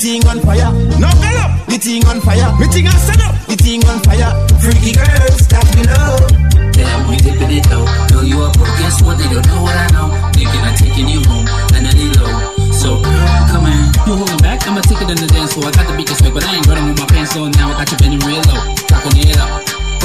thing 0.00 0.26
on 0.26 0.40
fire. 0.40 0.72
Now 0.96 1.12
get 1.20 1.36
up, 1.36 1.52
the 1.68 1.76
thing 1.76 2.00
on 2.08 2.20
fire. 2.24 2.48
Me 2.56 2.66
thing 2.72 2.88
I 2.88 2.96
set 2.96 3.20
up, 3.20 3.36
the 3.44 3.56
thing 3.56 3.84
on 3.84 4.00
fire. 4.00 4.32
Freaky 4.56 4.96
girls 4.96 5.44
that 5.52 5.64
we 5.76 5.84
love. 5.84 6.24
Damn, 6.72 7.04
we 7.04 7.20
dipping 7.20 7.52
it 7.52 7.68
low. 7.68 7.84
Know 8.08 8.24
you 8.24 8.40
up, 8.40 8.56
but 8.56 8.72
guess 8.80 9.04
what? 9.04 9.20
They 9.20 9.28
don't 9.28 9.44
know 9.44 9.60
what 9.60 9.76
I 9.76 9.92
know. 9.92 10.08
Thinking 10.32 10.64
I'm 10.64 10.72
taking 10.72 11.04
you 11.04 11.20
home, 11.28 11.44
and 11.76 11.84
I 11.84 11.92
need 11.92 12.16
low. 12.16 12.32
So, 12.72 12.96
come 13.52 13.68
on. 13.68 13.92
You 14.08 14.16
holding 14.16 14.40
back? 14.40 14.64
I'ma 14.64 14.80
take 14.80 15.04
it 15.04 15.10
in 15.12 15.20
the 15.20 15.28
dance 15.28 15.52
floor. 15.52 15.68
I 15.68 15.72
got 15.76 15.84
the 15.84 15.92
beat 15.92 16.08
respect, 16.08 16.32
but 16.32 16.48
I 16.48 16.56
ain't 16.56 16.66
running 16.66 16.88
with 16.88 16.98
my 16.98 17.06
pants 17.06 17.36
on. 17.36 17.52
Now 17.60 17.76
I 17.76 17.84
got 17.84 17.92
you 17.92 17.98
bending 18.00 18.24
real 18.24 18.40
low. 18.48 18.56
Rocking 18.88 19.20
it 19.20 19.36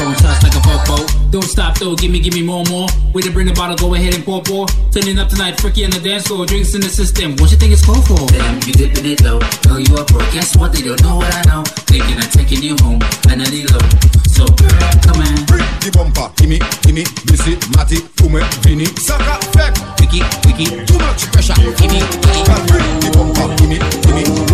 up. 0.06 0.18
Throwing 0.18 0.34
shots 0.34 0.44
like 0.44 0.56
a 0.56 0.62
popo. 0.62 1.06
Don't 1.32 1.44
stop 1.44 1.78
though, 1.80 1.96
give 1.96 2.12
me, 2.12 2.20
give 2.20 2.34
me 2.34 2.44
more, 2.44 2.64
more. 2.70 2.88
Way 3.14 3.22
to 3.24 3.32
bring 3.32 3.48
the 3.48 3.54
bottle, 3.54 3.76
go 3.76 3.94
ahead 3.94 4.14
and 4.14 4.24
pour, 4.24 4.42
pour. 4.42 4.68
Turning 4.92 5.18
up 5.20 5.30
tonight, 5.30 5.60
freaky 5.60 5.86
on 5.86 5.92
the 5.92 6.00
dance 6.00 6.28
floor. 6.28 6.46
Drinks 6.46 6.74
in 6.76 6.82
the 6.82 6.90
system. 6.90 7.36
What 7.38 7.52
you 7.52 7.58
think 7.58 7.74
it's 7.74 7.86
called 7.86 8.06
for? 8.08 8.20
Damn, 8.28 8.56
you 8.64 8.74
dipping 8.74 9.06
it 9.06 9.22
low. 9.22 9.40
Know 9.66 9.78
you 9.78 9.96
up, 9.98 10.08
bro. 10.08 10.20
Guess 10.32 10.56
what? 10.58 10.74
They 10.74 10.82
don't 10.82 11.02
know 11.02 11.18
what 11.18 11.34
I 11.34 11.42
know. 11.50 11.64
Thinking 11.90 12.18
I'm 12.18 12.30
taking 12.30 12.62
you 12.62 12.76
home, 12.82 13.02
and 13.30 13.42
I 13.42 13.48
need 13.50 13.72
low. 13.72 13.84
So, 14.30 14.46
girl, 14.46 14.94
come 15.04 15.22
on. 15.22 15.36
The 15.82 15.92
bumper, 15.94 16.32
gimme, 16.38 16.60
gimme, 16.82 17.06
Missy, 17.30 17.58
Matty, 17.78 18.02
Fume, 18.18 18.42
Vinny, 18.66 18.86
Saka, 18.98 19.38
Fek, 19.54 19.74
Wiki, 20.02 20.22
wiki, 20.46 20.66
too 20.86 20.98
much 20.98 21.30
pressure. 21.32 21.54
Gimme, 21.78 22.00
The 22.02 23.10
bumper, 23.14 23.48
gimme, 23.58 23.78
gimme, 24.02 24.45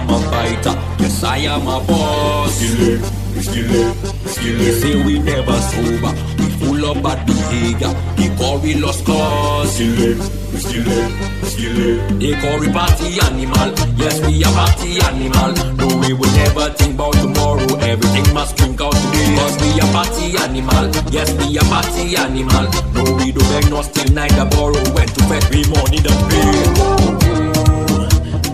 I'm 0.00 0.08
a 0.08 0.18
fighter. 0.30 0.74
Yes, 0.98 1.22
I 1.22 1.36
am 1.44 1.68
a 1.68 1.78
boss. 1.84 2.56
Skillet, 2.56 3.04
skillet, 3.44 3.96
skillet. 4.24 4.58
They 4.58 4.72
say 4.72 5.04
we 5.04 5.18
never 5.18 5.52
sober. 5.60 6.12
We 6.38 6.46
full 6.56 6.84
of 6.90 7.02
bad 7.02 7.26
behavior. 7.26 7.92
They 8.16 8.34
call 8.36 8.58
we 8.60 8.74
lost 8.80 9.04
cause. 9.04 9.74
Skillet, 9.74 10.16
skillet, 10.56 11.12
skillet. 11.44 12.18
They 12.18 12.32
call 12.40 12.58
we 12.60 12.72
party 12.72 13.20
animal. 13.20 13.68
Yes, 14.00 14.16
we 14.24 14.40
a 14.42 14.48
party 14.48 15.00
animal. 15.04 15.52
No, 15.76 15.86
we 16.00 16.14
will 16.14 16.32
never 16.32 16.70
think 16.80 16.94
about 16.94 17.12
tomorrow. 17.20 17.68
Everything 17.84 18.32
must 18.32 18.56
drink 18.56 18.80
out 18.80 18.94
today. 18.96 19.36
Cause 19.36 19.60
we 19.60 19.80
a 19.80 19.86
party 19.92 20.32
animal. 20.40 20.88
Yes, 21.12 21.28
we 21.36 21.58
a 21.58 21.62
party 21.68 22.16
animal. 22.16 22.64
No, 22.96 23.04
we 23.20 23.32
don't 23.32 23.48
beg 23.52 23.68
no 23.68 23.82
still 23.82 24.08
neither 24.14 24.46
borrow. 24.48 24.80
When 24.96 25.08
to 25.08 25.22
fetch 25.28 25.50
we 25.52 25.60
money 25.68 26.00
the 26.00 26.12
pay. 26.30 26.50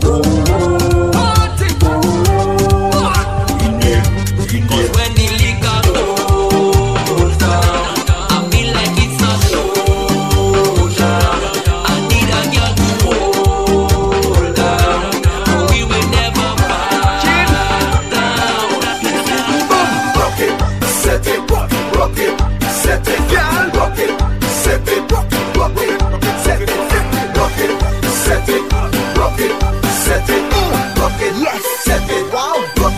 Cause 0.02 0.76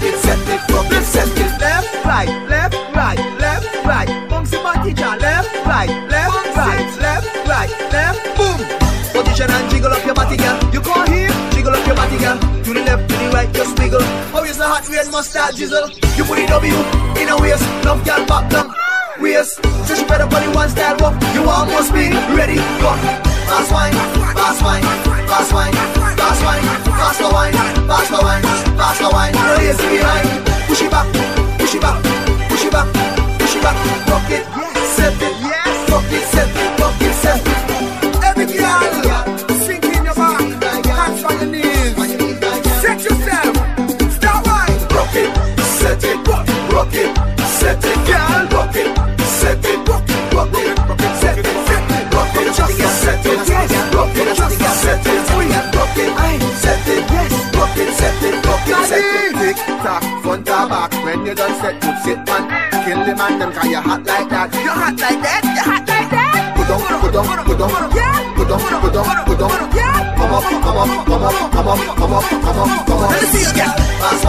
it, 0.09 0.17
set 0.19 0.41
it, 0.49 0.61
rock 0.73 0.91
it, 0.91 1.05
set 1.05 1.29
it. 1.29 1.53
Left, 1.61 2.05
right, 2.05 2.31
left, 2.49 2.75
right, 2.97 3.21
left, 3.39 3.67
right. 3.85 4.09
Bouncy 4.31 4.63
body 4.63 4.93
jam. 4.93 5.19
Left, 5.19 5.49
right, 5.67 5.91
left, 6.09 6.57
right, 6.57 6.89
left, 6.99 7.27
right, 7.47 7.71
left. 7.93 8.21
Boom. 8.37 8.59
Position 9.13 9.51
and 9.51 9.71
jiggle 9.71 9.93
up 9.93 10.05
your 10.05 10.15
body, 10.15 10.37
girl. 10.37 10.57
You 10.73 10.81
go 10.81 10.95
here, 11.13 11.33
jiggle 11.53 11.75
up 11.75 11.87
your 11.87 11.97
body, 11.97 12.19
girl. 12.19 12.39
To 12.39 12.71
the 12.75 12.83
left, 12.85 13.09
to 13.09 13.17
the 13.17 13.31
right, 13.35 13.51
just 13.53 13.79
wiggle. 13.79 14.03
How 14.33 14.45
is 14.45 14.57
the 14.57 14.67
hot 14.67 14.89
red 14.89 15.11
mustard 15.11 15.55
jizzle? 15.55 15.93
You 16.17 16.25
put 16.25 16.39
it 16.39 16.49
W 16.49 16.75
in 17.21 17.29
a 17.29 17.37
waist, 17.41 17.65
love 17.85 18.05
girl 18.05 18.25
back 18.27 18.51
down. 18.51 18.75
Waist, 19.21 19.61
so 19.87 19.95
she 19.95 20.05
better 20.05 20.27
body 20.27 20.49
one 20.55 20.69
style 20.71 20.97
walk. 21.01 21.21
You 21.35 21.43
almost 21.49 21.93
be 21.93 22.09
ready, 22.37 22.57
go. 22.81 22.93
Fast 23.49 23.73
wine, 23.73 23.93
fast 24.37 24.63
wine, 24.63 24.83
fast 25.27 25.53
wine, 25.53 25.73
fast 25.73 26.45
wine, 26.45 26.63
faster 26.97 27.31
wine, 27.33 27.53
faster 27.89 28.21
wine, 28.23 28.43
faster 28.43 28.59
wine. 28.59 28.59
Lazy 28.79 28.88
them 63.73 63.83
hot 63.85 64.07
like 64.07 64.29
that. 64.29 64.49
You're 64.55 64.73
hot 64.73 64.97
like 64.99 65.21
that, 65.23 65.43
You're 65.45 65.65
hot 65.65 65.85
like 65.89 66.11
that. 66.11 66.57
Put 66.57 66.71
on, 66.73 66.81
put 67.01 67.17
on, 67.17 67.45
put 67.45 67.61
on, 67.61 67.71
yeah. 67.93 68.35
Put 68.37 68.51
on, 68.51 68.61
put 68.61 68.97
on, 68.97 69.25
put 69.27 69.43
on, 69.43 69.77
yeah. 69.77 70.17
Come 70.17 70.35
up, 70.35 70.45
come 70.45 70.79
up, 70.79 70.89
come 71.07 71.23
up, 71.23 71.53
come 71.53 71.69
up, 71.69 71.81
come 71.97 72.13
up, 72.13 72.25
come 72.29 72.59
up, 72.59 72.87
come 72.87 73.03
up. 73.03 73.11
Let 73.11 73.23
me 73.23 73.29
see 73.29 73.45
you 73.45 73.55
get. 73.55 74.28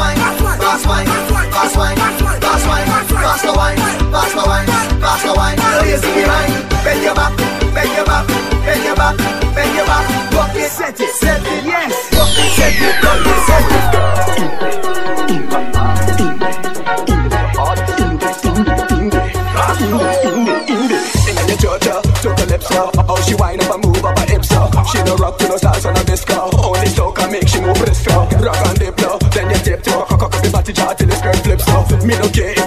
The 31.09 31.19
girl 31.23 31.33
flips 31.33 31.67
now. 31.67 32.05
Me 32.05 32.15
no 32.17 32.29
care 32.29 32.58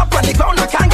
drop 0.00 0.14
on 0.14 0.24
the 0.24 0.32
ground, 0.32 0.60
I 0.60 0.66
can't 0.66 0.89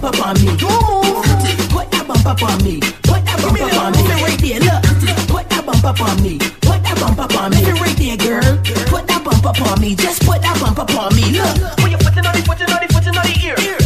bump 0.00 0.16
up 0.16 0.26
on 0.26 0.34
me. 0.40 0.56
Don't 0.56 0.70
move, 1.04 1.24
put 1.68 1.90
that 1.90 2.04
bump 2.06 2.26
up 2.26 2.42
on 2.42 2.62
me, 2.64 2.80
put 3.04 3.24
that 3.24 3.38
bump 3.42 3.60
up 3.60 3.76
on 3.76 3.92
me. 3.92 4.02
Right 4.22 4.40
there, 4.40 4.60
look, 4.60 4.82
put 5.28 5.48
that 5.50 5.64
bump 5.66 5.84
up 5.84 6.00
on 6.00 6.22
me, 6.22 6.38
put 6.60 6.82
that 6.82 6.96
bump 7.00 7.18
up 7.18 7.34
on 7.36 7.50
me. 7.50 7.64
Right 7.80 7.96
there, 7.96 8.16
girl, 8.16 8.56
put 8.88 9.06
that 9.06 9.22
bump 9.24 9.44
up 9.44 9.60
on 9.60 9.80
me, 9.80 9.94
just 9.94 10.22
put 10.24 10.40
that 10.42 10.58
bump 10.60 10.78
up 10.78 10.90
on 10.96 11.14
me. 11.14 11.24
Look, 11.36 11.78
When 11.82 11.90
you 11.90 11.98
putting 11.98 12.24
on 12.24 12.34
the 12.34 12.42
on 12.48 12.56
the 12.56 12.64
on 12.64 12.80
the 12.80 12.88
ear, 12.88 12.90
putting 12.96 13.16
on 13.16 13.24
the 13.24 13.44
putting 13.44 13.79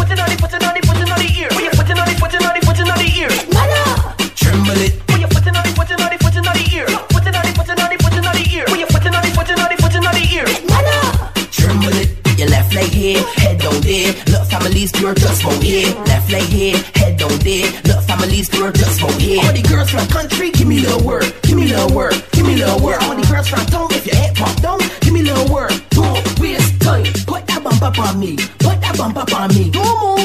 pure 15.04 15.14
just 15.14 15.44
won't 15.44 15.62
here. 15.62 15.92
Left 16.08 16.30
leg 16.32 16.48
here, 16.48 16.76
head 16.94 17.18
down 17.18 17.36
there. 17.44 17.68
Look, 17.84 18.00
families 18.08 18.48
pure 18.48 18.72
just 18.72 19.02
won't 19.02 19.20
here. 19.20 19.44
All 19.44 19.52
the 19.52 19.62
girls 19.62 19.90
from 19.90 20.06
country, 20.08 20.50
give 20.50 20.66
me 20.66 20.80
little 20.80 21.04
word, 21.04 21.28
give 21.42 21.56
me 21.56 21.68
little 21.68 21.92
word, 21.94 22.16
give 22.32 22.46
me 22.46 22.56
little 22.56 22.80
word. 22.80 23.02
All 23.02 23.14
the 23.14 23.26
girls 23.28 23.48
from 23.48 23.66
town, 23.66 23.88
if 23.92 24.06
your 24.06 24.16
head 24.16 24.34
pop 24.34 24.56
down, 24.62 24.78
give 25.00 25.12
me 25.12 25.22
little 25.22 25.48
word. 25.52 25.72
Don't 25.90 26.16
waste 26.40 26.80
time, 26.80 27.04
put 27.28 27.46
that 27.48 27.60
bump 27.62 27.82
up 27.82 27.98
on 27.98 28.18
me, 28.18 28.36
put 28.64 28.80
that 28.80 28.96
bump 28.96 29.16
up 29.16 29.32
on 29.34 29.48
me. 29.52 29.68
Don't 29.70 29.84
move, 30.00 30.24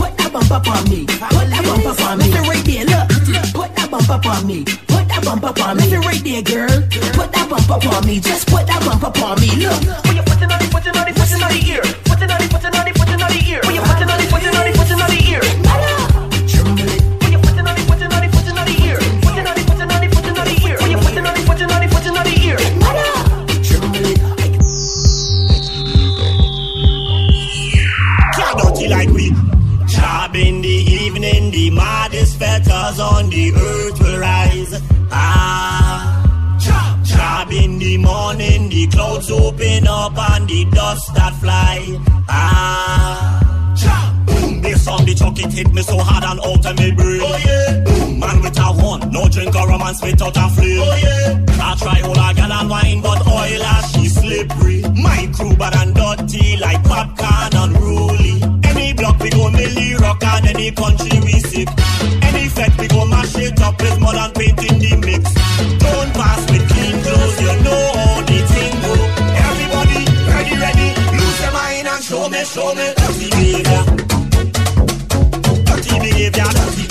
put 0.00 0.16
that 0.16 0.30
bump 0.32 0.50
up 0.50 0.66
on 0.66 0.88
me, 0.88 1.04
put 1.04 1.46
that 1.52 1.62
bump 1.68 1.84
up 1.84 2.00
on 2.00 2.16
me. 2.16 2.24
Listen 2.24 2.48
right 2.48 2.64
there, 2.64 2.84
look, 2.88 3.52
put 3.52 3.70
that 3.76 3.88
bump 3.90 4.08
up 4.08 4.24
on 4.24 4.46
me, 4.46 4.64
put 4.88 5.04
that 5.12 5.20
bump 5.24 5.44
up 5.44 5.60
on 5.60 5.76
me. 5.76 5.82
Listen 5.84 6.00
right 6.08 6.24
there, 6.24 6.42
girl, 6.42 6.76
put 7.12 7.28
that 7.36 7.46
bump 7.50 7.68
up 7.68 7.84
on 7.84 8.06
me, 8.06 8.20
just 8.20 8.48
put 8.48 8.64
that 8.66 8.80
bump 8.80 9.04
up 9.04 9.20
on 9.20 9.36
me. 9.40 9.50
Look. 9.60 9.76
When 10.08 10.16
you 10.16 10.24
putting 10.24 10.48
on 10.48 10.56
the 10.56 10.68
putting 10.72 10.96
on 10.96 11.04
the 11.04 11.12
putting 11.12 11.42
on 11.44 11.52
the 11.52 11.60
ear, 11.68 11.84
the 33.52 33.58
earth 33.60 33.98
will 34.00 34.18
rise. 34.18 34.82
Ah, 35.10 36.58
job, 36.58 37.04
job 37.04 37.52
in 37.52 37.78
the 37.78 37.96
morning, 37.98 38.68
the 38.68 38.86
clouds 38.88 39.30
open 39.30 39.86
up 39.86 40.18
and 40.30 40.48
the 40.48 40.64
dust 40.72 41.14
that 41.14 41.34
fly. 41.34 41.78
Ah, 42.28 43.74
job, 43.76 44.26
boom, 44.26 44.62
this 44.62 44.86
on 44.88 45.04
the 45.04 45.14
chuck 45.14 45.38
it 45.38 45.52
hit 45.52 45.72
me 45.72 45.82
so 45.82 45.98
hard 45.98 46.24
and 46.24 46.40
out 46.40 46.66
of 46.66 46.78
me 46.78 46.90
brain. 46.92 47.20
Oh 47.22 47.36
yeah, 47.44 47.84
boom, 47.84 48.18
man 48.18 48.40
with 48.42 48.58
a 48.58 48.62
horn, 48.62 49.10
no 49.10 49.28
drink 49.28 49.54
or 49.54 49.68
romance 49.68 50.02
without 50.02 50.36
a 50.36 50.48
flame. 50.50 50.80
Oh 50.82 50.96
yeah, 51.02 51.44
I 51.62 51.74
try 51.78 52.00
all 52.02 52.18
I 52.18 52.32
gal 52.32 52.52
and 52.52 52.70
wine, 52.70 53.00
but 53.02 53.26
oil 53.26 53.62
as 53.62 53.92
she 53.92 54.08
slippery. 54.08 54.82
My 54.94 55.30
crew 55.34 55.54
bad 55.56 55.76
and 55.76 55.94
dirty 55.94 56.56
like 56.56 56.82
popcorn 56.84 57.54
unruly. 57.54 58.42
Any 58.64 58.92
block 58.92 59.20
we 59.20 59.30
go 59.30 59.48
milli 59.50 59.98
rock 60.00 60.22
and 60.24 60.46
any 60.46 60.70
country 60.72 61.20
we 61.20 61.38
sick. 61.40 61.68
Any 62.22 62.48
fete 62.48 62.76
we 62.78 62.88
go 62.88 62.95
it 63.38 63.60
up 63.60 63.80
with 63.80 64.00
mud 64.00 64.16
and 64.16 64.34
paint 64.34 64.58
in 64.64 64.78
the 64.78 64.96
mix. 65.04 65.24
Don't 65.82 66.12
pass 66.14 66.40
with 66.50 66.64
clean 66.68 66.96
clothes, 67.02 67.40
you 67.40 67.54
know 67.64 67.82
how 67.94 68.20
the 68.22 68.38
thing 68.52 68.74
go. 68.82 68.92
Everybody 69.46 70.00
ready, 70.32 70.54
ready, 70.56 70.88
lose 71.16 71.40
your 71.42 71.52
mind 71.52 71.86
and 71.88 72.02
show 72.04 72.28
me, 72.28 72.44
show 72.44 72.74
me 72.74 72.86
dirty 72.96 73.28
behavior. 73.30 73.82
Dirty 75.66 75.94
behavior, 76.00 76.48
dirty 76.56 76.85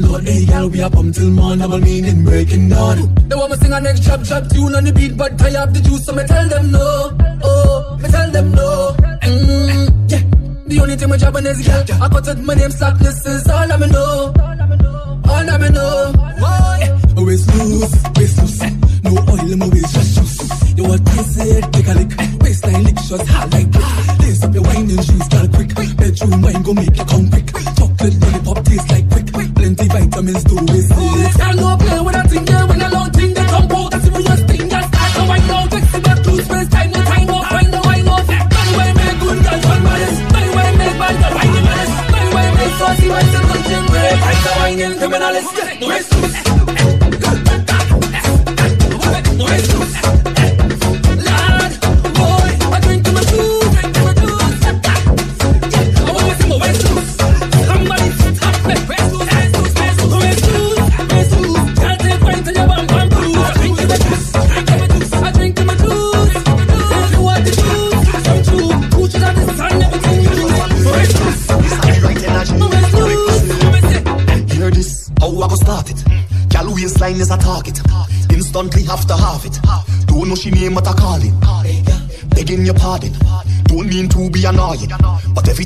Lord, 0.00 0.24
hey 0.24 0.44
girl, 0.46 0.68
we 0.68 0.82
are 0.82 0.90
pumped 0.90 1.16
till 1.16 1.30
morn, 1.30 1.58
double 1.60 1.78
meaning 1.78 2.24
breaking 2.24 2.68
down. 2.68 3.14
They 3.28 3.36
want 3.36 3.50
me 3.52 3.56
sing 3.58 3.72
a 3.72 3.80
next 3.80 4.04
chop 4.04 4.24
chop 4.24 4.48
tune 4.48 4.74
on 4.74 4.84
the 4.84 4.92
beat, 4.92 5.16
but 5.16 5.38
tie 5.38 5.54
up 5.54 5.72
the 5.72 5.80
juice, 5.80 6.04
so 6.04 6.12
me 6.12 6.24
tell 6.26 6.48
them 6.48 6.70
no. 6.70 7.16
Oh, 7.44 7.98
me 8.02 8.08
tell 8.08 8.30
them 8.30 8.50
no. 8.52 8.96
Mm, 9.22 10.10
yeah. 10.10 10.22
The 10.66 10.80
only 10.80 10.96
thing 10.96 11.08
my 11.08 11.16
job 11.16 11.36
is 11.36 11.66
girl. 11.66 12.02
I 12.02 12.08
cut 12.08 12.28
it, 12.28 12.38
my 12.38 12.54
name 12.54 12.70
slackness 12.70 13.26
is 13.26 13.48
all 13.48 13.72
I 13.72 13.76
me 13.76 13.86
know. 13.86 14.34
All 15.26 15.50
I 15.50 15.58
me 15.58 15.68
know. 15.70 16.12
Yeah. 16.80 16.98
Waist 17.22 17.54
loose, 17.54 17.94
waist 18.16 18.38
loose. 18.42 18.62
No 19.04 19.10
oil 19.30 19.52
in 19.52 19.58
my 19.58 19.68
waist, 19.68 19.94
just 19.94 20.14
juice. 20.16 20.76
You 20.76 20.84
want 20.84 21.06
taste 21.06 21.38
it, 21.38 21.72
take 21.72 21.86
a 21.86 21.94
lick. 21.94 22.42
Waistline 22.42 22.84
lick 22.84 22.98
shots 22.98 23.28
hard 23.28 23.52
like 23.52 23.70
brick. 23.70 24.18
Lace 24.20 24.42
up 24.42 24.54
your 24.54 24.62
wine 24.64 24.90
and 24.90 25.04
shoes, 25.04 25.28
got 25.28 25.52
quick. 25.52 25.70
Bedroom 25.96 26.42
wine 26.42 26.62
go 26.62 26.74
make 26.74 26.93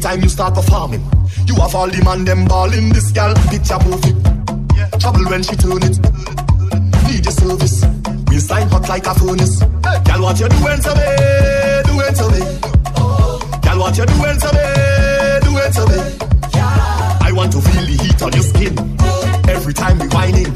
time 0.09 0.23
you 0.23 0.29
start 0.31 0.55
performing, 0.55 1.05
you 1.47 1.55
have 1.57 1.75
all 1.75 1.89
the 1.89 2.01
man 2.03 2.25
them 2.25 2.47
balling. 2.47 2.89
This 2.97 3.11
gal 3.13 3.35
picture 3.53 3.77
perfect. 3.77 4.21
Trouble 5.01 5.25
when 5.29 5.43
she 5.43 5.55
turn 5.57 5.85
it. 5.85 5.97
Need 7.05 7.25
your 7.29 7.37
service. 7.37 7.85
Waistline 8.33 8.69
hot 8.73 8.89
like 8.89 9.05
a 9.05 9.13
furnace. 9.21 9.61
Gal 10.09 10.21
what 10.25 10.41
you 10.41 10.49
doing 10.49 10.81
to 10.81 10.93
me? 10.97 11.09
Doing 11.93 12.15
to 12.21 12.27
me. 12.33 12.41
Gal 13.61 13.79
what 13.85 13.95
you 14.01 14.07
doing 14.09 14.39
to 14.45 14.51
me? 14.57 14.67
Doing 15.45 15.73
to 15.77 15.83
me. 15.93 16.01
I 17.29 17.31
want 17.37 17.53
to 17.53 17.61
feel 17.61 17.85
the 17.85 17.97
heat 18.01 18.21
on 18.25 18.33
your 18.33 18.47
skin 18.49 18.75
every 19.45 19.75
time 19.75 19.99
we 20.01 20.09
whining. 20.09 20.53